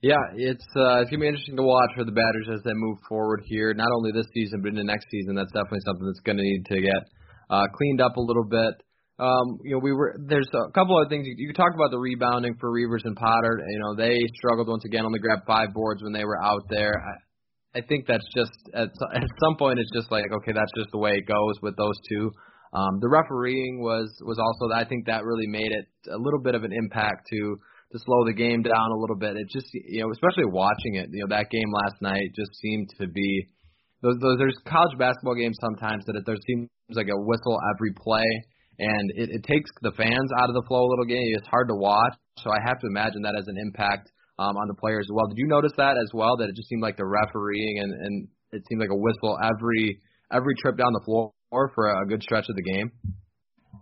Yeah, 0.00 0.16
it's 0.34 0.64
uh, 0.74 1.04
it's 1.04 1.10
gonna 1.10 1.20
be 1.20 1.28
interesting 1.28 1.56
to 1.56 1.62
watch 1.62 1.90
for 1.94 2.04
the 2.04 2.16
Badgers 2.16 2.48
as 2.48 2.62
they 2.64 2.72
move 2.72 2.96
forward 3.06 3.42
here. 3.44 3.74
Not 3.74 3.92
only 3.94 4.12
this 4.12 4.26
season, 4.32 4.62
but 4.62 4.70
in 4.70 4.76
the 4.76 4.84
next 4.84 5.06
season. 5.10 5.34
That's 5.34 5.52
definitely 5.52 5.84
something 5.84 6.06
that's 6.06 6.24
going 6.24 6.38
to 6.38 6.42
need 6.42 6.64
to 6.72 6.80
get 6.80 7.02
uh, 7.50 7.68
cleaned 7.76 8.00
up 8.00 8.16
a 8.16 8.20
little 8.20 8.48
bit. 8.48 8.80
Um, 9.20 9.60
you 9.62 9.72
know, 9.76 9.80
we 9.82 9.92
were 9.92 10.16
there's 10.18 10.48
a 10.54 10.72
couple 10.72 10.96
of 11.00 11.08
things 11.10 11.26
you, 11.26 11.34
you 11.36 11.52
talk 11.52 11.74
about 11.74 11.90
the 11.90 11.98
rebounding 11.98 12.56
for 12.58 12.72
Reuvers 12.72 13.02
and 13.04 13.14
Potter. 13.14 13.60
You 13.68 13.78
know, 13.78 13.94
they 13.94 14.16
struggled 14.36 14.68
once 14.68 14.84
again, 14.86 15.04
only 15.04 15.18
grabbed 15.18 15.44
five 15.46 15.74
boards 15.74 16.02
when 16.02 16.12
they 16.12 16.24
were 16.24 16.42
out 16.42 16.62
there. 16.70 16.94
I, 16.96 17.78
I 17.78 17.82
think 17.86 18.06
that's 18.06 18.24
just 18.34 18.56
at 18.72 18.88
at 19.14 19.28
some 19.44 19.56
point 19.58 19.78
it's 19.78 19.92
just 19.92 20.10
like 20.10 20.24
okay, 20.24 20.52
that's 20.52 20.72
just 20.74 20.90
the 20.90 20.98
way 20.98 21.12
it 21.12 21.28
goes 21.28 21.60
with 21.60 21.76
those 21.76 21.96
two. 22.08 22.32
Um, 22.72 22.98
the 23.00 23.08
refereeing 23.08 23.82
was 23.82 24.08
was 24.24 24.38
also 24.40 24.72
I 24.72 24.88
think 24.88 25.06
that 25.06 25.24
really 25.24 25.46
made 25.46 25.70
it 25.70 25.86
a 26.10 26.16
little 26.16 26.40
bit 26.40 26.54
of 26.54 26.64
an 26.64 26.72
impact 26.72 27.28
to 27.28 27.56
to 27.92 27.98
slow 27.98 28.24
the 28.24 28.32
game 28.32 28.62
down 28.62 28.88
a 28.90 28.98
little 28.98 29.16
bit. 29.16 29.36
It 29.36 29.48
just 29.52 29.68
you 29.74 30.00
know, 30.00 30.10
especially 30.12 30.48
watching 30.48 30.94
it, 30.94 31.10
you 31.12 31.26
know, 31.26 31.36
that 31.36 31.50
game 31.50 31.68
last 31.84 32.00
night 32.00 32.32
just 32.34 32.56
seemed 32.56 32.88
to 32.98 33.06
be 33.06 33.48
those, 34.00 34.16
those 34.22 34.38
there's 34.38 34.56
college 34.64 34.96
basketball 34.96 35.34
games 35.34 35.58
sometimes 35.60 36.06
that 36.06 36.16
it, 36.16 36.24
there 36.24 36.40
seems 36.46 36.68
like 36.96 37.12
a 37.12 37.20
whistle 37.20 37.60
every 37.76 37.92
play 37.92 38.24
and 38.80 39.12
it, 39.12 39.28
it 39.28 39.44
takes 39.44 39.70
the 39.82 39.92
fans 39.92 40.30
out 40.40 40.48
of 40.48 40.56
the 40.56 40.64
flow 40.66 40.80
a 40.80 40.90
little 40.90 41.04
game. 41.04 41.36
It's 41.36 41.46
hard 41.46 41.68
to 41.68 41.76
watch, 41.76 42.16
so 42.40 42.48
I 42.50 42.56
have 42.64 42.80
to 42.80 42.86
imagine 42.88 43.22
that 43.22 43.36
has 43.36 43.46
an 43.46 43.60
impact 43.60 44.08
um, 44.40 44.56
on 44.56 44.68
the 44.68 44.74
players 44.74 45.04
as 45.04 45.12
well. 45.12 45.28
Did 45.28 45.36
you 45.36 45.46
notice 45.46 45.72
that 45.76 46.00
as 46.00 46.08
well? 46.16 46.40
That 46.40 46.48
it 46.48 46.56
just 46.56 46.68
seemed 46.68 46.80
like 46.80 46.96
the 46.96 47.04
refereeing 47.04 47.84
and, 47.84 47.92
and 47.92 48.14
it 48.52 48.64
seemed 48.68 48.80
like 48.80 48.90
a 48.90 48.96
whistle 48.96 49.36
every 49.44 50.00
every 50.32 50.54
trip 50.56 50.80
down 50.80 50.96
the 50.96 51.04
floor 51.04 51.32
for 51.52 51.92
a 51.92 52.06
good 52.08 52.22
stretch 52.22 52.48
of 52.48 52.56
the 52.56 52.64
game. 52.64 52.90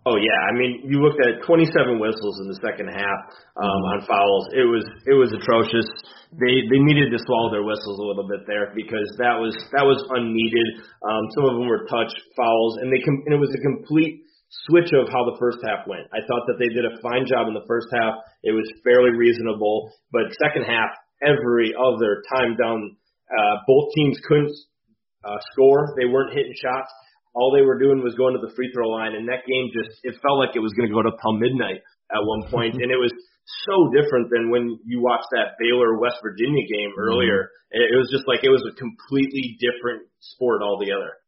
Oh 0.07 0.17
yeah, 0.17 0.41
I 0.51 0.53
mean 0.57 0.83
you 0.89 0.99
looked 0.99 1.21
at 1.23 1.47
27 1.47 2.01
whistles 2.01 2.41
in 2.43 2.49
the 2.51 2.59
second 2.59 2.91
half 2.91 3.21
um, 3.55 3.81
on 3.95 3.99
fouls. 4.03 4.45
It 4.51 4.67
was 4.67 4.83
it 5.07 5.15
was 5.15 5.31
atrocious. 5.31 5.87
They 6.35 6.65
they 6.75 6.81
needed 6.83 7.15
to 7.15 7.19
swallow 7.23 7.55
their 7.55 7.63
whistles 7.63 8.03
a 8.03 8.07
little 8.09 8.27
bit 8.27 8.43
there 8.51 8.75
because 8.75 9.07
that 9.23 9.39
was 9.39 9.55
that 9.79 9.87
was 9.87 10.03
unneeded. 10.11 10.83
Um, 11.07 11.23
some 11.39 11.45
of 11.47 11.53
them 11.55 11.71
were 11.71 11.87
touch 11.87 12.11
fouls, 12.35 12.83
and 12.83 12.91
they 12.91 12.99
com- 12.99 13.23
and 13.31 13.33
it 13.37 13.41
was 13.41 13.53
a 13.55 13.63
complete 13.63 14.28
switch 14.69 14.91
of 14.97 15.09
how 15.13 15.29
the 15.29 15.37
first 15.39 15.59
half 15.65 15.87
went. 15.87 16.09
I 16.13 16.25
thought 16.25 16.49
that 16.49 16.57
they 16.57 16.73
did 16.73 16.85
a 16.85 17.01
fine 17.05 17.29
job 17.29 17.49
in 17.49 17.55
the 17.55 17.67
first 17.69 17.89
half. 17.93 18.17
It 18.43 18.53
was 18.53 18.65
fairly 18.85 19.13
reasonable, 19.13 19.93
but 20.13 20.33
second 20.41 20.65
half, 20.65 20.91
every 21.21 21.75
other 21.77 22.25
time 22.33 22.57
down, 22.57 22.97
uh, 23.29 23.57
both 23.67 23.93
teams 23.95 24.17
couldn't 24.25 24.55
uh, 25.25 25.37
score. 25.53 25.95
They 26.01 26.07
weren't 26.07 26.33
hitting 26.33 26.57
shots. 26.57 26.89
All 27.35 27.53
they 27.53 27.63
were 27.63 27.79
doing 27.79 28.03
was 28.03 28.17
going 28.17 28.35
to 28.35 28.43
the 28.43 28.53
free 28.57 28.73
throw 28.73 28.89
line, 28.89 29.15
and 29.15 29.29
that 29.29 29.45
game 29.45 29.69
just 29.71 30.01
it 30.03 30.17
felt 30.25 30.41
like 30.41 30.57
it 30.57 30.65
was 30.65 30.73
going 30.73 30.89
to 30.89 30.95
go 30.95 31.05
to 31.05 31.13
till 31.13 31.37
midnight 31.37 31.85
at 32.09 32.25
one 32.25 32.49
point, 32.51 32.81
and 32.81 32.91
it 32.91 32.97
was 32.97 33.13
so 33.69 33.93
different 33.93 34.33
than 34.33 34.51
when 34.51 34.81
you 34.85 35.01
watched 35.01 35.29
that 35.33 35.61
Baylor 35.61 36.01
West 36.01 36.21
Virginia 36.25 36.65
game 36.69 36.93
earlier. 36.97 37.53
It 37.71 37.97
was 37.97 38.09
just 38.09 38.25
like 38.25 38.45
it 38.45 38.49
was 38.49 38.65
a 38.65 38.75
completely 38.77 39.61
different 39.61 40.09
sport 40.21 40.65
altogether. 40.65 41.21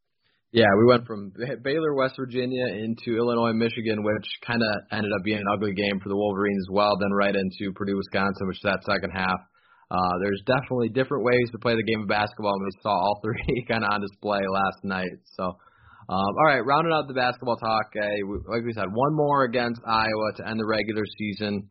Yeah, 0.51 0.67
we 0.77 0.85
went 0.85 1.07
from 1.07 1.31
Baylor, 1.63 1.95
West 1.95 2.15
Virginia 2.19 2.67
into 2.75 3.15
Illinois, 3.15 3.53
Michigan, 3.53 4.03
which 4.03 4.27
kind 4.45 4.59
of 4.61 4.83
ended 4.91 5.11
up 5.15 5.23
being 5.23 5.39
an 5.39 5.47
ugly 5.47 5.71
game 5.71 5.97
for 6.03 6.09
the 6.09 6.17
Wolverines 6.17 6.59
as 6.67 6.75
well. 6.75 6.97
Then 6.99 7.13
right 7.13 7.33
into 7.33 7.71
Purdue, 7.71 7.95
Wisconsin, 7.95 8.47
which 8.47 8.59
that 8.63 8.83
second 8.83 9.11
half. 9.15 9.39
Uh, 9.89 10.15
there's 10.23 10.43
definitely 10.45 10.89
different 10.89 11.23
ways 11.23 11.47
to 11.51 11.59
play 11.59 11.75
the 11.75 11.83
game 11.83 12.01
of 12.01 12.07
basketball, 12.07 12.55
and 12.55 12.63
we 12.63 12.71
saw 12.83 12.91
all 12.91 13.19
three 13.23 13.65
kind 13.67 13.83
of 13.83 13.91
on 13.91 14.01
display 14.01 14.39
last 14.39 14.83
night. 14.83 15.23
So, 15.35 15.43
um, 15.43 16.31
all 16.35 16.47
right, 16.47 16.63
rounding 16.65 16.91
out 16.91 17.07
the 17.07 17.13
basketball 17.13 17.55
talk, 17.55 17.87
uh, 17.95 18.51
like 18.51 18.63
we 18.65 18.73
said, 18.73 18.91
one 18.91 19.15
more 19.15 19.43
against 19.43 19.79
Iowa 19.87 20.35
to 20.35 20.47
end 20.47 20.59
the 20.59 20.67
regular 20.67 21.03
season. 21.17 21.69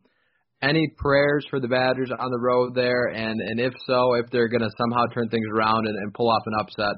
Any 0.62 0.88
prayers 0.96 1.46
for 1.48 1.60
the 1.60 1.68
Badgers 1.68 2.10
on 2.18 2.30
the 2.30 2.40
road 2.40 2.74
there, 2.74 3.08
and 3.08 3.40
and 3.40 3.60
if 3.60 3.74
so, 3.86 4.14
if 4.14 4.30
they're 4.32 4.48
going 4.48 4.64
to 4.64 4.72
somehow 4.76 5.04
turn 5.12 5.28
things 5.28 5.46
around 5.52 5.86
and, 5.86 5.96
and 5.96 6.14
pull 6.14 6.30
off 6.30 6.42
an 6.46 6.54
upset 6.60 6.96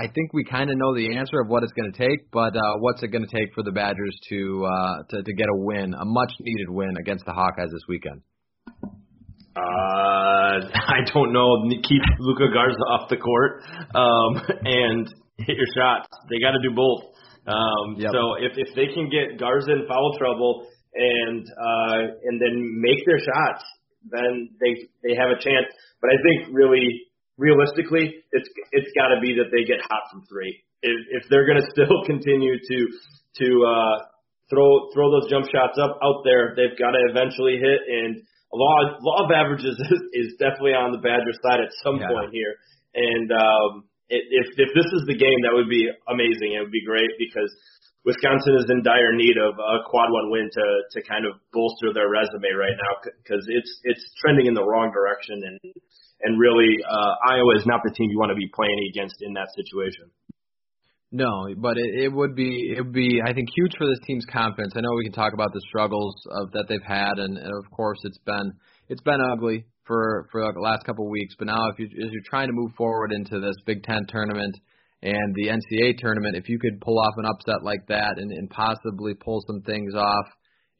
I 0.00 0.08
think 0.14 0.32
we 0.32 0.44
kind 0.44 0.70
of 0.70 0.78
know 0.78 0.94
the 0.94 1.16
answer 1.16 1.40
of 1.40 1.48
what 1.48 1.62
it's 1.62 1.72
going 1.72 1.92
to 1.92 1.98
take, 1.98 2.30
but 2.32 2.56
uh, 2.56 2.78
what's 2.78 3.02
it 3.02 3.08
going 3.08 3.26
to 3.26 3.36
take 3.36 3.52
for 3.54 3.62
the 3.62 3.70
Badgers 3.70 4.16
to, 4.30 4.64
uh, 4.64 4.96
to 5.10 5.22
to 5.22 5.32
get 5.34 5.46
a 5.52 5.56
win, 5.56 5.92
a 5.92 6.04
much 6.04 6.32
needed 6.40 6.70
win 6.70 6.96
against 6.98 7.26
the 7.26 7.32
Hawkeyes 7.32 7.70
this 7.70 7.84
weekend? 7.86 8.22
Uh, 9.52 9.60
I 10.72 11.04
don't 11.12 11.32
know. 11.34 11.68
Keep 11.68 12.02
Luka 12.20 12.48
Garza 12.52 12.80
off 12.88 13.10
the 13.10 13.18
court 13.18 13.60
um, 13.94 14.40
and 14.64 15.06
hit 15.36 15.56
your 15.56 15.68
shots. 15.76 16.08
They 16.30 16.40
got 16.40 16.52
to 16.52 16.62
do 16.62 16.74
both. 16.74 17.04
Um, 17.46 18.00
yep. 18.00 18.12
So 18.12 18.40
if 18.40 18.52
if 18.56 18.74
they 18.74 18.88
can 18.94 19.10
get 19.10 19.38
Garza 19.38 19.72
in 19.72 19.84
foul 19.86 20.16
trouble 20.16 20.66
and 20.94 21.44
uh, 21.44 22.00
and 22.24 22.40
then 22.40 22.80
make 22.80 23.04
their 23.04 23.18
shots, 23.20 23.64
then 24.08 24.48
they 24.64 24.80
they 25.04 25.14
have 25.14 25.28
a 25.28 25.36
chance. 25.36 25.68
But 26.00 26.08
I 26.08 26.16
think 26.24 26.56
really 26.56 27.09
realistically, 27.40 28.20
it's 28.30 28.48
it's 28.70 28.92
got 28.92 29.08
to 29.16 29.18
be 29.24 29.32
that 29.40 29.48
they 29.48 29.64
get 29.64 29.80
hot 29.80 30.12
from 30.12 30.28
three. 30.28 30.60
If 30.84 31.00
if 31.10 31.22
they're 31.32 31.48
going 31.48 31.58
to 31.64 31.68
still 31.72 32.04
continue 32.04 32.60
to 32.60 32.78
to 33.40 33.48
uh, 33.64 33.96
throw 34.52 34.92
throw 34.92 35.08
those 35.08 35.32
jump 35.32 35.48
shots 35.48 35.80
up 35.80 35.96
out 36.04 36.20
there, 36.22 36.52
they've 36.54 36.76
got 36.76 36.92
to 36.92 37.00
eventually 37.08 37.56
hit. 37.56 37.80
And 37.88 38.20
a 38.20 38.56
law 38.56 38.76
law 39.00 39.18
of 39.24 39.32
averages 39.32 39.74
is, 39.90 40.00
is 40.12 40.28
definitely 40.36 40.76
on 40.76 40.92
the 40.92 41.00
Badger 41.00 41.32
side 41.40 41.64
at 41.64 41.72
some 41.80 41.96
yeah. 41.96 42.12
point 42.12 42.30
here. 42.36 42.54
And 42.92 43.32
um, 43.32 43.88
if 44.12 44.46
if 44.60 44.70
this 44.76 44.90
is 44.92 45.08
the 45.08 45.16
game, 45.16 45.40
that 45.48 45.56
would 45.56 45.72
be 45.72 45.88
amazing. 46.06 46.54
It 46.54 46.60
would 46.60 46.74
be 46.74 46.84
great 46.84 47.10
because 47.16 47.48
Wisconsin 48.04 48.58
is 48.58 48.66
in 48.68 48.82
dire 48.82 49.14
need 49.14 49.38
of 49.38 49.54
a 49.54 49.86
quad 49.86 50.10
one 50.10 50.28
win 50.34 50.50
to 50.50 50.66
to 50.92 50.98
kind 51.06 51.24
of 51.24 51.38
bolster 51.54 51.94
their 51.94 52.10
resume 52.10 52.50
right 52.58 52.74
now 52.74 52.92
because 53.22 53.46
it's 53.46 53.72
it's 53.86 54.04
trending 54.18 54.46
in 54.50 54.54
the 54.54 54.66
wrong 54.66 54.90
direction 54.90 55.38
and 55.46 55.56
and 56.22 56.38
really 56.38 56.76
uh, 56.84 57.32
Iowa 57.32 57.56
is 57.56 57.66
not 57.66 57.80
the 57.84 57.92
team 57.92 58.10
you 58.10 58.18
want 58.18 58.30
to 58.30 58.36
be 58.36 58.50
playing 58.54 58.78
against 58.90 59.16
in 59.20 59.34
that 59.34 59.48
situation. 59.56 60.10
No, 61.12 61.48
but 61.56 61.76
it, 61.76 62.04
it 62.04 62.12
would 62.12 62.36
be 62.36 62.72
it 62.76 62.82
would 62.82 62.92
be 62.92 63.20
I 63.24 63.32
think 63.32 63.48
huge 63.54 63.72
for 63.76 63.86
this 63.86 63.98
team's 64.06 64.24
confidence. 64.30 64.74
I 64.76 64.80
know 64.80 64.94
we 64.94 65.04
can 65.04 65.12
talk 65.12 65.32
about 65.34 65.52
the 65.52 65.60
struggles 65.68 66.14
of 66.30 66.52
that 66.52 66.66
they've 66.68 66.86
had, 66.86 67.18
and, 67.18 67.36
and 67.36 67.52
of 67.52 67.70
course 67.72 67.98
it's 68.04 68.20
been 68.24 68.52
it's 68.88 69.02
been 69.02 69.20
ugly 69.32 69.64
for 69.86 70.28
for 70.30 70.52
the 70.52 70.60
last 70.60 70.86
couple 70.86 71.06
of 71.06 71.10
weeks. 71.10 71.34
But 71.36 71.46
now, 71.46 71.68
if 71.72 71.78
you 71.80 71.86
as 71.86 72.12
you're 72.12 72.30
trying 72.30 72.46
to 72.46 72.52
move 72.52 72.70
forward 72.76 73.12
into 73.12 73.40
this 73.40 73.56
Big 73.66 73.82
Ten 73.82 74.06
tournament 74.08 74.56
and 75.02 75.34
the 75.34 75.48
NCAA 75.48 75.98
tournament, 75.98 76.36
if 76.36 76.48
you 76.48 76.60
could 76.60 76.80
pull 76.80 77.00
off 77.00 77.14
an 77.16 77.26
upset 77.26 77.64
like 77.64 77.88
that 77.88 78.18
and, 78.18 78.30
and 78.30 78.48
possibly 78.48 79.14
pull 79.14 79.42
some 79.48 79.62
things 79.62 79.94
off 79.96 80.26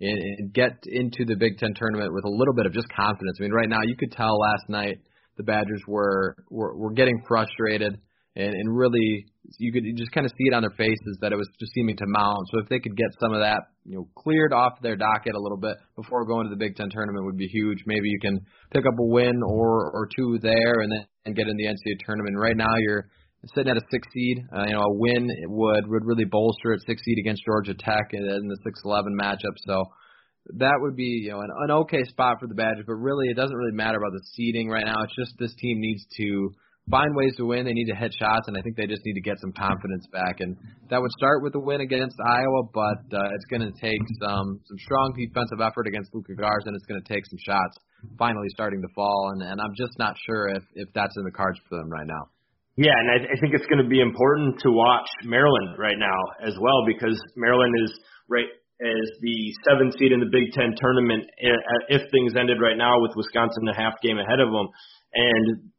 and, 0.00 0.16
and 0.16 0.53
get 0.53 0.79
into 0.87 1.24
the 1.24 1.35
Big 1.35 1.59
Ten 1.59 1.74
tournament 1.74 2.14
with 2.14 2.24
a 2.24 2.31
little 2.31 2.55
bit 2.55 2.66
of 2.66 2.72
just 2.72 2.87
confidence. 2.94 3.38
I 3.40 3.42
mean, 3.42 3.53
right 3.53 3.68
now 3.68 3.83
you 3.83 3.96
could 3.98 4.12
tell 4.12 4.38
last 4.38 4.68
night 4.68 4.98
the 5.37 5.43
Badgers 5.43 5.83
were 5.87 6.37
were, 6.51 6.77
were 6.77 6.93
getting 6.93 7.23
frustrated 7.27 7.99
and, 8.37 8.55
and 8.55 8.77
really 8.77 9.27
you 9.59 9.73
could 9.73 9.85
just 9.97 10.12
kind 10.12 10.25
of 10.25 10.33
see 10.38 10.47
it 10.47 10.55
on 10.55 10.62
their 10.62 10.77
faces 10.77 11.19
that 11.21 11.33
it 11.33 11.37
was 11.37 11.49
just 11.59 11.73
seeming 11.75 11.97
to 11.97 12.05
mount. 12.07 12.47
So 12.53 12.61
if 12.61 12.69
they 12.69 12.79
could 12.79 12.97
get 12.97 13.09
some 13.21 13.33
of 13.33 13.40
that, 13.40 13.75
you 13.85 13.97
know, 13.97 14.09
cleared 14.16 14.53
off 14.53 14.75
their 14.83 14.97
docket 14.97 15.35
a 15.35 15.40
little 15.40 15.59
bit 15.59 15.77
before 15.97 16.25
going 16.27 16.47
to 16.47 16.51
the 16.51 16.57
Big 16.57 16.77
Ten 16.77 16.90
tournament 16.90 17.25
would 17.27 17.37
be 17.37 17.49
huge. 17.49 17.83
Maybe 17.87 18.09
you 18.09 18.19
can 18.21 18.38
pick 18.73 18.87
up 18.87 18.95
a 18.99 19.07
win 19.07 19.40
or 19.45 19.90
or 19.90 20.09
two 20.14 20.38
there 20.40 20.81
and 20.81 20.93
then 20.93 21.07
and 21.27 21.37
get 21.37 21.49
in 21.49 21.57
the 21.57 21.66
NCAA 21.66 21.99
tournament. 22.07 22.38
Right 22.38 22.57
now 22.57 22.73
you're 22.79 23.09
sitting 23.55 23.71
at 23.71 23.77
a 23.77 23.87
six 23.90 24.07
seed. 24.12 24.38
Uh, 24.55 24.64
you 24.66 24.73
know, 24.73 24.81
a 24.81 24.95
win 24.95 25.29
would 25.49 25.88
would 25.88 26.05
really 26.05 26.25
bolster 26.25 26.73
at 26.73 26.81
six 26.87 27.03
seed 27.03 27.19
against 27.19 27.43
Georgia 27.45 27.75
Tech 27.75 28.12
in 28.12 28.23
the 28.23 28.59
six 28.64 28.81
eleven 28.85 29.16
matchup. 29.21 29.57
So 29.66 29.83
that 30.59 30.79
would 30.81 30.96
be 30.96 31.24
you 31.24 31.31
know 31.31 31.40
an, 31.40 31.50
an 31.64 31.70
okay 31.83 32.03
spot 32.05 32.37
for 32.40 32.46
the 32.46 32.55
Badgers. 32.55 32.85
But 32.87 32.94
really, 32.94 33.29
it 33.29 33.37
doesn't 33.37 33.57
really 33.57 33.76
matter 33.76 33.98
about 33.98 34.12
the 34.12 34.22
seeding 34.35 34.68
right 34.68 34.85
now. 34.85 35.03
It's 35.03 35.14
just 35.16 35.38
this 35.38 35.55
team 35.55 35.81
needs 35.81 36.05
to 36.16 36.50
find 36.90 37.14
ways 37.14 37.37
to 37.37 37.46
win. 37.46 37.64
They 37.64 37.72
need 37.72 37.87
to 37.92 37.94
hit 37.94 38.12
shots, 38.18 38.48
and 38.48 38.57
I 38.57 38.62
think 38.62 38.76
they 38.76 38.87
just 38.87 39.03
need 39.05 39.14
to 39.14 39.20
get 39.20 39.38
some 39.38 39.53
confidence 39.53 40.07
back. 40.12 40.40
And 40.40 40.57
that 40.90 41.00
would 41.00 41.11
start 41.16 41.42
with 41.42 41.55
a 41.55 41.61
win 41.61 41.81
against 41.81 42.16
Iowa, 42.18 42.62
but 42.74 43.05
uh, 43.12 43.35
it's 43.37 43.46
going 43.46 43.62
to 43.62 43.72
take 43.81 44.00
some 44.20 44.61
some 44.64 44.79
strong 44.79 45.14
defensive 45.14 45.61
effort 45.61 45.87
against 45.87 46.14
Luka 46.14 46.35
Garza, 46.35 46.66
and 46.66 46.76
it's 46.76 46.87
going 46.87 47.00
to 47.00 47.09
take 47.09 47.24
some 47.26 47.38
shots 47.38 47.79
finally 48.18 48.48
starting 48.50 48.83
to 48.83 48.88
fall. 48.94 49.31
And, 49.35 49.42
and 49.42 49.61
I'm 49.61 49.74
just 49.76 49.98
not 49.98 50.16
sure 50.26 50.48
if 50.48 50.64
if 50.74 50.88
that's 50.94 51.16
in 51.16 51.24
the 51.24 51.33
cards 51.33 51.61
for 51.68 51.79
them 51.79 51.90
right 51.90 52.07
now. 52.07 52.29
Yeah, 52.76 52.96
and 52.96 53.11
I, 53.11 53.16
I 53.29 53.37
think 53.40 53.53
it's 53.53 53.66
going 53.66 53.83
to 53.83 53.90
be 53.90 54.00
important 54.00 54.59
to 54.61 54.70
watch 54.70 55.09
Maryland 55.24 55.76
right 55.76 55.98
now 55.98 56.20
as 56.40 56.57
well 56.61 56.87
because 56.87 57.18
Maryland 57.37 57.74
is 57.85 57.92
right 58.29 58.48
as 58.81 59.07
the 59.21 59.37
seventh 59.69 59.95
seed 59.99 60.12
in 60.12 60.21
the 60.21 60.33
Big 60.33 60.53
Ten 60.57 60.73
tournament 60.77 61.29
if 61.88 62.03
things 62.11 62.33
ended 62.37 62.59
right 62.61 62.77
now 62.77 62.97
with 63.01 63.12
Wisconsin 63.16 63.69
a 63.69 63.77
half 63.77 64.01
game 64.03 64.19
ahead 64.19 64.40
of 64.40 64.49
them. 64.49 64.69
And 65.12 65.71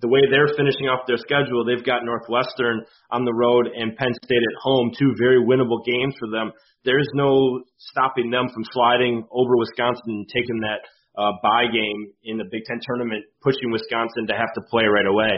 the 0.00 0.08
way 0.08 0.22
they're 0.30 0.54
finishing 0.54 0.86
off 0.86 1.06
their 1.10 1.18
schedule, 1.18 1.66
they've 1.66 1.84
got 1.84 2.06
Northwestern 2.06 2.86
on 3.10 3.26
the 3.26 3.34
road 3.34 3.66
and 3.66 3.96
Penn 3.98 4.14
State 4.22 4.38
at 4.38 4.58
home, 4.62 4.92
two 4.94 5.10
very 5.18 5.42
winnable 5.42 5.82
games 5.82 6.14
for 6.18 6.30
them. 6.30 6.52
There's 6.84 7.08
no 7.14 7.62
stopping 7.90 8.30
them 8.30 8.46
from 8.54 8.62
sliding 8.70 9.26
over 9.34 9.58
Wisconsin 9.58 10.22
and 10.22 10.28
taking 10.30 10.62
that 10.62 10.86
uh, 11.18 11.34
bye 11.42 11.66
game 11.66 12.14
in 12.22 12.38
the 12.38 12.46
Big 12.46 12.62
Ten 12.70 12.78
tournament, 12.86 13.26
pushing 13.42 13.74
Wisconsin 13.74 14.30
to 14.30 14.34
have 14.38 14.54
to 14.54 14.62
play 14.70 14.86
right 14.86 15.06
away. 15.06 15.34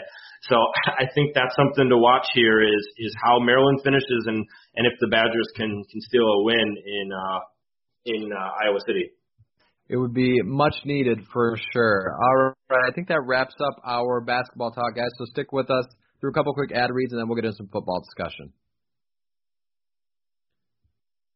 So 0.49 0.57
I 0.99 1.05
think 1.15 1.35
that's 1.35 1.55
something 1.57 1.89
to 1.89 1.99
watch 1.99 2.27
here 2.35 2.63
is 2.63 2.85
is 2.99 3.15
how 3.23 3.39
Maryland 3.41 3.81
finishes 3.85 4.25
and 4.27 4.47
and 4.77 4.87
if 4.87 4.95
the 5.01 5.09
Badgers 5.09 5.49
can 5.57 5.83
can 5.91 6.01
steal 6.01 6.25
a 6.25 6.45
win 6.45 6.77
in 6.87 7.11
uh, 7.13 7.41
in 8.07 8.31
uh, 8.33 8.65
Iowa 8.65 8.79
City. 8.87 9.11
It 9.89 9.97
would 9.97 10.15
be 10.15 10.41
much 10.43 10.75
needed 10.85 11.19
for 11.33 11.59
sure. 11.73 12.15
All 12.15 12.55
right, 12.71 12.89
I 12.89 12.93
think 12.95 13.09
that 13.09 13.23
wraps 13.27 13.57
up 13.59 13.83
our 13.85 14.21
basketball 14.21 14.71
talk, 14.71 14.95
guys. 14.95 15.11
So 15.19 15.25
stick 15.25 15.53
with 15.53 15.69
us 15.69 15.85
through 16.21 16.31
a 16.31 16.33
couple 16.33 16.55
quick 16.55 16.71
ad 16.71 16.91
reads, 16.93 17.13
and 17.13 17.21
then 17.21 17.27
we'll 17.27 17.35
get 17.35 17.45
into 17.45 17.57
some 17.57 17.69
football 17.73 18.01
discussion. 18.01 18.53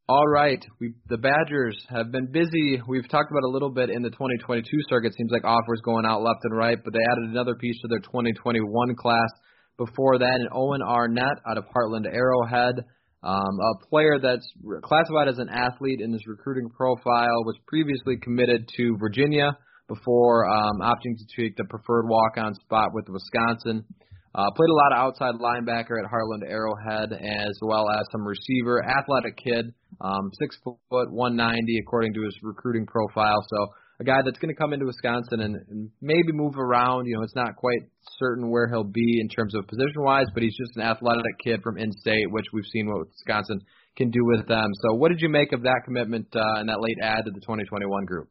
All 0.06 0.28
right, 0.28 0.62
we, 0.80 0.92
the 1.08 1.16
Badgers 1.16 1.82
have 1.88 2.12
been 2.12 2.30
busy. 2.30 2.78
We've 2.86 3.08
talked 3.08 3.30
about 3.30 3.48
a 3.48 3.48
little 3.48 3.70
bit 3.70 3.88
in 3.88 4.02
the 4.02 4.10
2022 4.10 4.68
circuit. 4.90 5.14
Seems 5.16 5.30
like 5.32 5.44
offers 5.44 5.80
going 5.82 6.04
out 6.04 6.20
left 6.20 6.40
and 6.42 6.54
right, 6.54 6.76
but 6.84 6.92
they 6.92 7.00
added 7.10 7.30
another 7.30 7.54
piece 7.54 7.80
to 7.80 7.88
their 7.88 8.00
2021 8.00 8.96
class. 8.96 9.30
Before 9.78 10.18
that, 10.18 10.40
an 10.40 10.48
Owen 10.52 10.82
Arnett 10.82 11.40
out 11.48 11.56
of 11.56 11.64
Hartland 11.74 12.04
Arrowhead. 12.04 12.84
Um, 13.22 13.58
a 13.58 13.86
player 13.88 14.18
that's 14.20 14.46
classified 14.82 15.28
as 15.28 15.38
an 15.38 15.48
athlete 15.48 16.02
in 16.02 16.12
his 16.12 16.26
recruiting 16.26 16.68
profile 16.68 17.42
was 17.46 17.56
previously 17.66 18.18
committed 18.20 18.68
to 18.76 18.98
Virginia 19.00 19.56
before 19.88 20.46
um, 20.50 20.80
opting 20.82 21.16
to 21.16 21.42
take 21.42 21.56
the 21.56 21.64
preferred 21.64 22.06
walk-on 22.10 22.54
spot 22.56 22.90
with 22.92 23.06
Wisconsin. 23.08 23.86
Uh, 24.34 24.50
played 24.56 24.70
a 24.70 24.74
lot 24.74 24.92
of 24.92 24.98
outside 24.98 25.34
linebacker 25.36 25.94
at 26.02 26.10
Hartland 26.10 26.42
Arrowhead, 26.48 27.12
as 27.12 27.54
well 27.62 27.88
as 27.88 28.04
some 28.10 28.26
receiver. 28.26 28.84
Athletic 28.84 29.36
kid, 29.36 29.72
um, 30.00 30.30
six 30.40 30.56
foot, 30.64 31.12
190 31.12 31.78
according 31.78 32.14
to 32.14 32.22
his 32.24 32.36
recruiting 32.42 32.84
profile. 32.84 33.38
So 33.48 33.68
a 34.00 34.04
guy 34.04 34.22
that's 34.24 34.38
going 34.38 34.52
to 34.52 34.58
come 34.58 34.72
into 34.72 34.86
Wisconsin 34.86 35.40
and, 35.40 35.56
and 35.70 35.90
maybe 36.02 36.32
move 36.32 36.58
around. 36.58 37.06
You 37.06 37.16
know, 37.16 37.22
it's 37.22 37.36
not 37.36 37.54
quite 37.54 37.78
certain 38.18 38.50
where 38.50 38.68
he'll 38.68 38.82
be 38.82 39.20
in 39.20 39.28
terms 39.28 39.54
of 39.54 39.68
position 39.68 40.02
wise, 40.02 40.26
but 40.34 40.42
he's 40.42 40.56
just 40.56 40.76
an 40.76 40.82
athletic 40.82 41.38
kid 41.42 41.62
from 41.62 41.78
in-state, 41.78 42.26
which 42.30 42.46
we've 42.52 42.66
seen 42.72 42.88
what 42.88 43.06
Wisconsin 43.06 43.60
can 43.96 44.10
do 44.10 44.24
with 44.24 44.48
them. 44.48 44.66
So, 44.82 44.96
what 44.96 45.10
did 45.10 45.20
you 45.20 45.28
make 45.28 45.52
of 45.52 45.62
that 45.62 45.82
commitment 45.84 46.26
uh, 46.34 46.58
and 46.58 46.68
that 46.68 46.80
late 46.80 46.98
add 47.00 47.24
to 47.26 47.30
the 47.30 47.40
2021 47.40 48.04
group? 48.04 48.28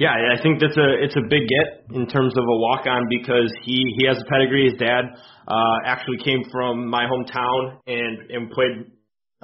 Yeah, 0.00 0.16
I 0.16 0.40
think 0.40 0.64
that's 0.64 0.80
a 0.80 0.88
it's 1.04 1.12
a 1.12 1.28
big 1.28 1.44
get 1.44 1.92
in 1.92 2.08
terms 2.08 2.32
of 2.32 2.40
a 2.40 2.56
walk 2.56 2.88
on 2.88 3.04
because 3.12 3.52
he 3.68 3.84
he 4.00 4.08
has 4.08 4.16
a 4.16 4.24
pedigree. 4.24 4.72
His 4.72 4.80
dad 4.80 5.04
uh, 5.44 5.76
actually 5.84 6.24
came 6.24 6.40
from 6.50 6.88
my 6.88 7.04
hometown 7.04 7.76
and 7.86 8.30
and 8.32 8.50
played 8.50 8.88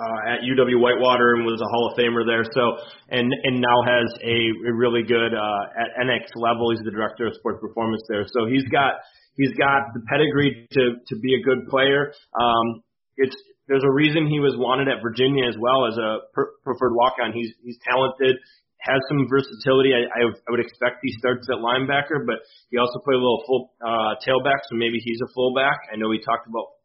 uh, 0.01 0.33
at 0.33 0.49
UW 0.49 0.81
Whitewater 0.81 1.37
and 1.37 1.45
was 1.45 1.61
a 1.61 1.69
Hall 1.69 1.93
of 1.93 1.99
Famer 2.01 2.25
there. 2.25 2.41
So 2.57 2.81
and 3.13 3.29
and 3.45 3.61
now 3.61 3.85
has 3.85 4.09
a, 4.25 4.73
really 4.73 5.03
good 5.05 5.37
uh, 5.37 5.63
at 5.77 5.93
NX 6.09 6.33
level. 6.37 6.73
He's 6.73 6.81
the 6.89 6.91
director 6.91 7.27
of 7.27 7.35
sports 7.35 7.61
performance 7.61 8.01
there. 8.09 8.25
So 8.25 8.49
he's 8.49 8.65
got 8.73 8.95
he's 9.37 9.53
got 9.61 9.93
the 9.93 10.01
pedigree 10.09 10.67
to 10.73 10.97
to 11.07 11.21
be 11.21 11.37
a 11.37 11.45
good 11.45 11.69
player. 11.69 12.15
Um, 12.33 12.81
it's 13.19 13.37
there's 13.69 13.85
a 13.85 13.93
reason 13.93 14.27
he 14.27 14.41
was 14.41 14.57
wanted 14.57 14.89
at 14.89 15.03
Virginia 15.03 15.45
as 15.49 15.57
well 15.61 15.85
as 15.85 15.99
a 15.99 16.33
per, 16.33 16.57
preferred 16.65 16.97
walk 16.97 17.21
on. 17.21 17.35
He's 17.35 17.53
he's 17.63 17.77
talented. 17.85 18.41
Has 18.87 19.03
some 19.11 19.27
versatility. 19.27 19.91
I, 19.93 20.07
I, 20.07 20.21
I 20.31 20.49
would 20.55 20.63
expect 20.63 21.03
he 21.03 21.11
starts 21.19 21.43
at 21.51 21.59
linebacker, 21.59 22.23
but 22.23 22.39
he 22.71 22.79
also 22.79 23.03
played 23.03 23.19
a 23.19 23.25
little 23.25 23.43
full 23.47 23.75
uh, 23.83 24.15
tailback, 24.23 24.63
so 24.71 24.79
maybe 24.79 25.03
he's 25.03 25.19
a 25.27 25.31
fullback. 25.35 25.91
I 25.91 25.99
know 25.99 26.07
we 26.07 26.23
talked 26.23 26.47
about 26.47 26.77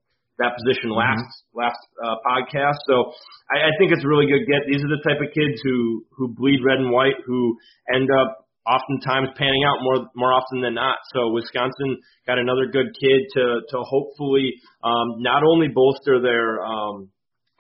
that 0.42 0.58
position 0.58 0.90
mm-hmm. 0.90 1.06
last 1.06 1.22
mm-hmm. 1.22 1.62
last 1.62 1.82
uh, 2.02 2.18
podcast. 2.26 2.82
So 2.90 3.14
I, 3.54 3.70
I 3.70 3.72
think 3.78 3.94
it's 3.94 4.04
a 4.04 4.10
really 4.10 4.26
good 4.26 4.50
get. 4.50 4.66
These 4.66 4.82
are 4.82 4.92
the 4.92 5.04
type 5.06 5.22
of 5.22 5.30
kids 5.30 5.62
who 5.62 6.04
who 6.18 6.34
bleed 6.34 6.66
red 6.66 6.82
and 6.82 6.90
white, 6.90 7.22
who 7.26 7.58
end 7.94 8.10
up 8.10 8.50
oftentimes 8.66 9.30
panning 9.38 9.64
out 9.66 9.82
more 9.82 10.10
more 10.18 10.34
often 10.34 10.62
than 10.62 10.74
not. 10.74 10.98
So 11.14 11.30
Wisconsin 11.30 12.02
got 12.26 12.42
another 12.42 12.66
good 12.66 12.90
kid 12.98 13.30
to 13.38 13.62
to 13.70 13.78
hopefully 13.86 14.58
um, 14.84 15.22
not 15.22 15.44
only 15.46 15.70
bolster 15.70 16.22
their 16.22 16.62
um, 16.62 17.10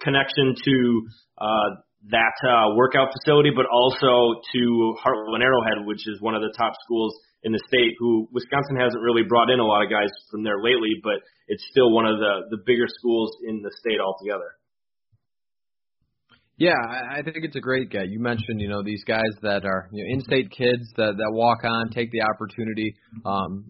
connection 0.01 0.55
to 0.57 0.75
uh, 1.37 1.69
that 2.09 2.33
uh, 2.41 2.73
workout 2.75 3.09
facility, 3.13 3.51
but 3.55 3.65
also 3.69 4.41
to 4.53 4.95
Hartland 4.97 5.43
Arrowhead, 5.43 5.85
which 5.85 6.07
is 6.07 6.19
one 6.19 6.33
of 6.33 6.41
the 6.41 6.53
top 6.57 6.73
schools 6.83 7.13
in 7.43 7.51
the 7.51 7.61
state. 7.67 7.93
Who 7.99 8.27
Wisconsin 8.31 8.77
hasn't 8.77 9.01
really 9.01 9.23
brought 9.23 9.49
in 9.49 9.59
a 9.59 9.65
lot 9.65 9.83
of 9.83 9.89
guys 9.89 10.09
from 10.31 10.43
there 10.43 10.57
lately, 10.61 10.97
but 11.03 11.21
it's 11.47 11.63
still 11.69 11.91
one 11.91 12.05
of 12.05 12.17
the 12.17 12.57
the 12.57 12.57
bigger 12.65 12.87
schools 12.87 13.37
in 13.47 13.61
the 13.61 13.71
state 13.77 13.99
altogether. 13.99 14.57
Yeah, 16.57 16.77
I 16.77 17.23
think 17.23 17.37
it's 17.41 17.55
a 17.55 17.59
great 17.59 17.89
get. 17.89 18.09
You 18.09 18.19
mentioned, 18.19 18.61
you 18.61 18.69
know, 18.69 18.83
these 18.83 19.03
guys 19.03 19.33
that 19.41 19.65
are 19.65 19.89
you 19.91 20.03
know, 20.03 20.13
in-state 20.13 20.51
kids 20.51 20.93
that 20.95 21.17
that 21.17 21.31
walk 21.31 21.63
on, 21.63 21.89
take 21.89 22.11
the 22.11 22.21
opportunity. 22.21 22.95
Um, 23.25 23.65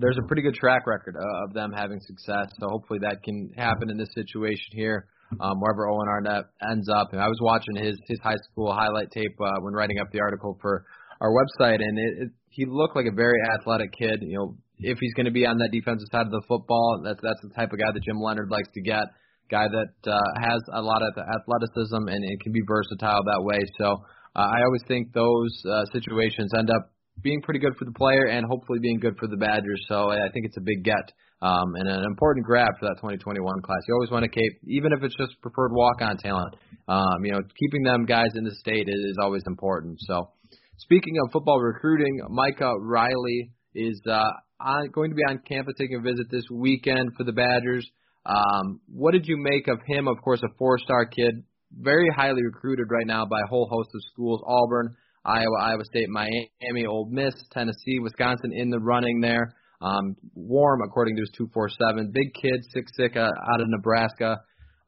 there's 0.00 0.18
a 0.18 0.26
pretty 0.26 0.42
good 0.42 0.54
track 0.54 0.86
record 0.86 1.14
of 1.16 1.52
them 1.52 1.72
having 1.72 2.00
success, 2.00 2.50
so 2.58 2.68
hopefully 2.68 2.98
that 3.02 3.22
can 3.22 3.52
happen 3.56 3.90
in 3.90 3.96
this 3.96 4.12
situation 4.14 4.70
here 4.72 5.06
um, 5.40 5.60
wherever 5.60 5.88
Owen 5.88 6.08
Arnett 6.08 6.44
ends 6.70 6.88
up. 6.88 7.12
And 7.12 7.20
I 7.20 7.28
was 7.28 7.38
watching 7.40 7.76
his 7.76 7.98
his 8.06 8.18
high 8.22 8.38
school 8.50 8.72
highlight 8.72 9.10
tape 9.10 9.36
uh, 9.40 9.60
when 9.60 9.74
writing 9.74 9.98
up 9.98 10.08
the 10.12 10.20
article 10.20 10.58
for 10.60 10.84
our 11.20 11.30
website, 11.30 11.80
and 11.80 11.98
it, 11.98 12.12
it, 12.24 12.30
he 12.50 12.64
looked 12.66 12.96
like 12.96 13.06
a 13.06 13.14
very 13.14 13.38
athletic 13.54 13.92
kid. 13.92 14.20
You 14.22 14.38
know, 14.38 14.56
if 14.78 14.98
he's 14.98 15.14
going 15.14 15.26
to 15.26 15.32
be 15.32 15.46
on 15.46 15.58
that 15.58 15.70
defensive 15.72 16.08
side 16.12 16.26
of 16.26 16.32
the 16.32 16.42
football, 16.48 17.02
that's 17.04 17.20
that's 17.22 17.40
the 17.42 17.54
type 17.54 17.72
of 17.72 17.78
guy 17.78 17.90
that 17.92 18.02
Jim 18.02 18.20
Leonhard 18.20 18.50
likes 18.50 18.68
to 18.74 18.82
get. 18.82 19.04
Guy 19.48 19.66
that 19.68 20.10
uh, 20.10 20.30
has 20.42 20.60
a 20.72 20.82
lot 20.82 21.02
of 21.02 21.14
athleticism 21.14 22.08
and, 22.10 22.22
and 22.24 22.40
can 22.40 22.50
be 22.50 22.62
versatile 22.66 23.22
that 23.22 23.42
way. 23.44 23.60
So 23.78 24.02
uh, 24.34 24.42
I 24.42 24.64
always 24.64 24.82
think 24.88 25.12
those 25.12 25.54
uh, 25.70 25.84
situations 25.92 26.50
end 26.58 26.68
up 26.68 26.90
being 27.22 27.40
pretty 27.42 27.60
good 27.60 27.74
for 27.78 27.84
the 27.84 27.92
player 27.92 28.26
and 28.26 28.44
hopefully 28.44 28.80
being 28.80 28.98
good 28.98 29.16
for 29.18 29.28
the 29.28 29.36
Badgers. 29.36 29.86
So 29.88 30.10
I 30.10 30.28
think 30.32 30.46
it's 30.46 30.56
a 30.56 30.66
big 30.66 30.82
get 30.82 31.12
um, 31.42 31.74
and 31.74 31.88
an 31.88 32.04
important 32.04 32.46
grab 32.46 32.68
for 32.78 32.86
that 32.86 32.96
2021 32.96 33.60
class. 33.62 33.78
You 33.86 33.94
always 33.94 34.10
want 34.10 34.24
to 34.24 34.30
keep, 34.30 34.52
even 34.66 34.92
if 34.92 35.02
it's 35.02 35.16
just 35.16 35.40
preferred 35.42 35.72
walk-on 35.72 36.16
talent. 36.16 36.56
Um, 36.88 37.24
you 37.24 37.32
know, 37.32 37.40
keeping 37.58 37.82
them 37.82 38.06
guys 38.06 38.30
in 38.34 38.44
the 38.44 38.54
state 38.54 38.88
is, 38.88 39.16
always 39.20 39.42
important. 39.46 39.98
So, 40.00 40.30
speaking 40.78 41.14
of 41.22 41.32
football 41.32 41.60
recruiting, 41.60 42.20
Micah 42.28 42.74
Riley 42.80 43.50
is 43.74 44.00
uh, 44.08 44.30
on, 44.60 44.90
going 44.92 45.10
to 45.10 45.16
be 45.16 45.22
on 45.28 45.40
campus 45.46 45.74
taking 45.78 45.96
a 45.96 46.00
visit 46.00 46.26
this 46.30 46.44
weekend 46.50 47.10
for 47.16 47.24
the 47.24 47.32
Badgers. 47.32 47.88
Um, 48.24 48.80
what 48.88 49.12
did 49.12 49.26
you 49.26 49.36
make 49.36 49.68
of 49.68 49.78
him? 49.86 50.08
Of 50.08 50.16
course, 50.22 50.40
a 50.42 50.48
four-star 50.58 51.06
kid, 51.06 51.44
very 51.72 52.08
highly 52.16 52.42
recruited 52.44 52.86
right 52.90 53.06
now 53.06 53.26
by 53.26 53.38
a 53.44 53.48
whole 53.48 53.68
host 53.70 53.90
of 53.94 54.00
schools: 54.12 54.42
Auburn, 54.46 54.96
Iowa, 55.24 55.60
Iowa 55.60 55.84
State, 55.84 56.08
Miami, 56.08 56.86
Ole 56.88 57.08
Miss, 57.10 57.34
Tennessee, 57.52 57.98
Wisconsin 58.00 58.52
in 58.54 58.70
the 58.70 58.78
running 58.78 59.20
there. 59.20 59.54
Um, 59.80 60.16
warm, 60.34 60.80
according 60.82 61.16
to 61.16 61.22
his 61.22 61.30
247. 61.36 62.10
Big 62.12 62.32
kid, 62.34 62.64
six 62.72 62.90
six 62.96 63.16
uh, 63.16 63.28
out 63.28 63.60
of 63.60 63.68
Nebraska. 63.68 64.40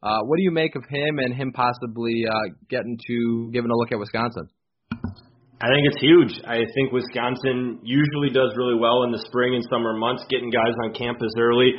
Uh, 0.02 0.20
what 0.24 0.36
do 0.36 0.42
you 0.42 0.52
make 0.52 0.76
of 0.76 0.84
him 0.88 1.18
and 1.18 1.34
him 1.34 1.52
possibly 1.52 2.24
uh, 2.28 2.54
getting 2.70 2.96
to 3.06 3.50
giving 3.52 3.70
a 3.70 3.74
look 3.74 3.92
at 3.92 3.98
Wisconsin? 3.98 4.48
I 5.58 5.66
think 5.74 5.90
it's 5.90 6.00
huge. 6.00 6.32
I 6.46 6.62
think 6.70 6.94
Wisconsin 6.94 7.82
usually 7.82 8.30
does 8.30 8.54
really 8.54 8.78
well 8.78 9.02
in 9.02 9.10
the 9.10 9.18
spring 9.26 9.58
and 9.58 9.64
summer 9.66 9.98
months, 9.98 10.22
getting 10.30 10.50
guys 10.50 10.70
on 10.86 10.94
campus 10.94 11.34
early. 11.36 11.74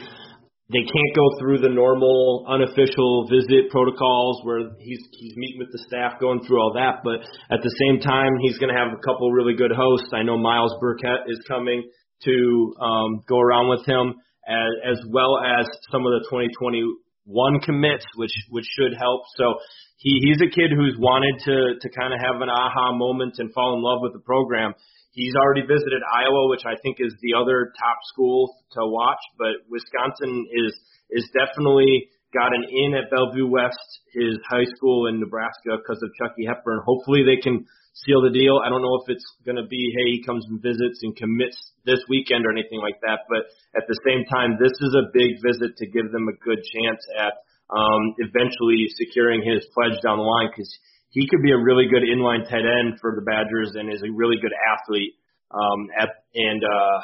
They 0.67 0.83
can't 0.83 1.13
go 1.15 1.25
through 1.39 1.63
the 1.63 1.71
normal 1.71 2.45
unofficial 2.45 3.25
visit 3.31 3.71
protocols 3.71 4.43
where 4.43 4.75
he's 4.77 4.99
he's 5.17 5.33
meeting 5.37 5.63
with 5.63 5.71
the 5.71 5.81
staff, 5.87 6.19
going 6.19 6.43
through 6.43 6.59
all 6.59 6.73
that. 6.75 7.01
But 7.07 7.23
at 7.49 7.63
the 7.63 7.73
same 7.87 8.03
time, 8.03 8.35
he's 8.43 8.59
going 8.59 8.69
to 8.69 8.77
have 8.77 8.91
a 8.91 9.01
couple 9.01 9.31
really 9.31 9.55
good 9.55 9.71
hosts. 9.71 10.11
I 10.13 10.21
know 10.21 10.37
Myles 10.37 10.75
Burkett 10.83 11.25
is 11.31 11.39
coming 11.47 11.81
to 12.25 12.75
um, 12.79 13.23
go 13.27 13.39
around 13.39 13.69
with 13.69 13.85
him, 13.85 14.15
as, 14.47 14.97
as 14.97 14.99
well 15.09 15.39
as 15.39 15.65
some 15.91 16.05
of 16.05 16.11
the 16.17 16.25
2021 16.29 17.59
commits, 17.61 18.05
which 18.15 18.33
which 18.49 18.65
should 18.77 18.93
help. 18.97 19.23
So 19.35 19.59
he 19.97 20.19
he's 20.23 20.41
a 20.41 20.49
kid 20.49 20.71
who's 20.75 20.95
wanted 20.97 21.35
to 21.45 21.79
to 21.79 21.87
kind 21.93 22.13
of 22.13 22.19
have 22.19 22.41
an 22.41 22.49
aha 22.49 22.93
moment 22.95 23.35
and 23.37 23.51
fall 23.53 23.75
in 23.75 23.83
love 23.83 23.99
with 24.01 24.13
the 24.13 24.23
program. 24.23 24.73
He's 25.11 25.33
already 25.35 25.61
visited 25.61 26.01
Iowa, 26.05 26.49
which 26.49 26.63
I 26.65 26.79
think 26.81 26.97
is 26.99 27.13
the 27.21 27.33
other 27.33 27.73
top 27.77 27.97
school 28.13 28.55
to 28.73 28.81
watch, 28.85 29.19
but 29.37 29.65
Wisconsin 29.69 30.47
is 30.53 30.73
is 31.09 31.29
definitely 31.33 32.09
got 32.33 32.53
an 32.53 32.65
in 32.69 32.93
at 32.93 33.09
Bellevue 33.09 33.47
West, 33.47 33.89
his 34.13 34.37
high 34.47 34.67
school 34.77 35.07
in 35.07 35.19
Nebraska, 35.19 35.77
because 35.77 36.01
of 36.03 36.09
Chucky 36.17 36.45
Hepburn. 36.45 36.81
Hopefully 36.85 37.25
they 37.25 37.41
can 37.41 37.65
seal 38.05 38.21
the 38.21 38.29
deal. 38.29 38.61
I 38.63 38.69
don't 38.69 38.81
know 38.81 39.01
if 39.01 39.09
it's 39.09 39.25
going 39.45 39.57
to 39.57 39.67
be, 39.67 39.91
hey, 39.91 40.17
he 40.17 40.23
comes 40.23 40.45
and 40.47 40.61
visits 40.61 41.01
and 41.01 41.15
commits 41.15 41.57
this 41.85 41.99
weekend 42.07 42.45
or 42.45 42.51
anything 42.51 42.79
like 42.79 43.01
that. 43.01 43.25
But 43.27 43.49
at 43.75 43.89
the 43.89 43.97
same 44.05 44.23
time, 44.29 44.55
this 44.61 44.71
is 44.71 44.93
a 44.95 45.09
big 45.11 45.41
visit 45.41 45.75
to 45.77 45.85
give 45.89 46.11
them 46.11 46.29
a 46.29 46.35
good 46.45 46.61
chance 46.63 47.01
at 47.17 47.33
um, 47.69 48.15
eventually 48.17 48.87
securing 48.97 49.41
his 49.41 49.65
pledge 49.73 49.97
down 50.01 50.17
the 50.17 50.25
line 50.25 50.49
because 50.49 50.69
he 51.09 51.27
could 51.27 51.41
be 51.41 51.51
a 51.51 51.57
really 51.57 51.89
good 51.89 52.05
inline 52.05 52.45
tight 52.45 52.65
end 52.65 53.01
for 53.01 53.17
the 53.17 53.25
Badgers 53.25 53.73
and 53.73 53.89
is 53.89 54.01
a 54.05 54.13
really 54.13 54.37
good 54.41 54.53
athlete. 54.53 55.17
Um, 55.49 55.89
at, 55.97 56.09
and 56.37 56.61
uh, 56.61 56.99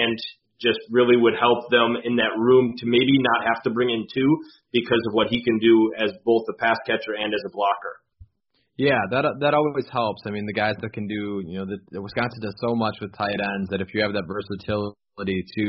and 0.00 0.16
just 0.62 0.78
really 0.90 1.16
would 1.16 1.34
help 1.34 1.68
them 1.70 1.98
in 2.04 2.16
that 2.16 2.38
room 2.38 2.74
to 2.78 2.86
maybe 2.86 3.18
not 3.18 3.44
have 3.44 3.62
to 3.64 3.70
bring 3.70 3.90
in 3.90 4.06
two 4.14 4.30
because 4.72 5.02
of 5.08 5.12
what 5.12 5.28
he 5.28 5.42
can 5.42 5.58
do 5.58 5.92
as 5.98 6.12
both 6.24 6.46
a 6.48 6.54
pass 6.54 6.78
catcher 6.86 7.18
and 7.18 7.34
as 7.34 7.42
a 7.46 7.50
blocker. 7.50 7.98
Yeah, 8.78 8.98
that 9.10 9.24
that 9.40 9.52
always 9.52 9.86
helps. 9.92 10.22
I 10.26 10.30
mean, 10.30 10.46
the 10.46 10.56
guys 10.56 10.74
that 10.80 10.92
can 10.94 11.06
do, 11.06 11.42
you 11.44 11.58
know, 11.58 11.66
the, 11.66 11.78
the 11.90 12.00
Wisconsin 12.00 12.40
does 12.40 12.56
so 12.58 12.74
much 12.74 12.96
with 13.00 13.12
tight 13.12 13.36
ends 13.36 13.68
that 13.70 13.82
if 13.82 13.92
you 13.92 14.00
have 14.02 14.14
that 14.14 14.24
versatility 14.26 15.44
to, 15.56 15.64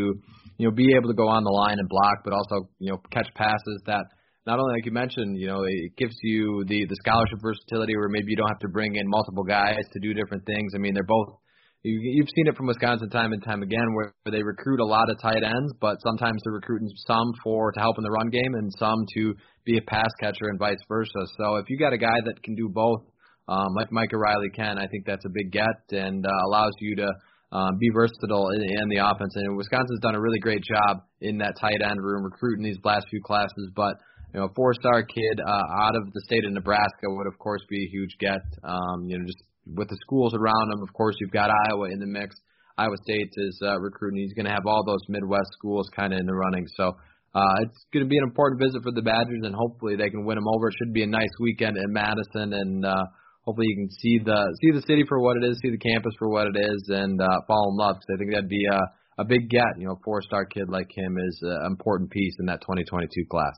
you 0.57 0.65
know, 0.65 0.71
be 0.71 0.95
able 0.95 1.09
to 1.09 1.17
go 1.17 1.27
on 1.27 1.43
the 1.43 1.51
line 1.51 1.79
and 1.79 1.89
block, 1.89 2.23
but 2.23 2.31
also, 2.31 2.69
you 2.79 2.91
know, 2.91 2.97
catch 3.11 3.27
passes 3.35 3.81
that 3.87 4.05
not 4.47 4.59
only 4.59 4.75
like 4.75 4.85
you 4.85 4.91
mentioned, 4.91 5.37
you 5.37 5.47
know, 5.47 5.63
it 5.67 5.97
gives 5.97 6.15
you 6.23 6.63
the 6.67 6.85
the 6.87 6.95
scholarship 7.03 7.39
versatility 7.41 7.95
where 7.97 8.09
maybe 8.09 8.31
you 8.31 8.37
don't 8.37 8.47
have 8.47 8.63
to 8.63 8.69
bring 8.71 8.95
in 8.95 9.03
multiple 9.07 9.43
guys 9.43 9.83
to 9.91 9.99
do 9.99 10.13
different 10.13 10.45
things. 10.45 10.71
I 10.73 10.79
mean, 10.79 10.93
they're 10.93 11.03
both 11.03 11.42
you've 11.83 12.29
seen 12.35 12.47
it 12.47 12.55
from 12.55 12.67
Wisconsin 12.67 13.09
time 13.09 13.33
and 13.33 13.43
time 13.43 13.61
again, 13.61 13.93
where 13.93 14.13
they 14.31 14.41
recruit 14.41 14.79
a 14.79 14.85
lot 14.85 15.09
of 15.09 15.19
tight 15.21 15.43
ends, 15.43 15.73
but 15.81 15.97
sometimes 16.01 16.41
they're 16.43 16.53
recruiting 16.53 16.89
some 17.05 17.33
for 17.43 17.71
to 17.71 17.79
help 17.79 17.97
in 17.97 18.03
the 18.03 18.11
run 18.11 18.29
game 18.29 18.53
and 18.55 18.71
some 18.79 19.05
to 19.15 19.35
be 19.65 19.77
a 19.77 19.81
pass 19.81 20.09
catcher 20.19 20.47
and 20.47 20.59
vice 20.59 20.81
versa. 20.87 21.11
So 21.37 21.57
if 21.57 21.69
you 21.69 21.77
got 21.77 21.93
a 21.93 21.97
guy 21.97 22.19
that 22.25 22.41
can 22.43 22.55
do 22.55 22.69
both, 22.69 23.01
um, 23.47 23.75
like 23.75 23.91
Micah 23.91 24.17
Riley 24.17 24.49
can, 24.55 24.77
I 24.77 24.87
think 24.87 25.05
that's 25.05 25.25
a 25.25 25.29
big 25.29 25.51
get 25.51 25.91
and 25.91 26.25
uh, 26.25 26.29
allows 26.47 26.71
you 26.79 26.95
to 26.95 27.11
um, 27.51 27.77
be 27.77 27.89
versatile 27.93 28.49
in, 28.55 28.63
in 28.63 28.89
the 28.89 28.97
offense. 28.97 29.33
And 29.35 29.57
Wisconsin's 29.57 29.99
done 29.99 30.15
a 30.15 30.21
really 30.21 30.39
great 30.39 30.63
job 30.63 31.03
in 31.19 31.37
that 31.39 31.55
tight 31.59 31.81
end 31.83 32.01
room 32.01 32.23
recruiting 32.23 32.63
these 32.63 32.79
last 32.83 33.05
few 33.09 33.21
classes, 33.21 33.69
but 33.75 33.95
you 34.33 34.39
know, 34.39 34.47
a 34.47 34.53
four-star 34.55 35.03
kid 35.03 35.39
uh, 35.45 35.83
out 35.83 35.95
of 35.95 36.11
the 36.11 36.21
state 36.25 36.43
of 36.45 36.53
Nebraska 36.53 37.05
would, 37.05 37.27
of 37.27 37.37
course, 37.37 37.61
be 37.69 37.85
a 37.85 37.89
huge 37.91 38.17
get. 38.19 38.41
Um, 38.63 39.05
you 39.07 39.19
know, 39.19 39.25
just 39.25 39.43
with 39.65 39.89
the 39.89 39.97
schools 40.01 40.33
around 40.33 40.71
him. 40.73 40.81
Of 40.81 40.93
course, 40.93 41.15
you've 41.19 41.31
got 41.31 41.49
Iowa 41.49 41.89
in 41.91 41.99
the 41.99 42.07
mix. 42.07 42.35
Iowa 42.77 42.97
State 43.03 43.29
is 43.37 43.59
uh, 43.63 43.79
recruiting. 43.79 44.21
He's 44.21 44.33
going 44.33 44.45
to 44.45 44.51
have 44.51 44.65
all 44.65 44.83
those 44.85 45.01
Midwest 45.07 45.49
schools 45.53 45.87
kind 45.95 46.13
of 46.13 46.19
in 46.19 46.25
the 46.25 46.33
running. 46.33 46.65
So 46.75 46.97
uh, 47.35 47.55
it's 47.61 47.85
going 47.93 48.05
to 48.05 48.09
be 48.09 48.17
an 48.17 48.23
important 48.23 48.61
visit 48.61 48.81
for 48.81 48.91
the 48.91 49.01
Badgers, 49.01 49.41
and 49.43 49.53
hopefully 49.55 49.95
they 49.95 50.09
can 50.09 50.25
win 50.25 50.35
them 50.35 50.47
over. 50.47 50.69
It 50.69 50.75
should 50.77 50.93
be 50.93 51.03
a 51.03 51.07
nice 51.07 51.33
weekend 51.39 51.77
in 51.77 51.93
Madison, 51.93 52.53
and 52.53 52.85
uh, 52.85 53.05
hopefully 53.45 53.67
you 53.69 53.75
can 53.75 53.89
see 53.89 54.19
the 54.23 54.41
see 54.61 54.71
the 54.71 54.81
city 54.87 55.03
for 55.07 55.21
what 55.21 55.37
it 55.37 55.45
is, 55.45 55.59
see 55.61 55.71
the 55.71 55.77
campus 55.77 56.13
for 56.17 56.29
what 56.29 56.47
it 56.47 56.57
is, 56.57 56.89
and 56.89 57.21
uh, 57.21 57.41
fall 57.47 57.69
in 57.71 57.77
love. 57.77 57.97
Because 57.97 58.09
I 58.13 58.17
think 58.17 58.31
that'd 58.33 58.49
be 58.49 58.65
a 58.65 58.81
a 59.17 59.25
big 59.25 59.49
get. 59.49 59.77
You 59.77 59.87
know, 59.87 59.99
four 60.03 60.21
star 60.21 60.45
kid 60.45 60.69
like 60.69 60.89
him 60.95 61.17
is 61.17 61.39
an 61.41 61.65
important 61.67 62.11
piece 62.11 62.35
in 62.39 62.47
that 62.47 62.61
2022 62.61 63.25
class. 63.29 63.55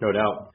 No 0.00 0.12
doubt. 0.12 0.54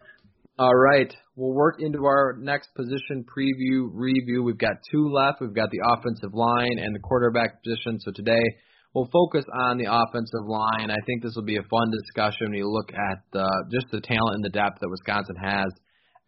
All 0.63 0.76
right. 0.76 1.13
We'll 1.36 1.52
work 1.52 1.82
into 1.82 2.06
our 2.06 2.38
next 2.39 2.69
position 2.73 3.26
preview 3.28 3.89
review. 3.91 4.43
We've 4.43 4.58
got 4.58 4.78
two 4.89 5.12
left. 5.12 5.41
We've 5.41 5.54
got 5.54 5.67
the 5.71 5.84
offensive 5.91 6.34
line 6.34 6.80
and 6.80 6.95
the 6.95 7.02
quarterback 7.04 7.62
position. 7.62 7.99
So 7.99 8.13
today 8.15 8.39
we'll 8.95 9.10
focus 9.12 9.43
on 9.54 9.78
the 9.78 9.91
offensive 9.91 10.47
line. 10.47 10.89
I 10.89 11.04
think 11.06 11.21
this 11.21 11.34
will 11.36 11.43
be 11.43 11.58
a 11.58 11.67
fun 11.69 11.91
discussion 11.91 12.52
when 12.52 12.60
you 12.60 12.71
look 12.71 12.93
at 12.93 13.17
the, 13.34 13.45
just 13.73 13.88
the 13.91 13.99
talent 13.99 14.36
and 14.36 14.43
the 14.45 14.56
depth 14.56 14.80
that 14.80 14.88
Wisconsin 14.88 15.36
has 15.36 15.67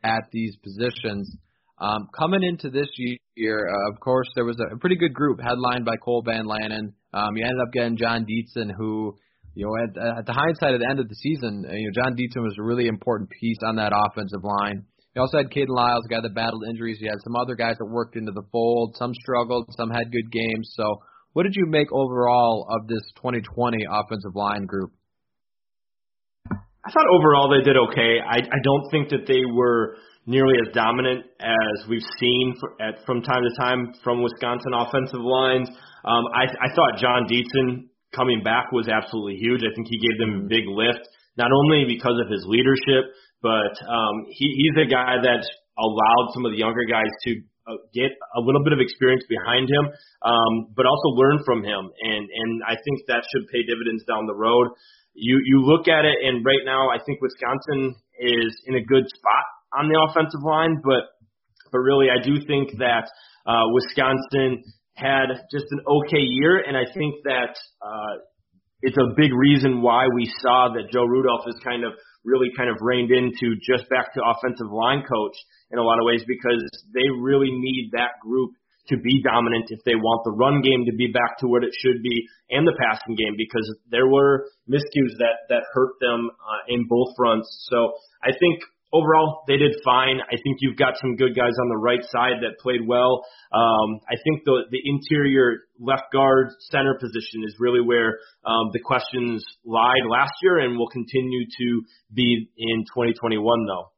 at 0.04 0.24
these 0.34 0.58
positions. 0.58 1.34
Um, 1.80 2.10
coming 2.14 2.44
into 2.44 2.70
this 2.70 2.90
year, 3.38 3.70
uh, 3.70 3.94
of 3.94 4.02
course, 4.02 4.28
there 4.36 4.44
was 4.44 4.60
a 4.60 4.78
pretty 4.80 4.98
good 4.98 5.14
group 5.14 5.40
headlined 5.40 5.86
by 5.86 5.96
Cole 5.96 6.24
Van 6.26 6.44
Lanen. 6.44 6.92
Um, 7.14 7.38
you 7.38 7.46
ended 7.46 7.62
up 7.66 7.72
getting 7.72 7.96
Jon 7.96 8.26
Dietzen, 8.26 8.72
who 8.76 9.16
you 9.56 9.66
know, 9.66 9.74
at, 9.80 10.20
at 10.20 10.26
the 10.26 10.34
hindsight 10.34 10.76
at 10.76 10.82
the 10.82 10.90
end 10.90 11.00
of 11.00 11.08
the 11.08 11.16
season, 11.16 11.66
uh, 11.68 11.74
you 11.74 11.90
know, 11.90 12.04
Jon 12.04 12.16
Dietzen 12.16 12.44
was 12.44 12.56
a 12.60 12.64
really 12.64 12.88
important 12.88 13.30
piece 13.30 13.58
on 13.66 13.78
that 13.78 13.94
offensive 13.96 14.44
line. 14.44 14.84
He 15.14 15.20
also 15.20 15.38
had 15.38 15.50
Kayden 15.50 15.72
Lyles, 15.72 16.04
a 16.06 16.10
guy 16.10 16.20
that 16.22 16.36
battled 16.36 16.64
injuries. 16.70 17.00
He 17.00 17.08
had 17.08 17.24
some 17.24 17.38
other 17.40 17.56
guys 17.56 17.78
that 17.80 17.86
worked 17.86 18.18
into 18.18 18.34
the 18.34 18.44
fold. 18.52 18.98
Some 18.98 19.14
struggled, 19.16 19.72
some 19.78 19.90
had 19.90 20.12
good 20.12 20.30
games. 20.30 20.76
So, 20.76 21.00
what 21.32 21.44
did 21.44 21.56
you 21.56 21.66
make 21.68 21.88
overall 21.92 22.68
of 22.70 22.88
this 22.88 23.02
2020 23.16 23.88
offensive 23.90 24.36
line 24.36 24.66
group? 24.66 24.92
I 26.52 26.92
thought 26.92 27.08
overall 27.10 27.50
they 27.50 27.64
did 27.64 27.78
okay. 27.90 28.20
I, 28.20 28.40
I 28.44 28.60
don't 28.62 28.92
think 28.92 29.10
that 29.10 29.26
they 29.26 29.42
were 29.52 29.96
nearly 30.28 30.56
as 30.68 30.74
dominant 30.74 31.26
as 31.40 31.88
we've 31.90 32.06
seen 32.20 32.54
for, 32.60 32.76
at, 32.82 33.06
from 33.06 33.22
time 33.22 33.42
to 33.42 33.56
time 33.58 33.94
from 34.04 34.22
Wisconsin 34.22 34.74
offensive 34.76 35.22
lines. 35.22 35.70
Um, 36.04 36.24
I, 36.36 36.44
I 36.44 36.76
thought 36.76 37.00
Jon 37.00 37.28
Dietzen 37.28 37.90
coming 38.16 38.42
back 38.42 38.72
was 38.72 38.88
absolutely 38.88 39.36
huge. 39.36 39.62
I 39.62 39.74
think 39.76 39.88
he 39.92 40.00
gave 40.00 40.18
them 40.18 40.46
a 40.46 40.48
big 40.48 40.66
lift, 40.66 41.04
not 41.38 41.52
only 41.52 41.84
because 41.84 42.16
of 42.24 42.32
his 42.32 42.44
leadership, 42.48 43.12
but 43.44 43.76
um, 43.86 44.26
he, 44.32 44.48
he's 44.56 44.88
a 44.88 44.90
guy 44.90 45.20
that's 45.22 45.48
allowed 45.78 46.32
some 46.34 46.48
of 46.48 46.52
the 46.56 46.58
younger 46.58 46.88
guys 46.88 47.12
to 47.28 47.32
uh, 47.68 47.82
get 47.94 48.14
a 48.38 48.42
little 48.42 48.64
bit 48.64 48.74
of 48.74 48.80
experience 48.80 49.24
behind 49.28 49.68
him, 49.68 49.92
um, 50.24 50.72
but 50.76 50.86
also 50.86 51.18
learn 51.18 51.42
from 51.44 51.64
him. 51.64 51.92
And 52.02 52.24
and 52.30 52.52
I 52.64 52.78
think 52.80 53.06
that 53.08 53.26
should 53.28 53.46
pay 53.52 53.66
dividends 53.68 54.06
down 54.08 54.26
the 54.26 54.38
road. 54.38 54.70
You 55.14 55.42
you 55.44 55.66
look 55.66 55.88
at 55.88 56.06
it, 56.06 56.18
and 56.24 56.46
right 56.46 56.64
now 56.64 56.90
I 56.90 56.98
think 57.04 57.20
Wisconsin 57.22 57.96
is 58.20 58.54
in 58.68 58.76
a 58.76 58.84
good 58.84 59.06
spot 59.10 59.46
on 59.78 59.90
the 59.90 59.98
offensive 60.00 60.44
line, 60.46 60.80
but 60.84 61.12
but 61.72 61.80
really 61.80 62.08
I 62.10 62.22
do 62.24 62.40
think 62.46 62.78
that 62.80 63.10
uh, 63.46 63.66
Wisconsin 63.74 64.64
had 64.96 65.28
just 65.52 65.66
an 65.72 65.82
okay 65.88 66.24
year, 66.24 66.60
and 66.60 66.76
I 66.76 66.84
think 66.94 67.24
that 67.24 67.56
uh, 67.82 68.16
it's 68.82 68.98
a 68.98 69.14
big 69.16 69.32
reason 69.34 69.82
why 69.82 70.08
we 70.14 70.26
saw 70.40 70.70
that 70.74 70.92
Joe 70.92 71.06
Rudolph 71.06 71.48
is 71.48 71.56
kind 71.64 71.84
of 71.84 71.94
really 72.24 72.50
kind 72.58 72.70
of 72.70 72.78
reined 72.82 73.12
into 73.12 73.56
just 73.62 73.88
back 73.90 74.14
to 74.16 74.20
offensive 74.24 74.72
line 74.72 75.04
coach 75.06 75.38
in 75.72 75.78
a 75.78 75.84
lot 75.84 76.00
of 76.00 76.06
ways 76.06 76.24
because 76.26 76.64
they 76.94 77.06
really 77.22 77.52
need 77.52 77.92
that 77.94 78.18
group 78.22 78.52
to 78.88 78.98
be 78.98 79.22
dominant 79.24 79.66
if 79.70 79.80
they 79.86 79.96
want 79.96 80.22
the 80.26 80.32
run 80.32 80.62
game 80.62 80.86
to 80.86 80.94
be 80.94 81.10
back 81.10 81.38
to 81.40 81.48
what 81.48 81.64
it 81.64 81.74
should 81.82 82.02
be 82.04 82.26
and 82.50 82.68
the 82.68 82.78
passing 82.78 83.16
game 83.16 83.34
because 83.38 83.66
there 83.90 84.08
were 84.08 84.46
miscues 84.70 85.18
that 85.18 85.50
that 85.50 85.64
hurt 85.74 85.94
them 86.02 86.30
uh, 86.30 86.62
in 86.70 86.86
both 86.88 87.10
fronts. 87.18 87.50
So 87.70 87.94
I 88.24 88.30
think 88.38 88.62
overall, 88.96 89.44
they 89.48 89.58
did 89.58 89.76
fine. 89.84 90.20
I 90.24 90.40
think 90.44 90.58
you've 90.62 90.78
got 90.78 90.94
some 91.02 91.16
good 91.16 91.36
guys 91.36 91.52
on 91.62 91.70
the 91.70 91.78
right 91.78 92.04
side 92.08 92.40
that 92.42 92.56
played 92.64 92.88
well. 92.88 93.26
Um, 93.52 94.00
I 94.08 94.16
think 94.24 94.44
the 94.46 94.64
the 94.72 94.80
interior 94.86 95.68
left 95.80 96.08
guard 96.14 96.48
center 96.72 96.96
position 96.96 97.44
is 97.44 97.56
really 97.60 97.82
where 97.82 98.20
um, 98.46 98.72
the 98.72 98.80
questions 98.80 99.44
lied 99.66 100.08
last 100.10 100.34
year 100.42 100.60
and 100.60 100.78
will 100.78 100.90
continue 100.90 101.46
to 101.46 101.82
be 102.14 102.50
in 102.58 102.86
2021 102.96 103.44
though. 103.68 103.92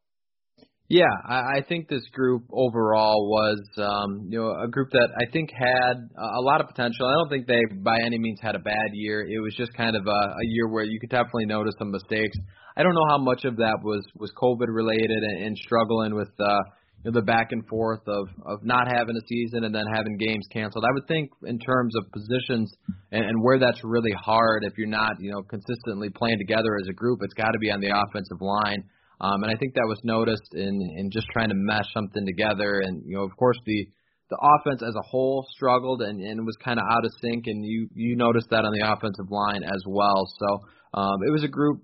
Yeah, 0.90 1.04
I, 1.28 1.60
I 1.60 1.66
think 1.68 1.90
this 1.90 2.08
group 2.14 2.44
overall 2.50 3.28
was, 3.28 3.60
um, 3.78 4.28
you 4.30 4.40
know, 4.40 4.56
a 4.64 4.70
group 4.70 4.90
that 4.92 5.10
I 5.20 5.30
think 5.32 5.52
had 5.52 5.98
a 6.16 6.40
lot 6.40 6.62
of 6.62 6.68
potential. 6.68 7.06
I 7.06 7.14
don't 7.14 7.30
think 7.30 7.46
they, 7.46 7.60
by 7.84 7.98
any 8.06 8.18
means, 8.18 8.40
had 8.42 8.56
a 8.56 8.60
bad 8.60 8.92
year. 8.94 9.20
It 9.28 9.40
was 9.40 9.54
just 9.58 9.74
kind 9.74 9.98
of 9.98 10.08
a, 10.08 10.10
a 10.10 10.46
year 10.46 10.70
where 10.70 10.86
you 10.86 10.98
could 11.02 11.10
definitely 11.10 11.46
notice 11.46 11.74
some 11.78 11.92
mistakes. 11.92 12.38
I 12.78 12.84
don't 12.84 12.94
know 12.94 13.08
how 13.10 13.18
much 13.18 13.44
of 13.44 13.58
that 13.58 13.80
was 13.84 14.06
was 14.16 14.32
COVID 14.38 14.68
related 14.70 15.24
and, 15.24 15.46
and 15.46 15.58
struggling 15.58 16.14
with 16.14 16.30
uh, 16.40 16.62
you 17.04 17.12
know, 17.12 17.20
the 17.20 17.26
back 17.26 17.52
and 17.52 17.66
forth 17.68 18.02
of 18.08 18.28
of 18.46 18.64
not 18.64 18.88
having 18.88 19.16
a 19.18 19.26
season 19.28 19.64
and 19.64 19.74
then 19.74 19.86
having 19.92 20.16
games 20.18 20.46
canceled. 20.54 20.86
I 20.88 20.94
would 20.94 21.08
think 21.08 21.32
in 21.46 21.58
terms 21.58 21.96
of 21.96 22.12
positions 22.12 22.72
and, 23.12 23.26
and 23.26 23.42
where 23.42 23.58
that's 23.58 23.84
really 23.84 24.14
hard 24.14 24.64
if 24.64 24.78
you're 24.78 24.88
not, 24.88 25.14
you 25.20 25.32
know, 25.32 25.42
consistently 25.42 26.10
playing 26.10 26.38
together 26.38 26.78
as 26.80 26.88
a 26.88 26.94
group, 26.94 27.20
it's 27.24 27.34
got 27.34 27.52
to 27.52 27.60
be 27.60 27.72
on 27.72 27.82
the 27.82 27.90
offensive 27.90 28.42
line. 28.42 28.84
Um, 29.20 29.42
and 29.42 29.52
I 29.52 29.56
think 29.58 29.74
that 29.74 29.88
was 29.88 30.00
noticed 30.04 30.54
in 30.54 30.78
in 30.98 31.10
just 31.12 31.26
trying 31.34 31.50
to 31.50 31.56
mesh 31.58 31.92
something 31.94 32.26
together. 32.26 32.82
And 32.86 33.02
you 33.06 33.18
know, 33.18 33.24
of 33.24 33.36
course, 33.38 33.58
the 33.66 33.88
the 34.30 34.38
offense 34.38 34.84
as 34.84 34.94
a 34.94 35.08
whole 35.08 35.46
struggled 35.56 36.02
and, 36.02 36.20
and 36.22 36.46
was 36.46 36.58
kind 36.64 36.78
of 36.78 36.86
out 36.92 37.06
of 37.06 37.12
sync. 37.22 37.48
And 37.48 37.66
you 37.66 37.90
you 37.96 38.16
noticed 38.16 38.50
that 38.52 38.66
on 38.66 38.72
the 38.72 38.86
offensive 38.86 39.32
line 39.32 39.64
as 39.64 39.82
well. 39.88 40.28
So 40.38 41.00
um, 41.00 41.18
it 41.26 41.32
was 41.32 41.44
a 41.44 41.48
group. 41.48 41.82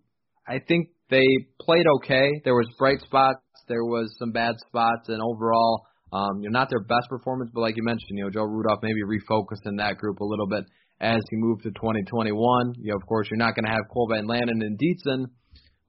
I 0.47 0.59
think 0.67 0.89
they 1.09 1.25
played 1.61 1.85
okay. 1.97 2.29
There 2.43 2.55
was 2.55 2.67
bright 2.77 2.99
spots. 3.01 3.39
There 3.67 3.85
was 3.85 4.13
some 4.19 4.31
bad 4.31 4.55
spots, 4.67 5.07
and 5.07 5.21
overall, 5.21 5.85
um, 6.11 6.41
you 6.41 6.49
know, 6.49 6.59
not 6.59 6.69
their 6.69 6.83
best 6.83 7.07
performance. 7.09 7.51
But 7.53 7.61
like 7.61 7.77
you 7.77 7.83
mentioned, 7.83 8.17
you 8.17 8.25
know, 8.25 8.29
Joe 8.29 8.43
Rudolph 8.43 8.79
maybe 8.81 9.01
refocused 9.03 9.65
in 9.65 9.77
that 9.77 9.97
group 9.97 10.19
a 10.19 10.25
little 10.25 10.47
bit 10.47 10.65
as 10.99 11.21
he 11.29 11.37
moved 11.37 11.63
to 11.63 11.69
2021. 11.69 12.73
You 12.79 12.91
know, 12.91 12.95
of 12.95 13.05
course, 13.07 13.27
you're 13.31 13.37
not 13.37 13.55
going 13.55 13.65
to 13.65 13.71
have 13.71 13.83
Cole 13.91 14.09
Lanen 14.09 14.61
and 14.61 14.77
Dietzen 14.77 15.27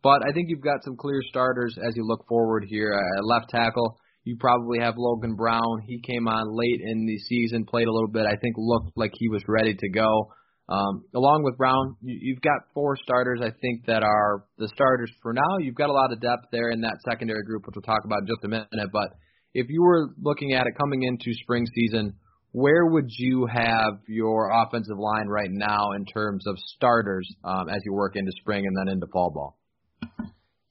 but 0.04 0.20
I 0.28 0.32
think 0.32 0.50
you've 0.50 0.60
got 0.60 0.84
some 0.84 0.96
clear 0.96 1.20
starters 1.30 1.74
as 1.82 1.96
you 1.96 2.06
look 2.06 2.28
forward 2.28 2.66
here. 2.68 2.92
At 2.92 3.24
left 3.24 3.48
tackle, 3.48 3.98
you 4.22 4.36
probably 4.38 4.78
have 4.78 4.94
Logan 4.98 5.34
Brown. 5.34 5.80
He 5.86 5.98
came 6.02 6.28
on 6.28 6.54
late 6.54 6.80
in 6.84 7.06
the 7.06 7.18
season, 7.20 7.64
played 7.64 7.88
a 7.88 7.92
little 7.92 8.10
bit. 8.10 8.26
I 8.26 8.36
think 8.36 8.54
looked 8.58 8.92
like 8.96 9.12
he 9.14 9.30
was 9.30 9.42
ready 9.48 9.74
to 9.74 9.88
go. 9.88 10.28
Um, 10.68 11.04
along 11.14 11.42
with 11.44 11.58
Brown, 11.58 11.96
you, 12.00 12.18
you've 12.20 12.40
got 12.40 12.72
four 12.72 12.96
starters. 12.96 13.40
I 13.42 13.50
think 13.60 13.86
that 13.86 14.02
are 14.02 14.44
the 14.58 14.68
starters 14.68 15.10
for 15.22 15.32
now. 15.32 15.58
You've 15.60 15.74
got 15.74 15.90
a 15.90 15.92
lot 15.92 16.12
of 16.12 16.20
depth 16.20 16.46
there 16.52 16.70
in 16.70 16.80
that 16.82 16.96
secondary 17.08 17.44
group, 17.44 17.66
which 17.66 17.74
we'll 17.76 17.82
talk 17.82 18.04
about 18.04 18.20
in 18.20 18.26
just 18.26 18.44
a 18.44 18.48
minute. 18.48 18.90
But 18.92 19.08
if 19.52 19.66
you 19.68 19.82
were 19.82 20.14
looking 20.22 20.54
at 20.54 20.66
it 20.66 20.74
coming 20.78 21.02
into 21.02 21.32
spring 21.42 21.66
season, 21.74 22.14
where 22.52 22.86
would 22.86 23.08
you 23.08 23.46
have 23.52 23.98
your 24.06 24.50
offensive 24.50 24.96
line 24.96 25.26
right 25.26 25.50
now 25.50 25.92
in 25.92 26.04
terms 26.06 26.46
of 26.46 26.56
starters 26.76 27.28
um, 27.44 27.68
as 27.68 27.80
you 27.84 27.92
work 27.92 28.16
into 28.16 28.30
spring 28.40 28.64
and 28.64 28.76
then 28.78 28.92
into 28.94 29.06
fall 29.12 29.30
ball? 29.30 29.58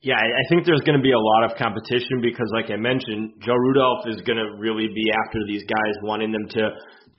Yeah, 0.02 0.16
I 0.20 0.44
think 0.50 0.66
there's 0.66 0.84
going 0.84 1.00
to 1.00 1.04
be 1.04 1.14
a 1.16 1.20
lot 1.20 1.50
of 1.50 1.56
competition 1.56 2.20
because, 2.22 2.52
like 2.52 2.70
I 2.72 2.76
mentioned, 2.76 3.40
Joe 3.40 3.56
Rudolph 3.56 4.04
is 4.08 4.20
going 4.28 4.36
to 4.36 4.60
really 4.60 4.88
be 4.88 5.06
after 5.26 5.40
these 5.48 5.64
guys, 5.64 5.96
wanting 6.04 6.34
them 6.34 6.48
to 6.50 6.70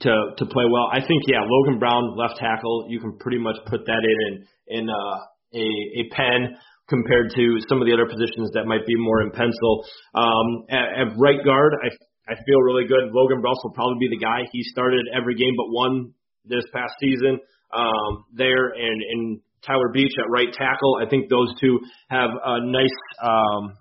to 0.01 0.13
to 0.37 0.45
play 0.45 0.65
well. 0.69 0.89
I 0.91 0.99
think, 0.99 1.23
yeah, 1.27 1.39
Logan 1.45 1.79
Brown, 1.79 2.15
left 2.17 2.37
tackle, 2.39 2.87
you 2.89 2.99
can 2.99 3.17
pretty 3.17 3.39
much 3.39 3.55
put 3.65 3.85
that 3.85 4.03
in 4.03 4.45
in 4.67 4.89
uh, 4.89 5.17
a 5.53 5.67
a 6.01 6.03
pen 6.11 6.57
compared 6.87 7.31
to 7.35 7.57
some 7.67 7.81
of 7.81 7.87
the 7.87 7.93
other 7.93 8.05
positions 8.05 8.51
that 8.53 8.65
might 8.65 8.85
be 8.85 8.95
more 8.95 9.21
in 9.21 9.31
pencil. 9.31 9.85
Um, 10.13 10.65
at, 10.69 11.07
at 11.07 11.07
right 11.17 11.43
guard, 11.43 11.73
I 11.83 11.89
I 12.27 12.35
feel 12.45 12.59
really 12.61 12.85
good. 12.87 13.13
Logan 13.13 13.41
Bruss 13.41 13.57
will 13.63 13.73
probably 13.73 14.07
be 14.07 14.09
the 14.09 14.23
guy. 14.23 14.47
He 14.51 14.63
started 14.63 15.05
every 15.13 15.35
game 15.35 15.53
but 15.55 15.69
one 15.69 16.13
this 16.45 16.65
past 16.73 16.93
season 16.99 17.39
um, 17.73 18.25
there, 18.33 18.69
and 18.69 19.01
and 19.01 19.39
Tyler 19.65 19.89
Beach 19.93 20.13
at 20.17 20.29
right 20.29 20.51
tackle. 20.51 20.99
I 21.01 21.09
think 21.09 21.29
those 21.29 21.53
two 21.59 21.79
have 22.09 22.29
a 22.29 22.65
nice 22.65 22.97
um, 23.23 23.77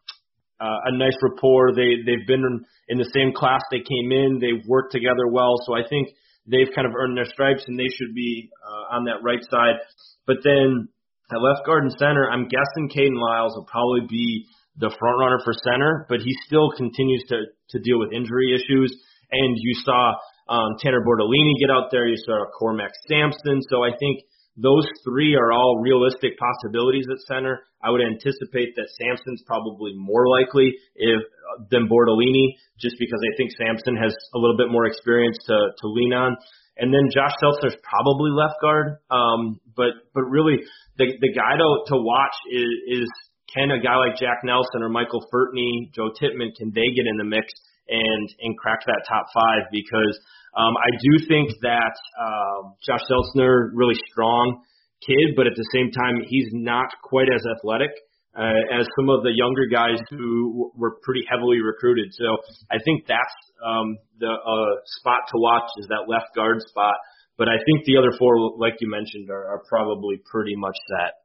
uh, 0.61 0.91
a 0.91 0.97
nice 0.97 1.17
rapport. 1.23 1.75
They 1.75 2.03
they've 2.07 2.27
been 2.27 2.65
in, 2.89 2.99
the 2.99 3.11
same 3.15 3.33
class 3.33 3.61
they 3.71 3.83
came 3.83 4.13
in. 4.13 4.39
They've 4.41 4.65
worked 4.67 4.93
together 4.93 5.27
well. 5.31 5.55
So 5.67 5.75
I 5.75 5.83
think 5.89 6.09
they've 6.47 6.71
kind 6.75 6.87
of 6.87 6.95
earned 6.95 7.17
their 7.17 7.27
stripes 7.27 7.65
and 7.67 7.79
they 7.79 7.89
should 7.89 8.15
be 8.15 8.51
uh, 8.63 8.97
on 8.97 9.05
that 9.05 9.23
right 9.23 9.43
side. 9.51 9.81
But 10.27 10.39
then 10.45 10.89
at 11.33 11.41
left 11.41 11.67
guard 11.67 11.85
and 11.85 11.93
center, 11.99 12.31
I'm 12.31 12.49
guessing 12.49 12.91
Kayden 12.93 13.19
Lyles 13.19 13.55
will 13.57 13.69
probably 13.71 14.07
be 14.09 14.47
the 14.77 14.91
front 14.99 15.19
runner 15.19 15.39
for 15.45 15.53
center, 15.53 16.07
but 16.09 16.21
he 16.21 16.35
still 16.47 16.71
continues 16.77 17.25
to 17.29 17.51
to 17.71 17.79
deal 17.81 17.99
with 17.99 18.13
injury 18.13 18.55
issues. 18.55 18.95
And 19.31 19.57
you 19.59 19.75
saw 19.83 20.15
um, 20.49 20.77
Tanner 20.81 21.01
Bortolini 21.01 21.59
get 21.59 21.71
out 21.71 21.91
there. 21.91 22.07
You 22.07 22.17
saw 22.17 22.45
Cormac 22.59 22.93
Sampson. 23.09 23.61
So 23.71 23.83
I 23.83 23.91
think 23.99 24.23
those 24.57 24.87
three 25.03 25.35
are 25.35 25.53
all 25.53 25.83
realistic 25.83 26.39
possibilities 26.39 27.07
at 27.11 27.19
center. 27.27 27.67
I 27.83 27.91
would 27.91 28.01
anticipate 28.01 28.75
that 28.77 28.89
Sampson's 29.03 29.43
probably 29.47 29.93
more 29.97 30.29
likely 30.29 30.73
if 30.95 31.23
than 31.71 31.89
Bortolini, 31.89 32.55
just 32.79 32.97
because 32.99 33.21
I 33.23 33.37
think 33.37 33.51
Sampson 33.59 33.97
has 33.97 34.15
a 34.35 34.39
little 34.39 34.57
bit 34.57 34.71
more 34.71 34.87
experience 34.87 35.39
to 35.47 35.57
to 35.79 35.87
lean 35.89 36.13
on. 36.13 36.37
And 36.77 36.93
then 36.93 37.11
Josh 37.15 37.35
Seltzner's 37.43 37.77
probably 37.83 38.31
left 38.31 38.61
guard. 38.61 38.99
Um, 39.11 39.61
but 39.77 39.95
but 40.15 40.23
really 40.23 40.63
the 40.99 41.07
the 41.21 41.33
guy 41.35 41.59
to 41.59 41.69
to 41.91 41.97
watch 41.99 42.35
is 42.51 43.03
is 43.03 43.09
can 43.55 43.71
a 43.71 43.83
guy 43.83 43.97
like 43.97 44.19
Jack 44.19 44.43
Nelson 44.43 44.83
or 44.83 44.89
Michael 44.89 45.25
Furtney, 45.33 45.93
Joe 45.95 46.11
Tippmann, 46.19 46.55
can 46.57 46.71
they 46.75 46.95
get 46.95 47.07
in 47.07 47.19
the 47.19 47.25
mix 47.25 47.53
and 47.89 48.29
and 48.41 48.57
crack 48.59 48.81
that 48.87 49.03
top 49.09 49.27
five? 49.35 49.69
Because 49.73 50.19
um, 50.57 50.75
I 50.77 50.91
do 51.03 51.27
think 51.27 51.51
that 51.63 51.95
uh, 52.21 52.71
Josh 52.87 53.03
Seltzner, 53.11 53.71
really 53.75 53.99
strong 54.11 54.63
kid, 55.07 55.37
but 55.37 55.47
at 55.47 55.55
the 55.57 55.69
same 55.75 55.91
time, 55.91 56.25
he's 56.27 56.49
not 56.53 56.89
quite 57.03 57.29
as 57.29 57.43
athletic 57.59 57.91
uh, 58.37 58.63
as 58.75 58.87
some 58.99 59.09
of 59.09 59.23
the 59.23 59.31
younger 59.35 59.67
guys 59.71 59.99
who 60.11 60.73
were 60.77 60.99
pretty 61.03 61.23
heavily 61.31 61.61
recruited. 61.61 62.11
So 62.13 62.39
I 62.71 62.79
think 62.85 63.07
that's 63.07 63.35
um, 63.65 63.99
the 64.19 64.31
uh, 64.31 64.75
spot 65.01 65.23
to 65.31 65.37
watch 65.39 65.71
is 65.79 65.87
that 65.89 66.11
left 66.11 66.35
guard 66.35 66.61
spot. 66.67 66.95
But 67.37 67.49
I 67.49 67.59
think 67.67 67.85
the 67.85 67.99
other 67.99 68.15
four, 68.19 68.35
like 68.59 68.75
you 68.81 68.89
mentioned, 68.89 69.31
are, 69.31 69.59
are 69.59 69.63
probably 69.69 70.23
pretty 70.31 70.55
much 70.55 70.77
set. 70.87 71.24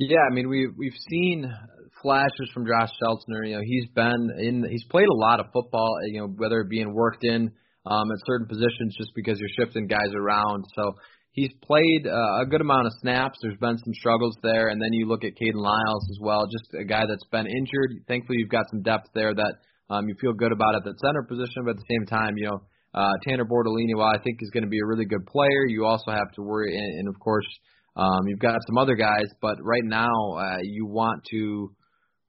Yeah, 0.00 0.24
I 0.30 0.32
mean 0.32 0.48
we've 0.48 0.72
we've 0.78 0.96
seen 1.10 1.44
flashes 2.00 2.48
from 2.54 2.64
Josh 2.64 2.88
Seltzner. 3.04 3.46
You 3.46 3.56
know, 3.56 3.62
he's 3.62 3.86
been 3.94 4.30
in 4.38 4.64
he's 4.70 4.84
played 4.90 5.08
a 5.12 5.14
lot 5.14 5.40
of 5.40 5.52
football. 5.52 5.94
You 6.06 6.20
know, 6.22 6.26
whether 6.38 6.60
it 6.60 6.70
being 6.70 6.94
worked 6.94 7.22
in 7.22 7.52
um, 7.84 8.10
at 8.10 8.18
certain 8.26 8.46
positions 8.48 8.96
just 8.96 9.10
because 9.14 9.38
you're 9.38 9.66
shifting 9.66 9.86
guys 9.88 10.14
around. 10.16 10.64
So 10.74 10.94
he's 11.32 11.52
played 11.62 12.06
uh, 12.06 12.40
a 12.40 12.46
good 12.48 12.62
amount 12.62 12.86
of 12.86 12.94
snaps. 13.02 13.40
There's 13.42 13.58
been 13.58 13.76
some 13.76 13.92
struggles 13.92 14.34
there, 14.42 14.68
and 14.68 14.80
then 14.80 14.94
you 14.94 15.06
look 15.06 15.22
at 15.22 15.36
Kayden 15.36 15.60
Lyles 15.60 16.08
as 16.08 16.18
well, 16.18 16.46
just 16.46 16.72
a 16.80 16.84
guy 16.84 17.04
that's 17.06 17.28
been 17.30 17.46
injured. 17.46 18.00
Thankfully, 18.08 18.38
you've 18.40 18.48
got 18.48 18.64
some 18.70 18.80
depth 18.80 19.08
there 19.14 19.34
that 19.34 19.54
um, 19.90 20.08
you 20.08 20.14
feel 20.18 20.32
good 20.32 20.52
about 20.52 20.76
at 20.76 20.84
the 20.84 20.94
center 21.04 21.24
position, 21.28 21.64
but 21.64 21.72
at 21.72 21.76
the 21.76 21.90
same 21.92 22.06
time, 22.06 22.38
you 22.38 22.46
know. 22.46 22.62
Uh, 22.92 23.12
Tanner 23.22 23.44
Bortolini, 23.44 23.94
while 23.94 24.10
I 24.12 24.20
think 24.20 24.38
is 24.40 24.50
going 24.50 24.64
to 24.64 24.68
be 24.68 24.80
a 24.80 24.84
really 24.84 25.04
good 25.04 25.24
player, 25.24 25.64
you 25.68 25.84
also 25.84 26.10
have 26.10 26.32
to 26.34 26.42
worry, 26.42 26.76
and, 26.76 26.98
and 26.98 27.08
of 27.08 27.20
course, 27.20 27.46
um, 27.96 28.26
you've 28.26 28.38
got 28.38 28.58
some 28.66 28.78
other 28.78 28.94
guys, 28.94 29.26
but 29.40 29.58
right 29.62 29.84
now 29.84 30.32
uh, 30.36 30.58
you 30.62 30.86
want 30.86 31.22
to 31.30 31.70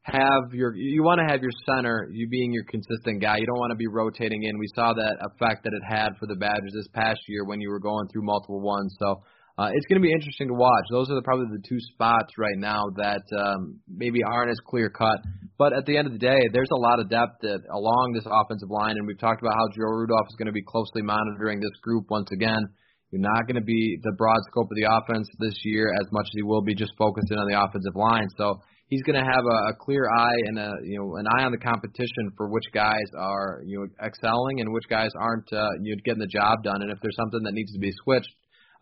have 0.04 0.52
your 0.52 0.76
you 0.76 1.04
want 1.04 1.20
to 1.20 1.32
have 1.32 1.42
your 1.42 1.52
center 1.66 2.10
you 2.12 2.28
being 2.28 2.52
your 2.52 2.64
consistent 2.64 3.22
guy. 3.22 3.38
You 3.38 3.46
don't 3.46 3.60
want 3.60 3.72
to 3.72 3.78
be 3.78 3.88
rotating 3.88 4.44
in. 4.44 4.58
We 4.58 4.68
saw 4.74 4.94
that 4.94 5.18
effect 5.22 5.64
that 5.64 5.74
it 5.74 5.84
had 5.88 6.18
for 6.20 6.26
the 6.26 6.36
Badgers 6.36 6.74
this 6.74 6.88
past 6.94 7.20
year 7.28 7.46
when 7.46 7.62
you 7.62 7.70
were 7.70 7.80
going 7.80 8.08
through 8.08 8.24
multiple 8.24 8.62
ones. 8.62 8.96
So 9.00 9.22
uh, 9.60 9.70
it's 9.76 9.86
going 9.86 10.02
to 10.02 10.06
be 10.06 10.12
interesting 10.12 10.48
to 10.48 10.56
watch. 10.56 10.86
Those 10.90 11.12
are 11.12 11.16
the, 11.16 11.22
probably 11.22 11.46
the 11.52 11.62
two 11.68 11.80
spots 11.94 12.34
right 12.38 12.58
now 12.58 12.82
that 12.96 13.22
um, 13.38 13.80
maybe 13.88 14.24
aren't 14.24 14.50
as 14.50 14.58
clear 14.66 14.90
cut. 14.90 15.20
But 15.58 15.74
at 15.74 15.86
the 15.86 15.98
end 15.98 16.08
of 16.08 16.14
the 16.14 16.20
day, 16.20 16.40
there's 16.52 16.72
a 16.74 16.82
lot 16.82 17.00
of 17.00 17.10
depth 17.10 17.42
that, 17.42 17.62
along 17.70 18.14
this 18.16 18.26
offensive 18.26 18.72
line, 18.72 18.98
and 18.98 19.06
we've 19.06 19.20
talked 19.20 19.42
about 19.42 19.54
how 19.54 19.68
Joe 19.68 19.92
Rudolph 19.92 20.26
is 20.32 20.36
going 20.38 20.48
to 20.48 20.52
be 20.52 20.64
closely 20.64 21.04
monitoring 21.04 21.60
this 21.60 21.78
group 21.84 22.06
once 22.10 22.30
again. 22.34 22.64
You're 23.12 23.22
not 23.22 23.46
going 23.46 23.60
to 23.60 23.68
be 23.68 24.00
the 24.02 24.16
broad 24.18 24.40
scope 24.48 24.72
of 24.72 24.78
the 24.80 24.88
offense 24.88 25.28
this 25.40 25.56
year 25.64 25.92
as 26.00 26.08
much 26.12 26.28
as 26.28 26.34
he 26.34 26.44
will 26.44 26.62
be 26.64 26.74
just 26.74 26.94
focusing 26.98 27.38
on 27.38 27.48
the 27.52 27.60
offensive 27.60 27.96
line. 27.96 28.28
So 28.38 28.64
he's 28.88 29.04
going 29.04 29.20
to 29.20 29.28
have 29.28 29.44
a, 29.44 29.58
a 29.72 29.74
clear 29.80 30.08
eye 30.08 30.40
and 30.48 30.58
a 30.58 30.72
you 30.84 31.00
know 31.00 31.16
an 31.16 31.28
eye 31.28 31.44
on 31.44 31.52
the 31.52 31.60
competition 31.60 32.32
for 32.38 32.48
which 32.48 32.64
guys 32.74 33.08
are 33.18 33.64
you 33.66 33.80
know 33.80 33.88
excelling 34.06 34.62
and 34.62 34.72
which 34.72 34.88
guys 34.90 35.12
aren't 35.20 35.52
uh, 35.52 35.68
you 35.82 35.96
know 35.96 36.02
getting 36.06 36.24
the 36.24 36.32
job 36.32 36.64
done. 36.64 36.82
And 36.82 36.92
if 36.92 37.00
there's 37.02 37.16
something 37.20 37.44
that 37.44 37.54
needs 37.54 37.74
to 37.74 37.80
be 37.80 37.92
switched, 38.04 38.32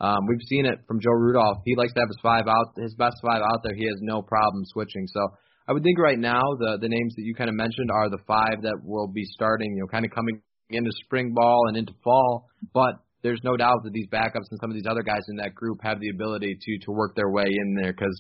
um, 0.02 0.28
we've 0.28 0.46
seen 0.48 0.66
it 0.66 0.80
from 0.88 1.00
Joe 1.00 1.18
Rudolph. 1.18 1.66
He 1.66 1.76
likes 1.76 1.94
to 1.94 2.00
have 2.02 2.10
his 2.10 2.22
five 2.22 2.48
out, 2.48 2.78
his 2.78 2.94
best 2.96 3.18
five 3.26 3.42
out 3.42 3.62
there. 3.64 3.76
He 3.76 3.86
has 3.86 3.98
no 4.02 4.22
problem 4.22 4.64
switching. 4.66 5.08
So 5.08 5.22
I 5.68 5.74
would 5.74 5.84
think 5.84 6.00
right 6.00 6.20
now 6.20 6.42
the 6.60 6.78
the 6.82 6.90
names 6.90 7.16
that 7.16 7.24
you 7.24 7.34
kind 7.34 7.50
of 7.50 7.56
mentioned 7.56 7.90
are 7.90 8.10
the 8.10 8.22
five 8.28 8.62
that 8.62 8.78
will 8.84 9.08
be 9.08 9.26
starting. 9.26 9.74
You 9.74 9.82
know, 9.82 9.88
kind 9.88 10.06
of 10.06 10.12
coming 10.12 10.42
into 10.70 10.92
spring 11.06 11.34
ball 11.34 11.66
and 11.68 11.78
into 11.78 11.94
fall, 12.04 12.48
but 12.74 12.94
there's 13.22 13.42
no 13.44 13.58
doubt 13.58 13.84
that 13.84 13.94
these 13.94 14.08
backups 14.08 14.48
and 14.52 14.60
some 14.62 14.70
of 14.70 14.76
these 14.76 14.88
other 14.90 15.04
guys 15.04 15.22
in 15.30 15.36
that 15.38 15.54
group 15.54 15.80
have 15.84 16.00
the 16.00 16.10
ability 16.10 16.58
to 16.60 16.72
to 16.86 16.92
work 16.92 17.16
their 17.16 17.30
way 17.30 17.46
in 17.48 17.76
there 17.76 17.94
because 17.94 18.16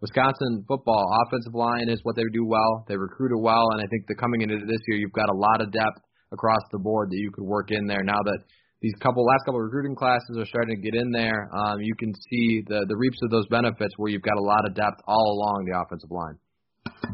Wisconsin 0.00 0.64
football 0.66 1.06
offensive 1.26 1.54
line 1.54 1.88
is 1.88 2.00
what 2.02 2.16
they 2.16 2.22
do 2.32 2.44
well. 2.44 2.84
They 2.88 2.96
recruit 2.96 3.30
it 3.30 3.40
well, 3.40 3.70
and 3.72 3.80
I 3.80 3.86
think 3.86 4.06
that 4.08 4.18
coming 4.18 4.42
into 4.42 4.58
this 4.66 4.82
year, 4.88 4.98
you've 4.98 5.14
got 5.14 5.30
a 5.30 5.36
lot 5.36 5.62
of 5.62 5.70
depth 5.72 6.02
across 6.32 6.62
the 6.72 6.78
board 6.78 7.10
that 7.10 7.18
you 7.18 7.30
could 7.30 7.44
work 7.44 7.70
in 7.70 7.86
there. 7.86 8.02
Now 8.02 8.18
that 8.24 8.40
these 8.82 8.94
couple 9.00 9.24
last 9.24 9.46
couple 9.46 9.60
recruiting 9.60 9.94
classes 9.94 10.36
are 10.36 10.46
starting 10.46 10.74
to 10.74 10.82
get 10.82 10.98
in 10.98 11.12
there, 11.12 11.48
um, 11.54 11.80
you 11.80 11.94
can 11.94 12.12
see 12.28 12.62
the 12.66 12.84
the 12.88 12.96
reaps 12.96 13.18
of 13.22 13.30
those 13.30 13.46
benefits 13.46 13.94
where 13.96 14.10
you've 14.10 14.26
got 14.26 14.36
a 14.36 14.42
lot 14.42 14.66
of 14.66 14.74
depth 14.74 15.00
all 15.06 15.38
along 15.38 15.64
the 15.70 15.78
offensive 15.78 16.10
line. 16.10 16.36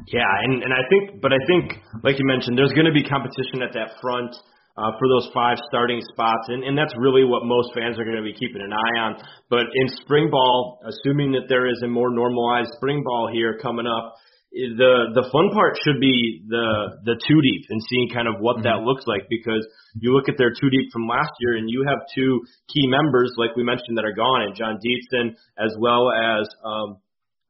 Yeah, 0.08 0.24
and 0.42 0.64
and 0.64 0.72
I 0.72 0.82
think, 0.88 1.20
but 1.20 1.32
I 1.32 1.40
think, 1.46 1.76
like 2.02 2.18
you 2.18 2.24
mentioned, 2.24 2.56
there's 2.56 2.72
going 2.72 2.88
to 2.88 2.96
be 2.96 3.04
competition 3.04 3.60
at 3.60 3.76
that 3.76 4.00
front 4.00 4.32
uh, 4.78 4.94
for 4.94 5.08
those 5.10 5.28
five 5.34 5.58
starting 5.66 6.00
spots, 6.12 6.46
and, 6.48 6.62
and 6.62 6.78
that's 6.78 6.94
really 6.96 7.24
what 7.24 7.42
most 7.42 7.74
fans 7.74 7.98
are 7.98 8.04
going 8.06 8.16
to 8.16 8.22
be 8.22 8.32
keeping 8.32 8.62
an 8.62 8.70
eye 8.70 8.96
on. 9.02 9.18
But 9.50 9.66
in 9.74 9.88
spring 10.06 10.30
ball, 10.30 10.78
assuming 10.86 11.32
that 11.32 11.50
there 11.50 11.66
is 11.66 11.82
a 11.82 11.88
more 11.88 12.14
normalized 12.14 12.70
spring 12.78 13.02
ball 13.02 13.28
here 13.32 13.58
coming 13.60 13.86
up, 13.90 14.14
the 14.50 15.12
the 15.12 15.28
fun 15.28 15.50
part 15.52 15.76
should 15.84 16.00
be 16.00 16.40
the 16.48 16.96
the 17.04 17.16
two 17.26 17.40
deep 17.42 17.68
and 17.68 17.82
seeing 17.90 18.08
kind 18.08 18.28
of 18.30 18.40
what 18.40 18.62
mm-hmm. 18.62 18.70
that 18.70 18.86
looks 18.86 19.04
like 19.04 19.28
because 19.28 19.66
you 20.00 20.14
look 20.14 20.28
at 20.28 20.38
their 20.38 20.54
two 20.56 20.70
deep 20.70 20.88
from 20.90 21.06
last 21.06 21.30
year 21.40 21.60
and 21.60 21.68
you 21.68 21.84
have 21.84 21.98
two 22.14 22.40
key 22.72 22.88
members 22.88 23.28
like 23.36 23.52
we 23.56 23.62
mentioned 23.62 23.98
that 23.98 24.06
are 24.08 24.16
gone 24.16 24.48
and 24.48 24.56
Jon 24.56 24.80
Dietzen 24.80 25.36
as 25.60 25.76
well 25.76 26.08
as 26.08 26.48
um, 26.64 26.96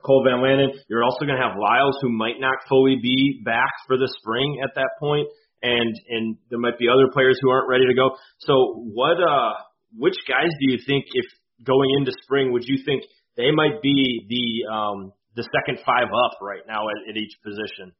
Cole 0.02 0.26
Van 0.26 0.42
Lanen. 0.42 0.74
You're 0.90 1.04
also 1.04 1.22
going 1.22 1.38
to 1.38 1.42
have 1.42 1.54
Lyles 1.54 1.98
who 2.02 2.10
might 2.10 2.40
not 2.40 2.58
fully 2.68 2.98
be 3.00 3.42
back 3.44 3.70
for 3.86 3.96
the 3.96 4.10
spring 4.18 4.58
at 4.62 4.74
that 4.74 4.90
point 4.98 5.28
and 5.62 5.94
and 6.08 6.36
there 6.50 6.58
might 6.58 6.78
be 6.78 6.86
other 6.88 7.10
players 7.12 7.38
who 7.40 7.50
aren't 7.50 7.68
ready 7.68 7.86
to 7.86 7.94
go. 7.94 8.16
So 8.40 8.84
what 8.94 9.18
uh 9.18 9.54
which 9.96 10.16
guys 10.28 10.50
do 10.60 10.72
you 10.72 10.78
think 10.86 11.04
if 11.12 11.26
going 11.64 11.90
into 11.98 12.12
spring 12.22 12.52
would 12.52 12.64
you 12.64 12.82
think 12.84 13.02
they 13.36 13.50
might 13.50 13.82
be 13.82 14.26
the 14.28 14.72
um 14.72 15.12
the 15.36 15.46
second 15.54 15.78
five 15.84 16.08
up 16.08 16.38
right 16.42 16.62
now 16.66 16.88
at, 16.88 17.10
at 17.10 17.16
each 17.16 17.34
position? 17.44 17.92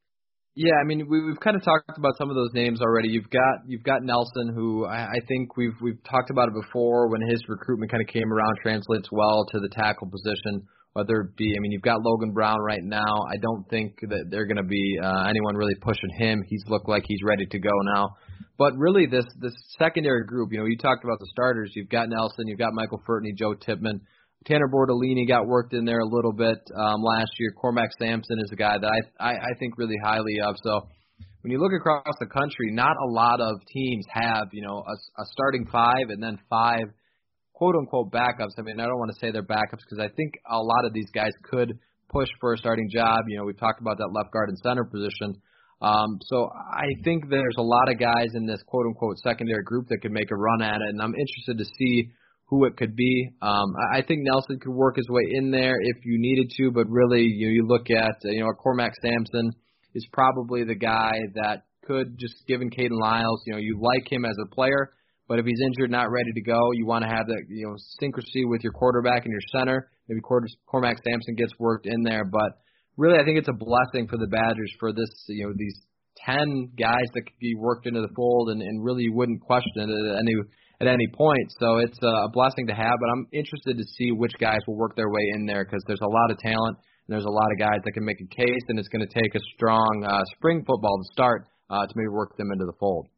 Yeah, 0.54 0.74
I 0.80 0.84
mean 0.84 1.06
we, 1.08 1.24
we've 1.24 1.40
kind 1.40 1.56
of 1.56 1.64
talked 1.64 1.98
about 1.98 2.16
some 2.18 2.30
of 2.30 2.36
those 2.36 2.50
names 2.52 2.80
already. 2.80 3.08
You've 3.08 3.30
got 3.30 3.66
you've 3.66 3.84
got 3.84 4.02
Nelson, 4.02 4.52
who 4.54 4.86
I, 4.86 5.04
I 5.04 5.20
think 5.26 5.56
we've 5.56 5.76
we've 5.80 6.02
talked 6.04 6.30
about 6.30 6.48
it 6.48 6.54
before 6.54 7.08
when 7.08 7.20
his 7.28 7.42
recruitment 7.48 7.90
kind 7.90 8.02
of 8.02 8.08
came 8.08 8.32
around, 8.32 8.56
translates 8.62 9.08
well 9.10 9.46
to 9.52 9.60
the 9.60 9.68
tackle 9.68 10.10
position 10.10 10.66
whether 10.98 11.20
it 11.20 11.36
be, 11.36 11.54
I 11.56 11.60
mean, 11.60 11.70
you've 11.70 11.82
got 11.82 12.02
Logan 12.02 12.32
Brown 12.32 12.58
right 12.58 12.82
now. 12.82 13.22
I 13.30 13.36
don't 13.40 13.62
think 13.70 14.00
that 14.02 14.26
they're 14.30 14.46
going 14.46 14.56
to 14.56 14.68
be 14.68 14.98
uh, 15.00 15.24
anyone 15.28 15.54
really 15.54 15.76
pushing 15.80 16.10
him. 16.18 16.42
He's 16.48 16.64
looked 16.66 16.88
like 16.88 17.04
he's 17.06 17.22
ready 17.22 17.46
to 17.46 17.58
go 17.60 17.70
now. 17.94 18.16
But 18.58 18.72
really, 18.76 19.06
this 19.06 19.24
this 19.40 19.54
secondary 19.78 20.24
group, 20.26 20.50
you 20.50 20.58
know, 20.58 20.64
you 20.64 20.76
talked 20.76 21.04
about 21.04 21.20
the 21.20 21.28
starters. 21.30 21.70
You've 21.76 21.88
got 21.88 22.08
Nelson, 22.08 22.48
you've 22.48 22.58
got 22.58 22.74
Michael 22.74 23.00
Furtney, 23.08 23.32
Joe 23.36 23.54
Tippmann, 23.54 24.00
Tanner 24.46 24.68
Bortolini 24.68 25.28
got 25.28 25.46
worked 25.46 25.74
in 25.74 25.84
there 25.84 26.00
a 26.00 26.08
little 26.08 26.32
bit 26.32 26.58
um, 26.74 27.00
last 27.02 27.30
year. 27.38 27.52
Cormac 27.52 27.90
Sampson 28.00 28.38
is 28.40 28.50
a 28.52 28.56
guy 28.56 28.76
that 28.80 28.90
I, 29.20 29.24
I 29.24 29.32
I 29.34 29.52
think 29.60 29.78
really 29.78 29.98
highly 30.02 30.40
of. 30.44 30.56
So 30.64 30.88
when 31.42 31.52
you 31.52 31.60
look 31.60 31.72
across 31.72 32.14
the 32.18 32.26
country, 32.26 32.72
not 32.72 32.96
a 32.96 33.10
lot 33.10 33.40
of 33.40 33.54
teams 33.72 34.04
have 34.10 34.48
you 34.52 34.62
know 34.62 34.82
a, 34.86 35.22
a 35.22 35.24
starting 35.30 35.66
five 35.70 36.10
and 36.10 36.20
then 36.20 36.38
five 36.50 36.90
quote 37.58 37.74
unquote 37.74 38.12
backups. 38.12 38.54
I 38.56 38.62
mean, 38.62 38.78
I 38.78 38.84
don't 38.84 38.98
want 38.98 39.10
to 39.10 39.18
say 39.20 39.32
they're 39.32 39.42
backups 39.42 39.82
because 39.82 39.98
I 39.98 40.08
think 40.14 40.34
a 40.48 40.58
lot 40.58 40.84
of 40.84 40.92
these 40.92 41.10
guys 41.12 41.32
could 41.42 41.76
push 42.08 42.28
for 42.40 42.54
a 42.54 42.58
starting 42.58 42.88
job. 42.88 43.18
You 43.26 43.38
know, 43.38 43.44
we've 43.44 43.58
talked 43.58 43.80
about 43.80 43.98
that 43.98 44.10
left 44.14 44.32
guard 44.32 44.48
and 44.48 44.58
center 44.58 44.84
position. 44.84 45.42
Um, 45.82 46.18
so 46.22 46.48
I 46.54 46.86
think 47.02 47.28
there's 47.28 47.58
a 47.58 47.62
lot 47.62 47.90
of 47.90 47.98
guys 47.98 48.30
in 48.34 48.46
this 48.46 48.62
quote 48.66 48.86
unquote 48.86 49.18
secondary 49.18 49.64
group 49.64 49.88
that 49.88 49.98
could 50.02 50.12
make 50.12 50.30
a 50.30 50.36
run 50.36 50.62
at 50.62 50.76
it, 50.76 50.88
and 50.88 51.02
I'm 51.02 51.14
interested 51.14 51.58
to 51.58 51.64
see 51.78 52.10
who 52.46 52.64
it 52.64 52.76
could 52.76 52.94
be. 52.94 53.30
Um, 53.42 53.74
I 53.92 54.02
think 54.02 54.20
Nelson 54.22 54.58
could 54.60 54.72
work 54.72 54.96
his 54.96 55.08
way 55.08 55.22
in 55.32 55.50
there 55.50 55.74
if 55.80 56.04
you 56.04 56.18
needed 56.18 56.52
to, 56.58 56.70
but 56.70 56.88
really, 56.88 57.22
you 57.22 57.48
you 57.48 57.66
look 57.66 57.90
at 57.90 58.14
you 58.22 58.40
know 58.40 58.52
Cormac 58.52 58.92
Sampson 59.02 59.50
is 59.94 60.06
probably 60.12 60.62
the 60.64 60.74
guy 60.76 61.12
that 61.34 61.64
could 61.84 62.18
just 62.18 62.34
given 62.46 62.70
Kayden 62.70 63.00
Lyles, 63.00 63.42
you 63.46 63.52
know, 63.52 63.58
you 63.58 63.80
like 63.80 64.10
him 64.10 64.24
as 64.24 64.36
a 64.44 64.54
player. 64.54 64.90
But 65.28 65.38
if 65.38 65.44
he's 65.44 65.60
injured, 65.60 65.90
not 65.90 66.10
ready 66.10 66.32
to 66.32 66.40
go, 66.40 66.72
you 66.72 66.86
want 66.86 67.04
to 67.04 67.10
have 67.10 67.26
that 67.26 67.44
you 67.48 67.66
know 67.66 67.76
syncrasy 68.02 68.48
with 68.48 68.62
your 68.64 68.72
quarterback 68.72 69.24
and 69.24 69.32
your 69.32 69.44
center. 69.52 69.90
Maybe 70.08 70.20
Cormac 70.20 70.96
Sampson 71.04 71.34
gets 71.36 71.52
worked 71.58 71.86
in 71.86 72.02
there, 72.02 72.24
but 72.24 72.58
really, 72.96 73.18
I 73.18 73.24
think 73.24 73.38
it's 73.38 73.48
a 73.48 73.52
blessing 73.52 74.08
for 74.08 74.16
the 74.16 74.26
Badgers 74.26 74.72
for 74.80 74.92
this 74.92 75.10
you 75.28 75.46
know 75.46 75.52
these 75.54 75.78
ten 76.24 76.72
guys 76.78 77.06
that 77.14 77.22
could 77.22 77.38
be 77.40 77.54
worked 77.54 77.86
into 77.86 78.00
the 78.00 78.12
fold, 78.16 78.50
and, 78.50 78.62
and 78.62 78.82
really 78.82 79.08
wouldn't 79.10 79.42
question 79.42 79.84
it 79.84 79.90
at 79.90 80.18
any 80.18 80.34
at 80.80 80.86
any 80.86 81.06
point. 81.12 81.52
So 81.60 81.78
it's 81.78 81.98
a 82.02 82.28
blessing 82.32 82.66
to 82.68 82.74
have. 82.74 82.94
But 82.98 83.10
I'm 83.12 83.26
interested 83.32 83.76
to 83.76 83.84
see 83.96 84.12
which 84.12 84.32
guys 84.40 84.60
will 84.66 84.76
work 84.76 84.96
their 84.96 85.10
way 85.10 85.32
in 85.34 85.44
there 85.44 85.64
because 85.64 85.82
there's 85.86 86.02
a 86.02 86.08
lot 86.08 86.30
of 86.30 86.38
talent 86.38 86.78
and 86.78 87.16
there's 87.16 87.24
a 87.24 87.30
lot 87.30 87.50
of 87.52 87.58
guys 87.58 87.80
that 87.84 87.92
can 87.92 88.04
make 88.04 88.20
a 88.20 88.34
case, 88.34 88.64
and 88.68 88.78
it's 88.78 88.88
going 88.88 89.06
to 89.06 89.12
take 89.12 89.34
a 89.34 89.40
strong 89.56 90.04
uh, 90.08 90.22
spring 90.36 90.64
football 90.66 90.98
to 90.98 91.12
start 91.12 91.46
uh, 91.70 91.86
to 91.86 91.92
maybe 91.96 92.08
work 92.08 92.36
them 92.36 92.50
into 92.52 92.66
the 92.66 92.76
fold. 92.78 93.08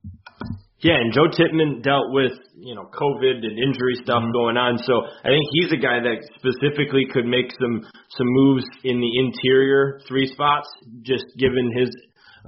Yeah, 0.80 0.96
and 0.96 1.12
Joe 1.12 1.28
Tippmann 1.28 1.82
dealt 1.82 2.08
with 2.08 2.32
you 2.56 2.74
know 2.74 2.88
COVID 2.88 3.44
and 3.44 3.58
injury 3.58 4.00
stuff 4.00 4.24
mm-hmm. 4.24 4.32
going 4.32 4.56
on, 4.56 4.78
so 4.78 5.04
I 5.20 5.28
think 5.28 5.44
he's 5.52 5.72
a 5.72 5.80
guy 5.80 6.00
that 6.00 6.24
specifically 6.40 7.04
could 7.12 7.26
make 7.26 7.52
some 7.60 7.84
some 8.16 8.28
moves 8.28 8.64
in 8.84 9.00
the 9.00 9.12
interior 9.20 10.00
three 10.08 10.26
spots, 10.32 10.68
just 11.02 11.24
given 11.36 11.68
his 11.76 11.92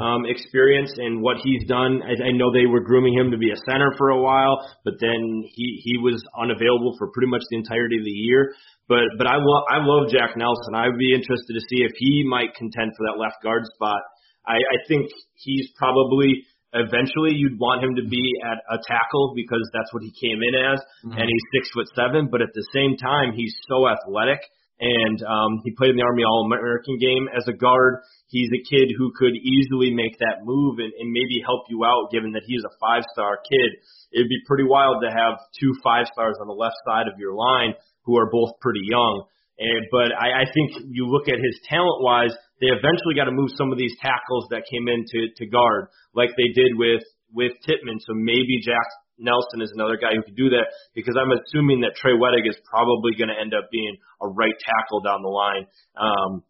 um, 0.01 0.25
experience 0.25 0.93
and 0.97 1.21
what 1.21 1.37
he's 1.45 1.69
done. 1.69 2.01
I, 2.01 2.17
I 2.17 2.33
know 2.33 2.49
they 2.49 2.65
were 2.65 2.81
grooming 2.81 3.13
him 3.13 3.31
to 3.33 3.37
be 3.37 3.53
a 3.53 3.61
center 3.69 3.93
for 3.99 4.09
a 4.17 4.21
while, 4.21 4.65
but 4.85 4.95
then 5.01 5.45
he 5.53 5.81
he 5.85 5.99
was 5.99 6.17
unavailable 6.33 6.97
for 6.97 7.13
pretty 7.13 7.29
much 7.29 7.43
the 7.51 7.59
entirety 7.59 7.99
of 8.01 8.05
the 8.05 8.17
year. 8.17 8.55
But 8.89 9.13
but 9.19 9.27
I 9.27 9.37
love 9.37 9.65
I 9.69 9.79
love 9.85 10.09
Jack 10.09 10.37
Nelson. 10.41 10.73
I'd 10.75 10.97
be 10.97 11.13
interested 11.13 11.53
to 11.53 11.63
see 11.69 11.85
if 11.85 11.93
he 12.01 12.25
might 12.25 12.57
contend 12.57 12.93
for 12.97 13.05
that 13.13 13.21
left 13.21 13.43
guard 13.43 13.69
spot. 13.77 14.01
I, 14.47 14.57
I 14.57 14.79
think 14.89 15.11
he's 15.37 15.71
probably 15.77 16.47
Eventually, 16.73 17.37
you'd 17.37 17.61
want 17.61 17.85
him 17.85 18.01
to 18.01 18.05
be 18.09 18.33
at 18.41 18.57
a 18.73 18.81
tackle 18.89 19.37
because 19.37 19.61
that's 19.77 19.93
what 19.93 20.01
he 20.01 20.09
came 20.09 20.41
in 20.41 20.57
as, 20.57 20.81
mm-hmm. 21.05 21.21
and 21.21 21.29
he's 21.29 21.47
six 21.53 21.69
foot 21.69 21.85
seven. 21.93 22.33
But 22.33 22.41
at 22.41 22.57
the 22.57 22.65
same 22.73 22.97
time, 22.97 23.37
he's 23.37 23.53
so 23.69 23.85
athletic, 23.85 24.41
and 24.81 25.21
um, 25.21 25.61
he 25.69 25.77
played 25.77 25.93
in 25.93 26.01
the 26.01 26.09
Army 26.09 26.25
All 26.25 26.49
American 26.49 26.97
game 26.97 27.29
as 27.29 27.45
a 27.45 27.53
guard. 27.53 28.01
He's 28.33 28.49
a 28.57 28.65
kid 28.65 28.89
who 28.97 29.13
could 29.13 29.37
easily 29.37 29.93
make 29.93 30.17
that 30.25 30.49
move 30.49 30.81
and, 30.81 30.97
and 30.97 31.13
maybe 31.13 31.45
help 31.45 31.69
you 31.69 31.85
out, 31.85 32.09
given 32.09 32.33
that 32.33 32.49
he's 32.49 32.65
a 32.65 32.73
five 32.81 33.05
star 33.13 33.37
kid. 33.45 33.77
It'd 34.09 34.33
be 34.33 34.41
pretty 34.49 34.65
wild 34.65 35.05
to 35.05 35.13
have 35.13 35.45
two 35.61 35.77
five 35.85 36.09
stars 36.09 36.41
on 36.41 36.49
the 36.49 36.57
left 36.57 36.81
side 36.89 37.05
of 37.05 37.21
your 37.21 37.37
line 37.37 37.77
who 38.09 38.17
are 38.17 38.33
both 38.33 38.57
pretty 38.65 38.89
young. 38.89 39.29
And, 39.59 39.87
but 39.93 40.11
I, 40.17 40.43
I 40.43 40.45
think 40.53 40.89
you 40.91 41.07
look 41.07 41.29
at 41.29 41.37
his 41.37 41.57
talent 41.69 42.03
wise, 42.03 42.35
they 42.61 42.69
eventually 42.69 43.15
got 43.15 43.27
to 43.27 43.35
move 43.35 43.51
some 43.57 43.73
of 43.73 43.79
these 43.79 43.95
tackles 44.01 44.47
that 44.51 44.65
came 44.71 44.89
in 44.89 45.05
to, 45.05 45.21
to 45.37 45.47
guard, 45.47 45.89
like 46.15 46.31
they 46.37 46.51
did 46.55 46.77
with 46.77 47.03
with 47.33 47.53
Tippmann. 47.65 47.99
So 48.05 48.13
maybe 48.13 48.61
Jack 48.63 48.85
Nelson 49.19 49.63
is 49.63 49.73
another 49.75 49.97
guy 49.97 50.13
who 50.15 50.23
could 50.23 50.37
do 50.37 50.51
that 50.51 50.69
because 50.95 51.17
I'm 51.17 51.33
assuming 51.33 51.81
that 51.81 51.97
Trey 51.97 52.13
Wedig 52.13 52.49
is 52.49 52.57
probably 52.69 53.17
going 53.17 53.29
to 53.29 53.39
end 53.39 53.55
up 53.55 53.71
being 53.71 53.97
a 54.21 54.29
right 54.29 54.55
tackle 54.61 55.01
down 55.01 55.23
the 55.23 55.33
line. 55.33 55.65
Um, 55.97 56.45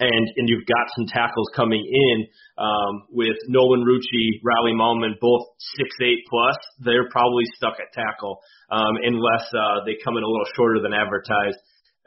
and 0.00 0.26
and 0.36 0.48
you've 0.48 0.66
got 0.66 0.86
some 0.94 1.06
tackles 1.06 1.50
coming 1.56 1.82
in 1.82 2.26
um, 2.56 3.10
with 3.10 3.34
Nolan 3.48 3.82
Rucci, 3.82 4.38
Riley 4.44 4.72
Mahlman, 4.72 5.18
both 5.20 5.42
six 5.74 5.90
eight 6.02 6.22
plus. 6.30 6.56
They're 6.78 7.10
probably 7.10 7.44
stuck 7.56 7.74
at 7.82 7.92
tackle 7.92 8.38
um, 8.70 8.94
unless 9.02 9.46
uh, 9.50 9.84
they 9.84 9.98
come 10.04 10.16
in 10.16 10.22
a 10.22 10.26
little 10.26 10.46
shorter 10.54 10.80
than 10.80 10.92
advertised. 10.94 11.58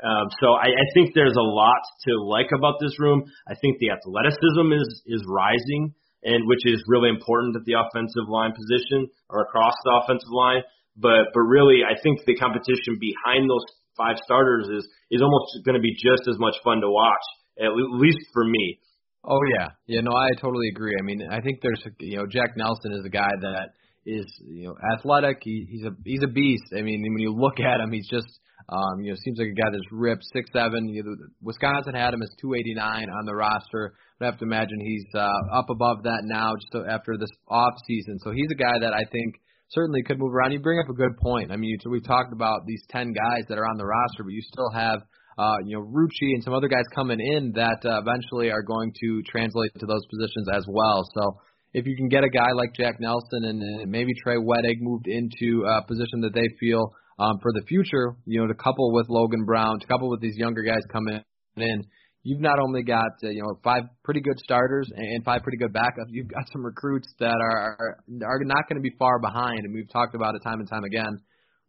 Um, 0.01 0.27
so 0.41 0.57
I, 0.57 0.73
I 0.73 0.85
think 0.93 1.13
there's 1.13 1.37
a 1.37 1.45
lot 1.45 1.81
to 2.09 2.11
like 2.25 2.49
about 2.57 2.81
this 2.81 2.97
room. 2.99 3.23
I 3.47 3.53
think 3.53 3.77
the 3.77 3.93
athleticism 3.93 4.73
is 4.73 4.89
is 5.05 5.21
rising, 5.29 5.93
and 6.23 6.47
which 6.47 6.65
is 6.65 6.81
really 6.87 7.09
important 7.09 7.55
at 7.55 7.65
the 7.65 7.77
offensive 7.77 8.27
line 8.27 8.53
position 8.53 9.07
or 9.29 9.45
across 9.45 9.73
the 9.85 9.93
offensive 10.01 10.33
line. 10.33 10.61
But 10.97 11.29
but 11.33 11.45
really, 11.45 11.85
I 11.85 11.93
think 12.01 12.25
the 12.25 12.35
competition 12.35 12.97
behind 12.97 13.49
those 13.49 13.65
five 13.97 14.17
starters 14.25 14.67
is 14.69 14.87
is 15.11 15.21
almost 15.21 15.61
going 15.65 15.77
to 15.77 15.83
be 15.83 15.93
just 15.93 16.25
as 16.27 16.37
much 16.39 16.55
fun 16.63 16.81
to 16.81 16.89
watch, 16.89 17.25
at 17.61 17.69
least 17.75 18.25
for 18.33 18.43
me. 18.43 18.79
Oh 19.23 19.39
yeah, 19.53 19.69
yeah. 19.85 20.01
No, 20.01 20.17
I 20.17 20.33
totally 20.41 20.69
agree. 20.69 20.95
I 20.97 21.03
mean, 21.03 21.21
I 21.29 21.41
think 21.41 21.61
there's 21.61 21.81
you 21.99 22.17
know 22.17 22.25
Jack 22.25 22.57
Nelson 22.57 22.93
is 22.93 23.05
a 23.05 23.09
guy 23.09 23.29
that 23.29 23.77
is 24.05 24.25
you 24.45 24.67
know 24.67 24.75
athletic. 24.93 25.39
He, 25.41 25.67
he's 25.69 25.83
a 25.83 25.91
he's 26.05 26.23
a 26.23 26.27
beast. 26.27 26.73
I 26.77 26.81
mean, 26.81 27.01
when 27.01 27.19
you 27.19 27.33
look 27.33 27.59
at 27.59 27.79
him, 27.79 27.91
he's 27.91 28.07
just 28.09 28.27
um, 28.69 29.01
you 29.01 29.11
know, 29.11 29.17
seems 29.23 29.39
like 29.39 29.49
a 29.49 29.61
guy 29.61 29.69
that's 29.71 29.91
ripped 29.91 30.23
six 30.33 30.49
seven. 30.53 30.87
You 30.89 31.03
know, 31.03 31.15
Wisconsin 31.41 31.93
had 31.93 32.13
him 32.13 32.21
as 32.21 32.29
289 32.41 33.09
on 33.09 33.25
the 33.25 33.35
roster. 33.35 33.93
I 34.21 34.25
have 34.25 34.37
to 34.37 34.45
imagine 34.45 34.79
he's 34.79 35.05
uh, 35.15 35.57
up 35.57 35.69
above 35.69 36.03
that 36.03 36.21
now, 36.23 36.53
just 36.55 36.85
after 36.87 37.17
this 37.17 37.31
off 37.47 37.73
season. 37.87 38.19
So 38.19 38.31
he's 38.31 38.49
a 38.51 38.55
guy 38.55 38.77
that 38.79 38.93
I 38.93 39.03
think 39.11 39.35
certainly 39.69 40.03
could 40.03 40.19
move 40.19 40.33
around. 40.33 40.51
You 40.51 40.59
bring 40.59 40.79
up 40.79 40.89
a 40.89 40.93
good 40.93 41.17
point. 41.17 41.51
I 41.51 41.55
mean, 41.57 41.71
you, 41.71 41.89
we 41.89 42.01
talked 42.01 42.31
about 42.31 42.67
these 42.67 42.83
10 42.91 43.13
guys 43.13 43.45
that 43.49 43.57
are 43.57 43.65
on 43.65 43.77
the 43.77 43.85
roster, 43.85 44.23
but 44.23 44.33
you 44.33 44.41
still 44.43 44.69
have 44.69 45.01
uh, 45.37 45.57
you 45.65 45.77
know, 45.77 45.83
Rucci 45.83 46.35
and 46.35 46.43
some 46.43 46.53
other 46.53 46.67
guys 46.67 46.83
coming 46.93 47.19
in 47.19 47.53
that 47.55 47.79
uh, 47.85 47.99
eventually 48.01 48.51
are 48.51 48.61
going 48.61 48.93
to 49.01 49.23
translate 49.23 49.71
to 49.79 49.85
those 49.85 50.05
positions 50.05 50.47
as 50.53 50.65
well. 50.67 51.03
So 51.15 51.39
if 51.73 51.85
you 51.85 51.95
can 51.95 52.09
get 52.09 52.23
a 52.23 52.29
guy 52.29 52.51
like 52.53 52.73
Jack 52.75 52.99
Nelson 52.99 53.45
and, 53.45 53.61
and 53.61 53.91
maybe 53.91 54.11
Trey 54.23 54.35
Wedig 54.35 54.81
moved 54.81 55.07
into 55.07 55.65
a 55.65 55.85
position 55.87 56.21
that 56.21 56.33
they 56.33 56.47
feel 56.59 56.93
um, 57.19 57.37
for 57.41 57.51
the 57.53 57.61
future, 57.67 58.15
you 58.25 58.41
know, 58.41 58.47
to 58.47 58.53
couple 58.53 58.91
with 58.93 59.07
Logan 59.09 59.45
Brown, 59.45 59.79
to 59.79 59.87
couple 59.87 60.09
with 60.09 60.21
these 60.21 60.35
younger 60.35 60.63
guys 60.63 60.81
coming 60.91 61.21
in, 61.57 61.83
you've 62.23 62.41
not 62.41 62.59
only 62.59 62.83
got 62.83 63.11
uh, 63.23 63.29
you 63.29 63.41
know 63.41 63.57
five 63.63 63.83
pretty 64.03 64.21
good 64.21 64.39
starters 64.39 64.89
and 64.95 65.23
five 65.23 65.41
pretty 65.43 65.57
good 65.57 65.73
backups, 65.73 66.09
you've 66.09 66.27
got 66.27 66.43
some 66.51 66.63
recruits 66.65 67.07
that 67.19 67.37
are 67.41 67.99
are 68.23 68.39
not 68.43 68.67
going 68.67 68.77
to 68.77 68.81
be 68.81 68.95
far 68.97 69.19
behind, 69.19 69.59
and 69.59 69.73
we've 69.73 69.91
talked 69.91 70.15
about 70.15 70.35
it 70.35 70.41
time 70.43 70.59
and 70.59 70.69
time 70.69 70.83
again. 70.83 71.19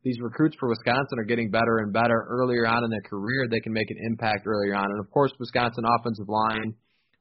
These 0.05 0.19
recruits 0.21 0.57
for 0.59 0.69
Wisconsin 0.69 1.21
are 1.21 1.25
getting 1.25 1.51
better 1.51 1.79
and 1.79 1.93
better 1.93 2.27
earlier 2.29 2.67
on 2.67 2.83
in 2.83 2.91
their 2.91 3.07
career. 3.09 3.47
They 3.49 3.61
can 3.61 3.73
make 3.73 3.89
an 3.89 3.99
impact 4.11 4.47
earlier 4.47 4.75
on, 4.75 4.87
and 4.87 4.99
of 4.99 5.11
course, 5.11 5.33
Wisconsin 5.39 5.85
offensive 5.87 6.29
line 6.29 6.75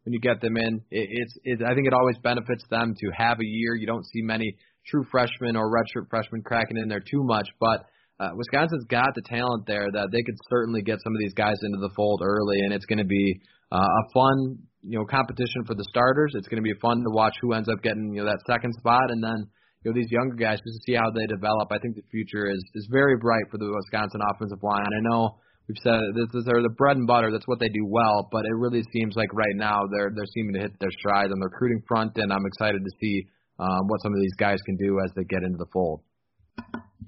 when 0.03 0.13
you 0.13 0.19
get 0.19 0.41
them 0.41 0.57
in. 0.57 0.81
It, 0.89 1.07
it's 1.09 1.37
it, 1.43 1.59
I 1.63 1.73
think 1.73 1.87
it 1.87 1.93
always 1.93 2.17
benefits 2.23 2.63
them 2.69 2.95
to 2.97 3.07
have 3.15 3.39
a 3.39 3.45
year. 3.45 3.75
You 3.75 3.87
don't 3.87 4.05
see 4.05 4.21
many 4.21 4.57
true 4.87 5.05
freshmen 5.11 5.55
or 5.55 5.71
redshirt 5.71 6.09
freshmen 6.09 6.41
cracking 6.41 6.77
in 6.77 6.89
there 6.89 6.99
too 7.01 7.23
much, 7.23 7.47
but 7.59 7.85
uh, 8.21 8.29
Wisconsin's 8.35 8.85
got 8.85 9.09
the 9.15 9.25
talent 9.25 9.65
there 9.65 9.89
that 9.91 10.09
they 10.11 10.21
could 10.21 10.37
certainly 10.49 10.81
get 10.81 10.99
some 11.03 11.13
of 11.13 11.19
these 11.19 11.33
guys 11.33 11.57
into 11.63 11.79
the 11.81 11.89
fold 11.95 12.21
early, 12.23 12.59
and 12.61 12.71
it's 12.71 12.85
going 12.85 13.01
to 13.01 13.05
be 13.05 13.41
uh, 13.71 13.81
a 13.81 14.03
fun, 14.13 14.61
you 14.83 14.99
know, 14.99 15.05
competition 15.05 15.65
for 15.65 15.73
the 15.73 15.85
starters. 15.89 16.33
It's 16.35 16.47
going 16.47 16.61
to 16.61 16.67
be 16.67 16.77
fun 16.79 17.01
to 17.01 17.09
watch 17.09 17.33
who 17.41 17.53
ends 17.53 17.67
up 17.67 17.81
getting 17.81 18.13
you 18.13 18.21
know 18.21 18.29
that 18.29 18.45
second 18.45 18.73
spot, 18.77 19.09
and 19.09 19.23
then 19.23 19.49
you 19.81 19.89
know 19.89 19.95
these 19.97 20.11
younger 20.11 20.35
guys 20.35 20.61
just 20.61 20.77
to 20.77 20.83
see 20.85 20.93
how 20.93 21.09
they 21.09 21.25
develop. 21.25 21.73
I 21.73 21.79
think 21.81 21.95
the 21.95 22.05
future 22.11 22.45
is 22.45 22.61
is 22.75 22.87
very 22.91 23.17
bright 23.17 23.49
for 23.49 23.57
the 23.57 23.73
Wisconsin 23.73 24.21
offensive 24.29 24.61
line. 24.61 24.85
I 24.85 25.01
know 25.09 25.41
we've 25.71 25.83
said 25.83 26.01
this 26.15 26.27
is 26.33 26.45
their 26.45 26.61
the 26.61 26.73
bread 26.75 26.97
and 26.97 27.07
butter. 27.07 27.31
That's 27.31 27.47
what 27.47 27.59
they 27.59 27.69
do 27.69 27.85
well, 27.87 28.27
but 28.31 28.45
it 28.45 28.55
really 28.55 28.83
seems 28.91 29.15
like 29.15 29.33
right 29.33 29.55
now 29.55 29.87
they're 29.91 30.11
they're 30.13 30.29
seeming 30.33 30.53
to 30.55 30.59
hit 30.59 30.79
their 30.79 30.91
stride 30.99 31.31
on 31.31 31.39
the 31.39 31.47
recruiting 31.47 31.81
front, 31.87 32.17
and 32.17 32.31
I'm 32.31 32.45
excited 32.45 32.83
to 32.83 32.91
see 32.99 33.27
um, 33.59 33.87
what 33.87 34.01
some 34.01 34.13
of 34.13 34.19
these 34.19 34.35
guys 34.37 34.59
can 34.65 34.75
do 34.75 34.99
as 34.99 35.11
they 35.15 35.23
get 35.23 35.43
into 35.43 35.57
the 35.57 35.69
fold. 35.71 36.01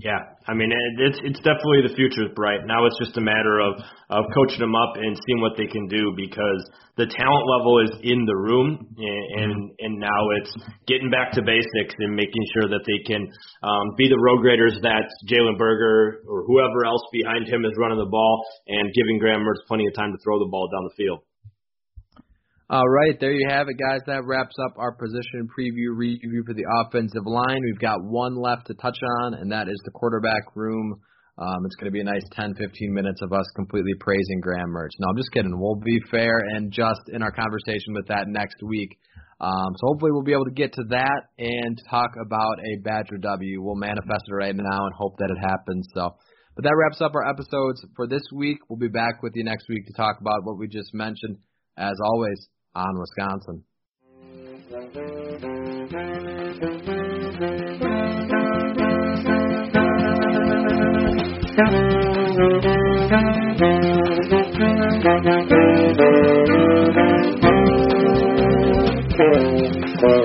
Yeah, 0.03 0.19
I 0.51 0.53
mean 0.53 0.67
it's 0.99 1.15
it's 1.23 1.39
definitely 1.47 1.87
the 1.87 1.95
future 1.95 2.27
is 2.27 2.35
bright. 2.35 2.67
Now 2.67 2.83
it's 2.83 2.99
just 2.99 3.15
a 3.15 3.23
matter 3.23 3.63
of 3.63 3.79
of 4.11 4.27
coaching 4.35 4.59
them 4.59 4.75
up 4.75 4.99
and 4.99 5.15
seeing 5.15 5.39
what 5.39 5.55
they 5.55 5.63
can 5.63 5.87
do 5.87 6.11
because 6.17 6.59
the 6.99 7.07
talent 7.07 7.45
level 7.47 7.79
is 7.79 7.91
in 8.03 8.27
the 8.27 8.35
room 8.35 8.83
and 8.99 9.23
and, 9.39 9.71
and 9.79 9.93
now 10.03 10.21
it's 10.43 10.51
getting 10.91 11.07
back 11.07 11.31
to 11.39 11.41
basics 11.41 11.95
and 12.03 12.19
making 12.19 12.43
sure 12.51 12.67
that 12.67 12.83
they 12.83 12.99
can 13.07 13.23
um, 13.63 13.95
be 13.95 14.11
the 14.11 14.19
road 14.19 14.43
graders 14.43 14.75
that 14.83 15.07
Jalen 15.31 15.57
Berger 15.57 16.19
or 16.27 16.43
whoever 16.51 16.83
else 16.83 17.03
behind 17.15 17.47
him 17.47 17.63
is 17.63 17.71
running 17.79 17.97
the 17.97 18.11
ball 18.11 18.43
and 18.67 18.91
giving 18.91 19.23
Graham 19.23 19.47
Mertz 19.47 19.63
plenty 19.71 19.87
of 19.87 19.95
time 19.95 20.11
to 20.11 20.19
throw 20.19 20.35
the 20.35 20.51
ball 20.51 20.67
down 20.67 20.83
the 20.83 20.95
field. 20.99 21.23
All 22.69 22.87
right, 22.87 23.19
there 23.19 23.33
you 23.33 23.49
have 23.49 23.67
it, 23.67 23.75
guys. 23.75 23.99
That 24.07 24.23
wraps 24.23 24.55
up 24.65 24.77
our 24.77 24.93
position 24.93 25.49
preview 25.51 25.91
review 25.91 26.43
for 26.47 26.53
the 26.53 26.63
offensive 26.81 27.25
line. 27.25 27.59
We've 27.61 27.79
got 27.79 28.01
one 28.01 28.39
left 28.39 28.67
to 28.67 28.73
touch 28.75 28.97
on, 29.21 29.33
and 29.33 29.51
that 29.51 29.67
is 29.67 29.81
the 29.83 29.91
quarterback 29.91 30.55
room. 30.55 30.95
Um, 31.37 31.65
it's 31.65 31.75
going 31.75 31.91
to 31.91 31.91
be 31.91 31.99
a 31.99 32.05
nice 32.05 32.23
10, 32.31 32.55
15 32.55 32.93
minutes 32.93 33.21
of 33.21 33.33
us 33.33 33.43
completely 33.55 33.91
praising 33.99 34.39
Graham 34.39 34.69
Mertz. 34.69 34.95
No, 34.99 35.09
I'm 35.09 35.17
just 35.17 35.31
kidding. 35.33 35.51
We'll 35.59 35.75
be 35.75 35.99
fair 36.09 36.39
and 36.55 36.71
just 36.71 37.01
in 37.11 37.21
our 37.21 37.31
conversation 37.31 37.93
with 37.93 38.07
that 38.07 38.29
next 38.29 38.63
week. 38.63 38.95
Um, 39.41 39.75
so 39.75 39.87
hopefully 39.87 40.11
we'll 40.13 40.23
be 40.23 40.31
able 40.31 40.45
to 40.45 40.55
get 40.55 40.71
to 40.73 40.83
that 40.89 41.21
and 41.37 41.81
talk 41.89 42.11
about 42.15 42.59
a 42.63 42.79
Badger 42.81 43.17
W. 43.17 43.61
We'll 43.61 43.75
manifest 43.75 44.23
it 44.29 44.33
right 44.33 44.55
now 44.55 44.85
and 44.85 44.93
hope 44.95 45.17
that 45.17 45.29
it 45.35 45.41
happens. 45.41 45.85
So, 45.93 46.15
but 46.55 46.63
that 46.63 46.75
wraps 46.79 47.01
up 47.01 47.11
our 47.13 47.27
episodes 47.27 47.83
for 47.97 48.07
this 48.07 48.23
week. 48.33 48.59
We'll 48.69 48.79
be 48.79 48.87
back 48.87 49.21
with 49.21 49.33
you 49.35 49.43
next 49.43 49.67
week 49.67 49.85
to 49.87 49.93
talk 49.93 50.21
about 50.21 50.45
what 50.45 50.57
we 50.57 50.67
just 50.69 50.93
mentioned. 50.93 51.39
As 51.77 51.97
always, 52.03 52.49
on 52.75 52.99
Wisconsin. 52.99 53.63
Thank 54.69 54.95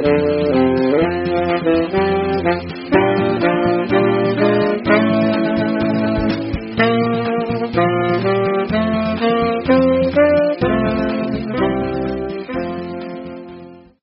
you. 0.07 0.68